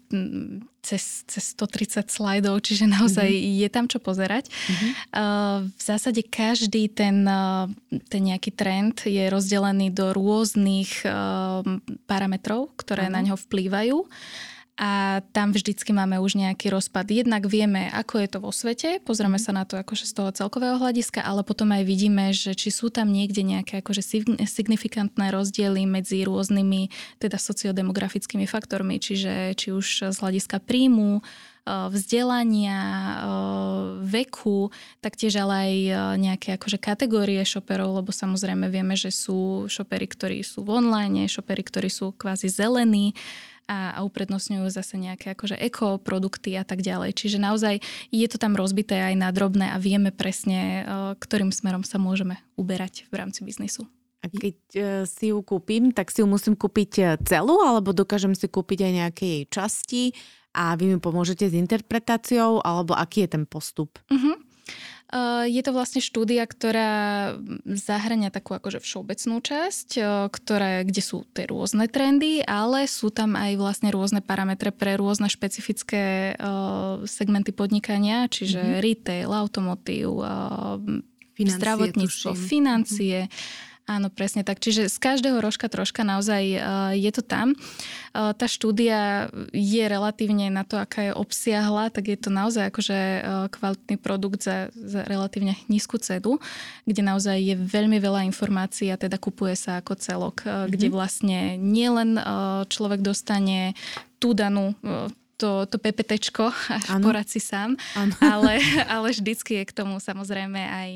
cez, 0.82 1.22
cez 1.30 1.54
130 1.54 2.10
slajdov, 2.10 2.66
čiže 2.66 2.90
naozaj 2.90 3.30
mm-hmm. 3.30 3.58
je 3.62 3.70
tam 3.70 3.86
čo 3.86 4.02
pozerať. 4.02 4.50
Mm-hmm. 4.50 4.92
v 5.78 5.82
zásade 5.82 6.26
každý 6.26 6.90
ten, 6.90 7.22
ten 8.10 8.22
nejaký 8.26 8.58
trend 8.58 9.06
je 9.06 9.30
rozdelený 9.30 9.94
do 9.94 10.18
rôznych 10.18 11.06
parametrov, 12.10 12.74
ktoré 12.74 13.06
mm-hmm. 13.06 13.18
na 13.22 13.22
ňo 13.30 13.36
vplývajú 13.38 13.98
a 14.78 15.26
tam 15.34 15.58
vždycky 15.58 15.90
máme 15.90 16.22
už 16.22 16.38
nejaký 16.38 16.70
rozpad. 16.70 17.10
Jednak 17.10 17.50
vieme, 17.50 17.90
ako 17.90 18.22
je 18.22 18.28
to 18.30 18.38
vo 18.38 18.54
svete, 18.54 19.02
pozrieme 19.02 19.42
sa 19.42 19.50
na 19.50 19.66
to 19.66 19.74
akože 19.82 20.06
z 20.06 20.14
toho 20.14 20.30
celkového 20.30 20.78
hľadiska, 20.78 21.26
ale 21.26 21.42
potom 21.42 21.74
aj 21.74 21.82
vidíme, 21.82 22.30
že 22.30 22.54
či 22.54 22.70
sú 22.70 22.94
tam 22.94 23.10
niekde 23.10 23.42
nejaké 23.42 23.82
akože 23.82 24.06
signifikantné 24.46 25.34
rozdiely 25.34 25.90
medzi 25.90 26.22
rôznymi 26.22 26.94
teda 27.18 27.42
sociodemografickými 27.42 28.46
faktormi, 28.46 29.02
čiže 29.02 29.58
či 29.58 29.74
už 29.74 30.14
z 30.14 30.18
hľadiska 30.22 30.62
príjmu, 30.62 31.26
vzdelania, 31.68 32.80
veku, 34.00 34.72
taktiež 35.04 35.36
ale 35.42 35.54
aj 35.58 35.74
nejaké 36.16 36.56
akože 36.56 36.80
kategórie 36.80 37.44
šoperov, 37.44 37.98
lebo 37.98 38.16
samozrejme 38.16 38.72
vieme, 38.72 38.96
že 38.96 39.12
sú 39.12 39.68
šopery, 39.68 40.08
ktorí 40.08 40.40
sú 40.48 40.64
v 40.64 40.80
online, 40.80 41.28
šopery, 41.28 41.68
ktorí 41.68 41.90
sú 41.92 42.16
kvázi 42.16 42.48
zelení, 42.48 43.12
a, 43.68 44.00
a 44.00 44.00
uprednostňujú 44.08 44.66
zase 44.72 44.96
nejaké 44.96 45.36
akože 45.36 45.60
ekoprodukty 45.60 46.56
a 46.56 46.64
tak 46.64 46.82
ďalej. 46.82 47.14
Čiže 47.14 47.38
naozaj 47.38 47.84
je 48.10 48.28
to 48.32 48.40
tam 48.40 48.56
rozbité 48.56 49.14
aj 49.14 49.16
na 49.20 49.30
drobné 49.36 49.76
a 49.76 49.78
vieme 49.78 50.16
presne, 50.16 50.60
e, 50.60 50.82
ktorým 51.20 51.52
smerom 51.52 51.84
sa 51.84 52.00
môžeme 52.00 52.40
uberať 52.56 53.06
v 53.12 53.14
rámci 53.20 53.44
biznisu. 53.44 53.86
A 54.24 54.32
keď 54.32 54.58
e, 54.74 54.82
si 55.06 55.30
ju 55.30 55.44
kúpim, 55.46 55.94
tak 55.94 56.10
si 56.10 56.24
ju 56.24 56.28
musím 56.28 56.58
kúpiť 56.58 56.92
e, 56.98 57.04
celú, 57.28 57.62
alebo 57.62 57.94
dokážem 57.94 58.34
si 58.34 58.50
kúpiť 58.50 58.88
aj 58.88 58.94
nejaké 58.96 59.26
jej 59.28 59.44
časti 59.52 60.04
a 60.58 60.74
vy 60.74 60.96
mi 60.96 60.98
pomôžete 60.98 61.46
s 61.46 61.54
interpretáciou, 61.54 62.66
alebo 62.66 62.98
aký 62.98 63.28
je 63.28 63.38
ten 63.38 63.44
postup? 63.46 64.02
Uh-huh. 64.10 64.42
Eh, 65.08 65.48
je 65.48 65.64
to 65.64 65.72
vlastne 65.72 66.04
štúdia, 66.04 66.44
ktorá 66.44 67.40
zahrania 67.64 68.28
takú 68.28 68.60
akože 68.60 68.84
všeobecnú 68.84 69.40
časť, 69.40 69.90
eh, 69.96 70.28
ktoré, 70.28 70.84
kde 70.84 71.00
sú 71.00 71.24
tie 71.32 71.48
rôzne 71.48 71.88
trendy, 71.88 72.44
ale 72.44 72.92
sú 72.92 73.08
tam 73.08 73.40
aj 73.40 73.56
vlastne 73.56 73.90
rôzne 73.96 74.20
parametre 74.20 74.76
pre 74.76 75.00
rôzne 75.00 75.32
špecifické 75.32 76.36
eh, 76.36 76.38
segmenty 77.08 77.56
podnikania, 77.56 78.28
čiže 78.28 78.60
mm-hmm. 78.60 78.84
retail, 78.84 79.30
automotív, 79.32 80.12
zdravotníctvo, 81.40 82.36
financie. 82.36 83.32
Mm-hmm 83.32 83.67
Áno, 83.88 84.12
presne 84.12 84.44
tak. 84.44 84.60
Čiže 84.60 84.92
z 84.92 84.98
každého 85.00 85.40
rožka 85.40 85.72
troška 85.72 86.04
naozaj 86.04 86.44
uh, 86.60 86.92
je 86.92 87.08
to 87.08 87.24
tam. 87.24 87.56
Uh, 88.12 88.36
tá 88.36 88.44
štúdia 88.44 89.32
je 89.56 89.80
relatívne 89.88 90.52
na 90.52 90.68
to, 90.68 90.76
aká 90.76 91.08
je 91.08 91.14
obsiahla, 91.16 91.88
tak 91.88 92.12
je 92.12 92.20
to 92.20 92.28
naozaj 92.28 92.68
akože 92.68 93.00
uh, 93.00 93.48
kvalitný 93.48 93.96
produkt 93.96 94.44
za, 94.44 94.76
za 94.76 95.08
relatívne 95.08 95.56
nízku 95.72 96.04
cedu, 96.04 96.44
kde 96.84 97.00
naozaj 97.00 97.40
je 97.40 97.56
veľmi 97.56 97.96
veľa 98.04 98.28
informácií 98.28 98.92
a 98.92 99.00
teda 99.00 99.16
kupuje 99.16 99.56
sa 99.56 99.80
ako 99.80 99.96
celok, 99.96 100.44
mm-hmm. 100.44 100.68
kde 100.68 100.88
vlastne 100.92 101.40
nielen 101.56 102.20
človek 102.68 103.00
dostane 103.00 103.72
tú 104.20 104.36
danú 104.36 104.76
to, 105.38 105.70
to 105.70 105.78
PPTčko, 105.78 106.50
porad 107.06 107.30
si 107.30 107.38
sám, 107.38 107.78
ale, 108.34 108.60
ale 108.90 109.08
vždycky 109.14 109.62
je 109.62 109.64
k 109.70 109.74
tomu 109.74 110.02
samozrejme 110.02 110.58
aj 110.58 110.90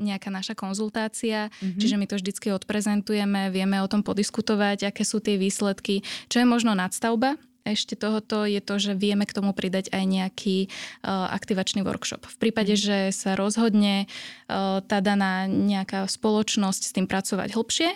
nejaká 0.00 0.32
naša 0.32 0.56
konzultácia, 0.56 1.52
mm-hmm. 1.52 1.78
čiže 1.78 1.96
my 2.00 2.06
to 2.08 2.16
vždycky 2.16 2.48
odprezentujeme, 2.50 3.52
vieme 3.52 3.78
o 3.84 3.86
tom 3.86 4.00
podiskutovať, 4.00 4.88
aké 4.88 5.04
sú 5.04 5.20
tie 5.20 5.36
výsledky, 5.36 6.00
čo 6.32 6.40
je 6.40 6.46
možno 6.48 6.72
nadstavba 6.72 7.36
ešte 7.62 7.94
tohoto 7.94 8.44
je 8.44 8.58
to, 8.58 8.74
že 8.78 8.92
vieme 8.98 9.26
k 9.26 9.34
tomu 9.34 9.54
pridať 9.54 9.90
aj 9.94 10.04
nejaký 10.04 10.56
uh, 10.66 11.30
aktivačný 11.30 11.86
workshop. 11.86 12.26
V 12.26 12.36
prípade, 12.38 12.74
mhm. 12.74 12.80
že 12.80 12.98
sa 13.14 13.38
rozhodne 13.38 14.06
uh, 14.06 14.82
tá 14.84 14.98
daná 14.98 15.46
nejaká 15.46 16.06
spoločnosť 16.06 16.82
s 16.82 16.94
tým 16.94 17.06
pracovať 17.06 17.54
hlbšie, 17.54 17.90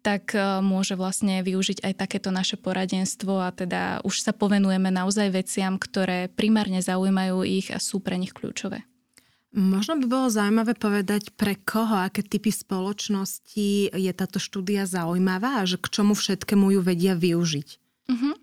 tak 0.00 0.32
uh, 0.32 0.64
môže 0.64 0.96
vlastne 0.96 1.44
využiť 1.44 1.84
aj 1.84 1.92
takéto 2.00 2.32
naše 2.32 2.56
poradenstvo 2.56 3.44
a 3.44 3.52
teda 3.52 4.00
už 4.04 4.24
sa 4.24 4.32
povenujeme 4.32 4.88
naozaj 4.88 5.32
veciam, 5.32 5.76
ktoré 5.76 6.32
primárne 6.32 6.80
zaujímajú 6.80 7.44
ich 7.44 7.68
a 7.68 7.78
sú 7.78 8.00
pre 8.00 8.16
nich 8.16 8.32
kľúčové. 8.32 8.88
Možno 9.50 9.98
by 9.98 10.06
bolo 10.06 10.30
zaujímavé 10.30 10.78
povedať, 10.78 11.34
pre 11.34 11.58
koho, 11.58 11.98
aké 12.06 12.22
typy 12.22 12.54
spoločnosti 12.54 13.90
je 13.90 14.12
táto 14.14 14.38
štúdia 14.38 14.86
zaujímavá 14.86 15.58
a 15.58 15.66
že 15.66 15.74
k 15.74 15.90
čomu 15.90 16.14
všetkému 16.14 16.78
ju 16.78 16.80
vedia 16.86 17.18
využiť. 17.18 17.68
Uh-huh. 18.14 18.34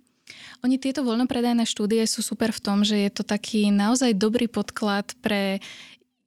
Oni 0.67 0.75
tieto 0.75 0.99
voľnopredajné 1.07 1.63
štúdie 1.63 2.03
sú 2.03 2.19
super 2.19 2.51
v 2.51 2.59
tom, 2.59 2.83
že 2.83 2.99
je 2.99 3.07
to 3.07 3.23
taký 3.23 3.71
naozaj 3.71 4.11
dobrý 4.11 4.51
podklad 4.51 5.15
pre 5.23 5.63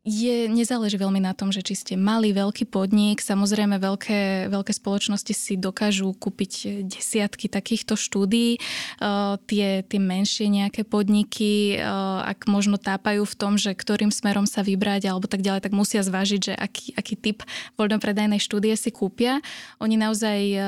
je, 0.01 0.49
nezáleží 0.49 0.97
veľmi 0.97 1.21
na 1.21 1.37
tom, 1.37 1.53
že 1.53 1.61
či 1.61 1.77
ste 1.77 1.93
malý, 1.93 2.33
veľký 2.33 2.73
podnik. 2.73 3.21
Samozrejme, 3.21 3.77
veľké, 3.77 4.49
veľké 4.49 4.73
spoločnosti 4.73 5.37
si 5.37 5.61
dokážu 5.61 6.17
kúpiť 6.17 6.85
desiatky 6.89 7.53
takýchto 7.53 8.01
štúdií. 8.01 8.57
Uh, 8.97 9.37
tie, 9.45 9.85
tie 9.85 10.01
menšie 10.01 10.49
nejaké 10.49 10.89
podniky, 10.89 11.77
uh, 11.77 12.25
ak 12.25 12.49
možno 12.49 12.81
tápajú 12.81 13.29
v 13.29 13.35
tom, 13.37 13.61
že 13.61 13.77
ktorým 13.77 14.09
smerom 14.09 14.49
sa 14.49 14.65
vybrať 14.65 15.05
alebo 15.05 15.29
tak 15.29 15.45
ďalej, 15.45 15.69
tak 15.69 15.77
musia 15.77 16.01
zvážiť, 16.01 16.41
že 16.41 16.55
aký, 16.57 16.97
aký 16.97 17.15
typ 17.21 17.45
voľnopredajnej 17.77 18.41
štúdie 18.41 18.73
si 18.81 18.89
kúpia. 18.89 19.45
Oni 19.85 20.01
naozaj 20.01 20.39
uh, 20.57 20.65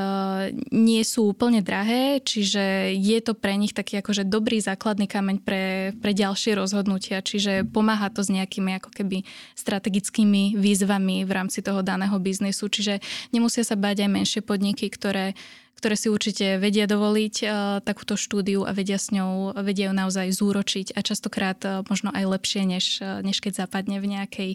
nie 0.68 1.00
sú 1.08 1.32
úplne 1.32 1.64
drahé, 1.64 2.20
čiže 2.20 2.92
je 3.00 3.18
to 3.24 3.32
pre 3.32 3.56
nich 3.56 3.72
taký 3.72 4.04
akože 4.04 4.28
dobrý 4.28 4.60
základný 4.60 5.08
kameň 5.08 5.36
pre, 5.40 5.96
pre 6.04 6.12
ďalšie 6.12 6.52
rozhodnutia, 6.52 7.24
čiže 7.24 7.64
pomáha 7.64 8.12
to 8.12 8.20
s 8.20 8.28
nejakými 8.28 8.76
ako 8.76 8.92
keby 8.92 9.21
strategickými 9.56 10.58
výzvami 10.58 11.24
v 11.24 11.30
rámci 11.30 11.64
toho 11.64 11.80
daného 11.80 12.14
biznisu. 12.18 12.68
Čiže 12.68 13.02
nemusia 13.30 13.62
sa 13.66 13.74
báť 13.74 14.06
aj 14.06 14.10
menšie 14.10 14.40
podniky, 14.44 14.90
ktoré 14.90 15.34
ktoré 15.82 15.98
si 15.98 16.06
určite 16.06 16.62
vedia 16.62 16.86
dovoliť 16.86 17.34
uh, 17.42 17.50
takúto 17.82 18.14
štúdiu 18.14 18.62
a 18.62 18.70
vedia 18.70 19.02
s 19.02 19.10
ňou, 19.10 19.50
vedia 19.66 19.90
ju 19.90 19.94
naozaj 19.98 20.30
zúročiť 20.30 20.94
a 20.94 21.02
častokrát 21.02 21.58
uh, 21.66 21.82
možno 21.90 22.14
aj 22.14 22.38
lepšie, 22.38 22.62
než, 22.62 23.02
uh, 23.02 23.18
než 23.18 23.42
keď 23.42 23.66
zapadne 23.66 23.98
v 23.98 24.14
nejakej 24.14 24.50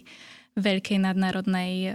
veľkej 0.58 0.98
nadnárodnej 0.98 1.94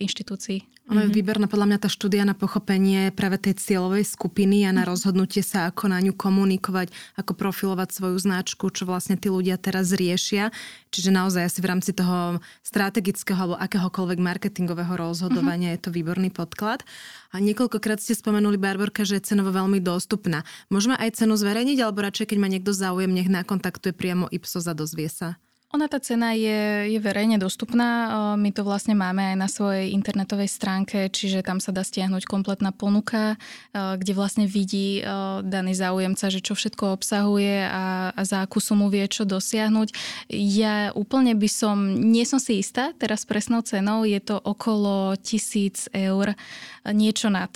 inštitúcii. 0.00 0.80
Ono 0.90 0.98
je 0.98 1.06
mm-hmm. 1.06 1.18
výborná 1.22 1.46
podľa 1.46 1.66
mňa 1.70 1.78
tá 1.86 1.88
štúdia 1.92 2.26
na 2.26 2.34
pochopenie 2.34 3.14
práve 3.14 3.38
tej 3.38 3.62
cieľovej 3.62 4.02
skupiny 4.10 4.66
a 4.66 4.74
na 4.74 4.82
mhm. 4.82 4.90
rozhodnutie 4.90 5.38
sa, 5.38 5.70
ako 5.70 5.86
na 5.86 6.02
ňu 6.02 6.18
komunikovať, 6.18 6.90
ako 7.14 7.38
profilovať 7.38 7.94
svoju 7.94 8.18
značku, 8.18 8.66
čo 8.74 8.90
vlastne 8.90 9.14
tí 9.14 9.30
ľudia 9.30 9.54
teraz 9.54 9.94
riešia. 9.94 10.50
Čiže 10.90 11.14
naozaj 11.14 11.46
asi 11.46 11.58
v 11.62 11.70
rámci 11.70 11.94
toho 11.94 12.42
strategického 12.66 13.38
alebo 13.38 13.56
akéhokoľvek 13.62 14.18
marketingového 14.18 14.90
rozhodovania 14.98 15.70
mm-hmm. 15.70 15.78
je 15.78 15.84
to 15.86 15.94
výborný 15.94 16.28
podklad. 16.34 16.82
A 17.30 17.38
niekoľkokrát 17.38 18.02
ste 18.02 18.18
spomenuli, 18.18 18.58
Barborka, 18.58 19.06
že 19.06 19.22
je 19.22 19.30
cenovo 19.30 19.54
veľmi 19.54 19.78
dostupná. 19.78 20.42
Môžeme 20.66 20.98
aj 20.98 21.22
cenu 21.22 21.38
zverejniť, 21.38 21.78
alebo 21.78 22.02
radšej, 22.02 22.34
keď 22.34 22.38
ma 22.42 22.50
niekto 22.50 22.74
záujem, 22.74 23.14
nech 23.14 23.30
nakontaktuje 23.30 23.94
priamo 23.94 24.26
Ipsos 24.34 24.66
a 24.66 24.74
dozvie 24.74 25.06
sa? 25.06 25.38
Ona 25.70 25.86
tá 25.86 26.02
cena 26.02 26.34
je, 26.34 26.90
je 26.90 26.98
verejne 26.98 27.38
dostupná. 27.38 28.10
My 28.34 28.50
to 28.50 28.66
vlastne 28.66 28.98
máme 28.98 29.22
aj 29.22 29.36
na 29.38 29.46
svojej 29.46 29.94
internetovej 29.94 30.50
stránke, 30.50 31.06
čiže 31.06 31.46
tam 31.46 31.62
sa 31.62 31.70
dá 31.70 31.86
stiahnuť 31.86 32.26
kompletná 32.26 32.74
ponuka, 32.74 33.38
kde 33.70 34.12
vlastne 34.18 34.50
vidí 34.50 34.98
daný 35.46 35.78
záujemca, 35.78 36.26
že 36.26 36.42
čo 36.42 36.58
všetko 36.58 36.98
obsahuje 36.98 37.70
a, 37.70 38.10
a 38.10 38.20
za 38.26 38.42
akú 38.42 38.58
sumu 38.58 38.90
vie 38.90 39.06
čo 39.06 39.22
dosiahnuť. 39.22 39.94
Ja 40.34 40.90
úplne 40.98 41.38
by 41.38 41.46
som, 41.46 41.94
nie 41.94 42.26
som 42.26 42.42
si 42.42 42.58
istá 42.58 42.90
teraz 42.98 43.22
presnou 43.22 43.62
cenou, 43.62 44.02
je 44.02 44.18
to 44.18 44.42
okolo 44.42 45.14
tisíc 45.22 45.86
eur, 45.94 46.34
niečo 46.82 47.30
nad. 47.30 47.54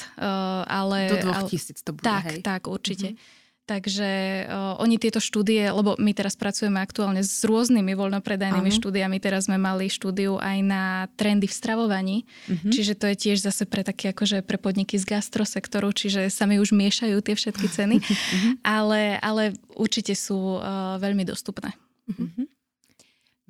Ale, 0.71 1.11
Do 1.11 1.19
dvoch 1.19 1.51
tisíc 1.51 1.83
to 1.83 1.91
bude, 1.91 2.07
Tak, 2.07 2.25
hej? 2.31 2.39
tak, 2.47 2.71
určite. 2.71 3.19
Mm-hmm. 3.19 3.43
Takže 3.65 4.45
uh, 4.45 4.77
oni 4.77 5.01
tieto 5.01 5.25
štúdie, 5.25 5.73
lebo 5.73 5.97
my 5.97 6.13
teraz 6.13 6.37
pracujeme 6.37 6.85
aktuálne 6.85 7.25
s 7.25 7.41
rôznymi 7.49 7.97
voľnopredajnými 7.97 8.69
uh-huh. 8.69 8.81
štúdiami, 8.85 9.17
teraz 9.25 9.49
sme 9.49 9.57
mali 9.57 9.89
štúdiu 9.89 10.37
aj 10.37 10.59
na 10.61 10.85
trendy 11.17 11.49
v 11.49 11.57
stravovaní, 11.57 12.17
uh-huh. 12.29 12.69
čiže 12.69 12.93
to 12.93 13.09
je 13.09 13.17
tiež 13.17 13.41
zase 13.41 13.65
pre 13.65 13.81
také 13.81 14.13
akože 14.13 14.45
pre 14.45 14.61
podniky 14.61 15.01
z 15.01 15.09
gastrosektoru, 15.09 15.97
čiže 15.97 16.29
sa 16.29 16.45
mi 16.45 16.61
už 16.61 16.77
miešajú 16.77 17.17
tie 17.25 17.33
všetky 17.33 17.67
ceny, 17.73 17.97
uh-huh. 18.05 18.53
ale, 18.85 19.17
ale 19.25 19.57
určite 19.73 20.13
sú 20.13 20.61
uh, 20.61 21.01
veľmi 21.01 21.25
dostupné. 21.25 21.73
Uh-huh. 22.05 22.45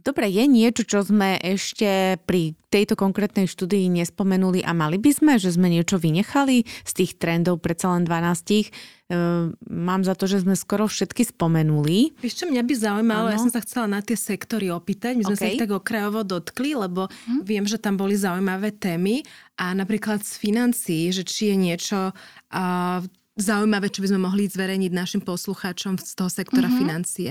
Dobre, 0.05 0.29
je 0.29 0.45
niečo, 0.45 0.85
čo 0.85 1.01
sme 1.01 1.41
ešte 1.41 2.21
pri 2.29 2.53
tejto 2.69 2.93
konkrétnej 2.93 3.49
štúdii 3.49 3.89
nespomenuli 3.89 4.61
a 4.61 4.77
mali 4.77 5.01
by 5.01 5.11
sme, 5.17 5.33
že 5.41 5.57
sme 5.57 5.73
niečo 5.73 5.97
vynechali 5.97 6.69
z 6.85 6.93
tých 6.93 7.17
trendov 7.17 7.65
predsa 7.65 7.97
len 7.97 8.05
12. 8.05 8.69
Ehm, 9.09 9.57
mám 9.65 10.05
za 10.05 10.13
to, 10.13 10.29
že 10.29 10.45
sme 10.45 10.61
skoro 10.61 10.85
všetky 10.93 11.25
spomenuli. 11.25 12.21
Ešte 12.21 12.45
mňa 12.45 12.63
by 12.69 12.75
zaujímalo, 12.77 13.27
ano. 13.29 13.33
ja 13.33 13.41
som 13.41 13.49
sa 13.49 13.65
chcela 13.65 13.89
na 13.89 14.05
tie 14.05 14.13
sektory 14.13 14.69
opýtať. 14.69 15.17
My 15.17 15.25
sme 15.25 15.37
okay. 15.41 15.45
sa 15.49 15.53
ich 15.57 15.63
tak 15.65 15.73
okrajovo 15.73 16.21
dotkli, 16.21 16.77
lebo 16.77 17.09
hm. 17.09 17.41
viem, 17.41 17.65
že 17.65 17.81
tam 17.81 17.97
boli 17.97 18.13
zaujímavé 18.13 18.77
témy 18.77 19.25
a 19.57 19.73
napríklad 19.73 20.21
z 20.21 20.37
financií, 20.37 21.09
že 21.17 21.25
či 21.25 21.49
je 21.49 21.57
niečo 21.57 22.13
uh, 22.13 23.01
zaujímavé, 23.41 23.89
čo 23.89 24.05
by 24.05 24.13
sme 24.13 24.21
mohli 24.21 24.47
zverejniť 24.47 24.93
našim 24.93 25.23
poslucháčom 25.25 25.99
z 25.99 26.13
toho 26.13 26.31
sektora 26.31 26.69
mm-hmm. 26.69 26.81
financie. 26.85 27.31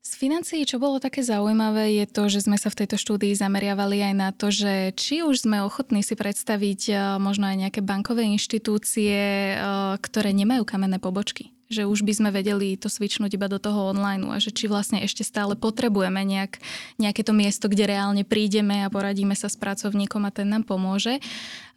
Z 0.00 0.16
financií, 0.16 0.64
čo 0.64 0.80
bolo 0.80 0.96
také 0.96 1.20
zaujímavé, 1.20 2.00
je 2.00 2.06
to, 2.08 2.32
že 2.32 2.48
sme 2.48 2.56
sa 2.56 2.72
v 2.72 2.84
tejto 2.84 2.96
štúdii 2.96 3.36
zameriavali 3.36 4.00
aj 4.00 4.14
na 4.16 4.32
to, 4.32 4.48
že 4.48 4.96
či 4.96 5.20
už 5.20 5.44
sme 5.44 5.60
ochotní 5.60 6.00
si 6.00 6.16
predstaviť 6.16 6.80
eh, 6.88 6.96
možno 7.20 7.52
aj 7.52 7.68
nejaké 7.68 7.80
bankové 7.84 8.24
inštitúcie, 8.32 9.16
eh, 9.54 9.60
ktoré 10.00 10.32
nemajú 10.32 10.64
kamenné 10.64 10.96
pobočky 10.96 11.52
že 11.70 11.86
už 11.86 12.02
by 12.02 12.12
sme 12.18 12.30
vedeli 12.34 12.74
to 12.74 12.90
svičnúť 12.90 13.38
iba 13.38 13.46
do 13.46 13.62
toho 13.62 13.94
online 13.94 14.26
a 14.26 14.42
že 14.42 14.50
či 14.50 14.66
vlastne 14.66 14.98
ešte 15.06 15.22
stále 15.22 15.54
potrebujeme 15.54 16.18
nejak, 16.26 16.58
nejaké 16.98 17.22
to 17.22 17.30
miesto, 17.30 17.70
kde 17.70 17.94
reálne 17.94 18.26
prídeme 18.26 18.82
a 18.82 18.90
poradíme 18.90 19.38
sa 19.38 19.46
s 19.46 19.54
pracovníkom 19.54 20.26
a 20.26 20.34
ten 20.34 20.50
nám 20.50 20.66
pomôže. 20.66 21.22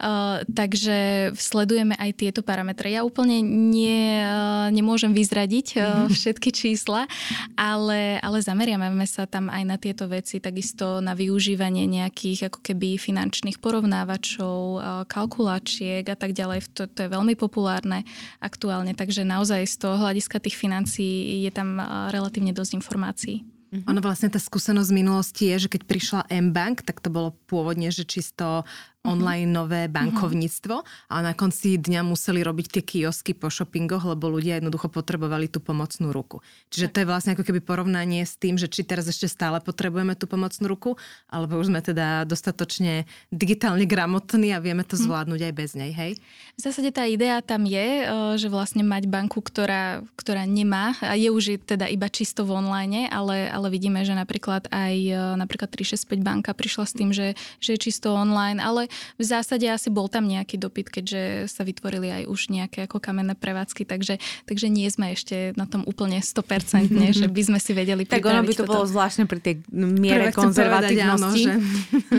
Uh, 0.04 0.42
takže 0.52 1.32
sledujeme 1.38 1.96
aj 1.96 2.12
tieto 2.20 2.42
parametre. 2.44 2.92
Ja 2.92 3.06
úplne 3.06 3.40
nie, 3.46 4.20
uh, 4.20 4.68
nemôžem 4.74 5.14
vyzradiť 5.14 5.68
uh, 5.78 6.10
všetky 6.12 6.50
čísla, 6.52 7.08
ale, 7.56 8.18
ale 8.20 8.44
zameriame 8.44 9.06
sa 9.08 9.30
tam 9.30 9.48
aj 9.48 9.64
na 9.64 9.78
tieto 9.78 10.10
veci, 10.10 10.44
takisto 10.44 11.00
na 11.00 11.16
využívanie 11.16 11.88
nejakých 11.88 12.52
ako 12.52 12.60
keby 12.66 12.98
finančných 12.98 13.62
porovnávačov, 13.62 14.58
uh, 14.76 14.82
kalkuláčiek 15.08 16.04
a 16.10 16.18
tak 16.18 16.34
ďalej. 16.34 16.68
To, 16.76 16.90
to 16.90 17.00
je 17.06 17.14
veľmi 17.14 17.38
populárne 17.38 18.04
aktuálne, 18.42 18.98
takže 18.98 19.24
naozaj 19.24 19.64
toho 19.84 20.00
hľadiska 20.00 20.40
tých 20.40 20.56
financií 20.56 21.44
je 21.44 21.52
tam 21.52 21.76
relatívne 22.16 22.56
dosť 22.56 22.80
informácií. 22.80 23.44
Mm-hmm. 23.44 23.90
Ono 23.90 24.00
vlastne 24.06 24.30
tá 24.32 24.40
skúsenosť 24.40 24.88
z 24.88 24.96
minulosti 24.96 25.44
je, 25.50 25.68
že 25.68 25.72
keď 25.76 25.82
prišla 25.90 26.22
M-Bank, 26.30 26.88
tak 26.88 27.02
to 27.04 27.12
bolo 27.12 27.36
pôvodne, 27.52 27.92
že 27.92 28.08
čisto 28.08 28.64
online 29.04 29.52
nové 29.52 29.92
bankovníctvo 29.92 30.76
a 31.12 31.16
na 31.20 31.36
konci 31.36 31.76
dňa 31.76 32.08
museli 32.08 32.40
robiť 32.40 32.80
tie 32.80 32.84
kiosky 32.84 33.36
po 33.36 33.52
shoppingoch, 33.52 34.08
lebo 34.08 34.32
ľudia 34.32 34.64
jednoducho 34.64 34.88
potrebovali 34.88 35.52
tú 35.52 35.60
pomocnú 35.60 36.16
ruku. 36.16 36.40
Čiže 36.72 36.88
to 36.88 36.98
je 37.04 37.10
vlastne 37.12 37.36
ako 37.36 37.44
keby 37.44 37.60
porovnanie 37.60 38.24
s 38.24 38.40
tým, 38.40 38.56
že 38.56 38.72
či 38.72 38.88
teraz 38.88 39.04
ešte 39.12 39.28
stále 39.28 39.60
potrebujeme 39.60 40.16
tú 40.16 40.24
pomocnú 40.24 40.72
ruku, 40.72 40.92
alebo 41.28 41.60
už 41.60 41.68
sme 41.68 41.84
teda 41.84 42.24
dostatočne 42.24 43.04
digitálne 43.28 43.84
gramotní 43.84 44.56
a 44.56 44.64
vieme 44.64 44.88
to 44.88 44.96
mhm. 44.96 45.04
zvládnuť 45.04 45.42
aj 45.52 45.54
bez 45.54 45.70
nej, 45.76 45.92
hej? 45.92 46.12
V 46.56 46.62
zásade 46.64 46.96
tá 46.96 47.04
idea 47.04 47.44
tam 47.44 47.68
je, 47.68 48.08
že 48.40 48.48
vlastne 48.48 48.88
mať 48.88 49.12
banku, 49.12 49.44
ktorá, 49.44 50.00
ktorá 50.16 50.48
nemá 50.48 50.96
a 51.04 51.20
je 51.20 51.28
už 51.28 51.60
teda 51.68 51.92
iba 51.92 52.08
čisto 52.08 52.48
v 52.48 52.56
online, 52.56 53.12
ale, 53.12 53.52
ale 53.52 53.68
vidíme, 53.68 54.08
že 54.08 54.16
napríklad 54.16 54.72
aj 54.72 54.96
napríklad 55.36 55.68
365 55.76 56.24
banka 56.24 56.56
prišla 56.56 56.86
s 56.88 56.94
tým, 56.96 57.10
že, 57.12 57.36
že 57.60 57.76
je 57.76 57.84
čisto 57.90 58.16
online, 58.16 58.64
ale 58.64 58.93
v 59.18 59.24
zásade 59.24 59.66
asi 59.70 59.90
bol 59.94 60.08
tam 60.08 60.26
nejaký 60.26 60.58
dopyt, 60.58 60.90
keďže 60.90 61.52
sa 61.52 61.62
vytvorili 61.66 62.10
aj 62.12 62.24
už 62.30 62.54
nejaké 62.54 62.86
ako 62.86 63.00
kamenné 63.00 63.34
prevádzky, 63.38 63.86
takže, 63.88 64.18
takže 64.46 64.68
nie 64.70 64.88
sme 64.90 65.14
ešte 65.14 65.52
na 65.58 65.70
tom 65.70 65.86
úplne 65.86 66.20
100%, 66.20 66.90
že 67.14 67.28
by 67.30 67.42
sme 67.44 67.60
si 67.60 67.72
vedeli 67.76 68.04
Tak 68.06 68.24
ono 68.24 68.44
by 68.44 68.54
to 68.54 68.64
toto. 68.66 68.72
bolo 68.74 68.86
zvláštne 68.86 69.26
pri 69.26 69.40
tej 69.40 69.56
miere 69.74 70.30
konzervatívnosti 70.32 71.50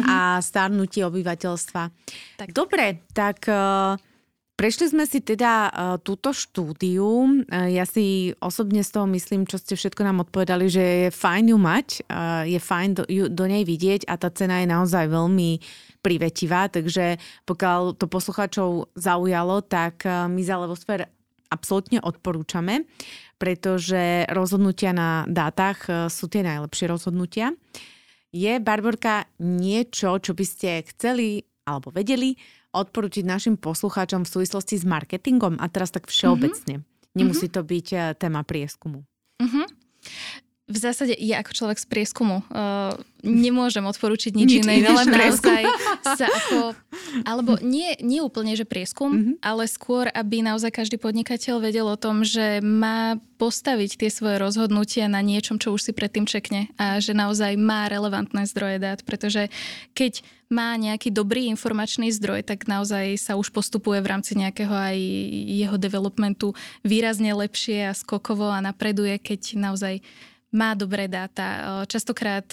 a 0.04 0.38
starnutí 0.42 1.02
obyvateľstva. 1.04 1.82
Tak. 2.40 2.48
Dobre, 2.50 3.04
tak 3.14 3.46
uh, 3.46 3.94
Prešli 4.54 4.86
sme 4.86 5.02
si 5.02 5.18
teda 5.18 5.66
uh, 5.66 5.72
túto 5.98 6.30
štúdiu. 6.30 7.26
Uh, 7.26 7.66
ja 7.66 7.82
si 7.82 8.30
osobne 8.38 8.86
z 8.86 8.90
toho 8.94 9.06
myslím, 9.10 9.50
čo 9.50 9.58
ste 9.58 9.74
všetko 9.74 10.06
nám 10.06 10.22
odpovedali, 10.22 10.70
že 10.70 10.84
je 10.84 11.08
fajn 11.10 11.44
ju 11.50 11.58
mať, 11.58 11.86
uh, 12.06 12.46
je 12.46 12.62
fajn 12.62 12.90
do, 12.94 13.02
ju, 13.10 13.26
do 13.26 13.44
nej 13.50 13.66
vidieť 13.66 14.06
a 14.06 14.14
tá 14.14 14.30
cena 14.30 14.62
je 14.62 14.70
naozaj 14.70 15.10
veľmi 15.10 15.58
privetivá, 16.06 16.70
takže 16.70 17.18
pokiaľ 17.50 17.98
to 17.98 18.06
poslucháčov 18.06 18.94
zaujalo, 18.94 19.64
tak 19.64 20.04
my 20.04 20.42
za 20.44 20.60
Levosfér 20.60 21.08
absolútne 21.48 21.96
odporúčame, 22.04 22.84
pretože 23.40 24.28
rozhodnutia 24.28 24.92
na 24.92 25.24
dátach 25.24 26.12
sú 26.12 26.28
tie 26.28 26.44
najlepšie 26.44 26.92
rozhodnutia. 26.92 27.56
Je, 28.36 28.60
Barborka, 28.60 29.24
niečo, 29.40 30.20
čo 30.20 30.36
by 30.36 30.44
ste 30.44 30.84
chceli 30.92 31.40
alebo 31.64 31.88
vedeli 31.88 32.36
odporúčiť 32.74 33.22
našim 33.22 33.54
poslucháčom 33.54 34.26
v 34.26 34.32
súvislosti 34.34 34.74
s 34.76 34.84
marketingom 34.84 35.62
a 35.62 35.70
teraz 35.70 35.94
tak 35.94 36.10
všeobecne. 36.10 36.82
Mm-hmm. 36.82 37.14
Nemusí 37.14 37.46
to 37.46 37.62
byť 37.62 37.86
eh, 37.94 38.00
téma 38.18 38.42
prieskumu. 38.42 39.06
Mm-hmm. 39.38 39.66
V 40.64 40.80
zásade 40.80 41.12
ja 41.20 41.44
ako 41.44 41.52
človek 41.52 41.76
z 41.76 41.84
prieskumu 41.92 42.40
uh, 42.40 42.96
nemôžem 43.20 43.84
odporučiť 43.84 44.32
nič, 44.32 44.48
nič 44.48 44.58
iné, 44.64 44.80
ale 44.88 45.04
naozaj 45.12 45.60
sa 46.16 46.24
ako, 46.24 46.72
alebo 47.28 47.60
nie, 47.60 47.92
nie 48.00 48.24
úplne, 48.24 48.56
že 48.56 48.64
prieskum, 48.64 49.12
mm-hmm. 49.12 49.34
ale 49.44 49.68
skôr, 49.68 50.08
aby 50.08 50.40
naozaj 50.40 50.72
každý 50.72 50.96
podnikateľ 50.96 51.60
vedel 51.60 51.84
o 51.84 52.00
tom, 52.00 52.24
že 52.24 52.64
má 52.64 53.20
postaviť 53.36 54.00
tie 54.00 54.08
svoje 54.08 54.40
rozhodnutia 54.40 55.04
na 55.04 55.20
niečom, 55.20 55.60
čo 55.60 55.76
už 55.76 55.84
si 55.84 55.92
predtým 55.92 56.24
čekne 56.24 56.72
a 56.80 56.96
že 56.96 57.12
naozaj 57.12 57.60
má 57.60 57.84
relevantné 57.92 58.48
zdroje 58.48 58.80
dát, 58.80 59.04
pretože 59.04 59.52
keď 59.92 60.24
má 60.54 60.78
nejaký 60.78 61.10
dobrý 61.10 61.50
informačný 61.50 62.14
zdroj, 62.14 62.46
tak 62.46 62.70
naozaj 62.70 63.18
sa 63.18 63.34
už 63.34 63.50
postupuje 63.50 63.98
v 63.98 64.10
rámci 64.14 64.38
nejakého 64.38 64.70
aj 64.70 64.94
jeho 65.50 65.74
developmentu 65.74 66.54
výrazne 66.86 67.34
lepšie 67.34 67.90
a 67.90 67.98
skokovo 67.98 68.46
a 68.54 68.62
napreduje, 68.62 69.18
keď 69.18 69.58
naozaj 69.58 69.98
má 70.54 70.78
dobré 70.78 71.10
dáta. 71.10 71.82
Častokrát 71.90 72.46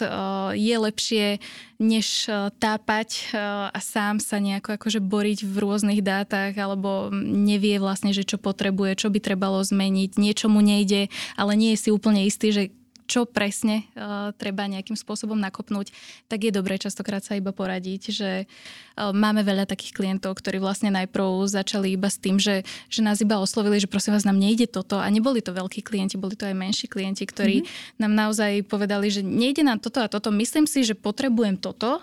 je 0.57 0.73
lepšie, 0.73 1.37
než 1.77 2.25
tápať 2.57 3.29
a 3.69 3.77
sám 3.77 4.17
sa 4.17 4.41
nejako 4.41 4.81
akože 4.81 4.97
boriť 4.97 5.45
v 5.45 5.55
rôznych 5.61 6.01
dátach 6.01 6.57
alebo 6.57 7.13
nevie 7.13 7.77
vlastne, 7.77 8.09
že 8.09 8.25
čo 8.25 8.41
potrebuje, 8.41 9.05
čo 9.05 9.13
by 9.13 9.21
trebalo 9.21 9.61
zmeniť, 9.61 10.17
niečo 10.17 10.49
mu 10.49 10.65
nejde, 10.65 11.13
ale 11.37 11.53
nie 11.53 11.77
je 11.77 11.81
si 11.85 11.89
úplne 11.93 12.25
istý, 12.25 12.49
že 12.49 12.63
čo 13.12 13.28
presne 13.28 13.91
uh, 13.99 14.32
treba 14.39 14.72
nejakým 14.72 14.95
spôsobom 14.95 15.36
nakopnúť, 15.36 15.91
tak 16.32 16.47
je 16.47 16.55
dobré 16.55 16.80
častokrát 16.80 17.20
sa 17.20 17.36
iba 17.36 17.51
poradiť, 17.51 18.01
že 18.16 18.32
uh, 18.47 19.12
máme 19.12 19.43
veľa 19.43 19.68
takých 19.68 19.99
klientov, 19.99 20.39
ktorí 20.39 20.64
vlastne 20.64 20.95
najprv 20.95 21.43
začali 21.51 21.99
iba 21.99 22.07
s 22.07 22.16
tým, 22.16 22.39
že, 22.39 22.64
že 22.88 23.03
nás 23.03 23.20
iba 23.20 23.36
oslovili, 23.43 23.84
že 23.84 23.91
prosím 23.91 24.16
vás, 24.16 24.24
nám 24.24 24.39
nejde 24.39 24.72
toto 24.72 24.95
a 24.95 25.07
neboli 25.12 25.43
to 25.43 25.51
veľkí 25.51 25.84
klienti, 25.84 26.16
boli 26.16 26.39
to 26.39 26.47
aj 26.47 26.55
menší 26.55 26.88
klienti, 26.88 27.28
ktorí 27.28 27.68
mm-hmm. 27.68 27.99
nám 27.99 28.14
naozaj 28.16 28.64
povedali, 28.72 29.12
že 29.12 29.20
nejde 29.20 29.68
nám 29.68 29.84
toto 29.84 29.99
a 29.99 30.07
toto, 30.07 30.32
myslím 30.32 30.64
si, 30.64 30.88
že 30.88 30.95
potrebujem 30.95 31.59
toto 31.59 31.99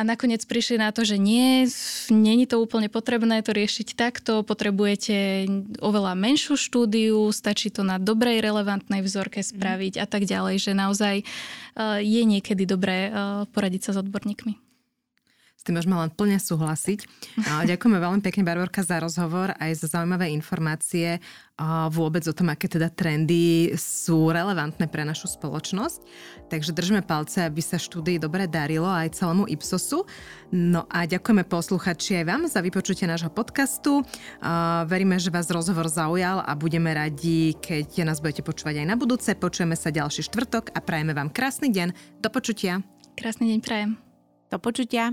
a 0.00 0.02
nakoniec 0.02 0.40
prišli 0.48 0.80
na 0.80 0.96
to, 0.96 1.04
že 1.04 1.20
nie, 1.20 1.68
není 2.08 2.48
to 2.48 2.56
úplne 2.56 2.88
potrebné 2.88 3.44
to 3.44 3.52
riešiť 3.52 3.92
takto, 3.92 4.40
potrebujete 4.40 5.44
oveľa 5.76 6.16
menšiu 6.16 6.56
štúdiu, 6.56 7.28
stačí 7.36 7.68
to 7.68 7.84
na 7.84 8.00
dobrej, 8.00 8.40
relevantnej 8.40 9.04
vzorke 9.04 9.44
spraviť 9.44 10.00
a 10.00 10.08
tak 10.08 10.24
ďalej, 10.24 10.56
že 10.56 10.72
naozaj 10.72 11.16
uh, 11.20 12.00
je 12.00 12.22
niekedy 12.24 12.64
dobré 12.64 13.12
uh, 13.12 13.44
poradiť 13.52 13.92
sa 13.92 14.00
s 14.00 14.00
odborníkmi. 14.00 14.69
S 15.60 15.68
tým 15.68 15.76
môžeme 15.76 15.92
len 15.92 16.08
plne 16.08 16.40
súhlasiť. 16.40 17.04
Ďakujeme 17.68 18.00
veľmi 18.00 18.24
pekne, 18.24 18.48
Barborka, 18.48 18.80
za 18.80 18.96
rozhovor 18.96 19.52
aj 19.60 19.84
za 19.84 19.92
zaujímavé 19.92 20.32
informácie 20.32 21.20
vôbec 21.92 22.24
o 22.24 22.32
tom, 22.32 22.48
aké 22.48 22.64
teda 22.64 22.88
trendy 22.88 23.76
sú 23.76 24.32
relevantné 24.32 24.88
pre 24.88 25.04
našu 25.04 25.28
spoločnosť. 25.28 26.00
Takže 26.48 26.72
držíme 26.72 27.04
palce, 27.04 27.44
aby 27.44 27.60
sa 27.60 27.76
štúdii 27.76 28.16
dobre 28.16 28.48
darilo 28.48 28.88
aj 28.88 29.20
celému 29.20 29.44
Ipsosu. 29.52 30.08
No 30.48 30.88
a 30.88 31.04
ďakujeme 31.04 31.44
posluchači 31.44 32.16
aj 32.16 32.24
vám 32.24 32.48
za 32.48 32.64
vypočutie 32.64 33.04
nášho 33.04 33.28
podcastu. 33.28 34.00
Veríme, 34.88 35.20
že 35.20 35.28
vás 35.28 35.52
rozhovor 35.52 35.92
zaujal 35.92 36.40
a 36.40 36.56
budeme 36.56 36.88
radi, 36.96 37.52
keď 37.60 38.08
nás 38.08 38.24
budete 38.24 38.40
počúvať 38.40 38.80
aj 38.80 38.86
na 38.88 38.96
budúce. 38.96 39.28
Počujeme 39.36 39.76
sa 39.76 39.92
ďalší 39.92 40.24
štvrtok 40.24 40.72
a 40.72 40.80
prajeme 40.80 41.12
vám 41.12 41.28
krásny 41.28 41.68
deň. 41.68 42.16
Do 42.24 42.32
počutia. 42.32 42.80
Krásny 43.20 43.52
deň 43.52 43.60
prajem. 43.60 44.00
Do 44.48 44.56
počutia. 44.56 45.12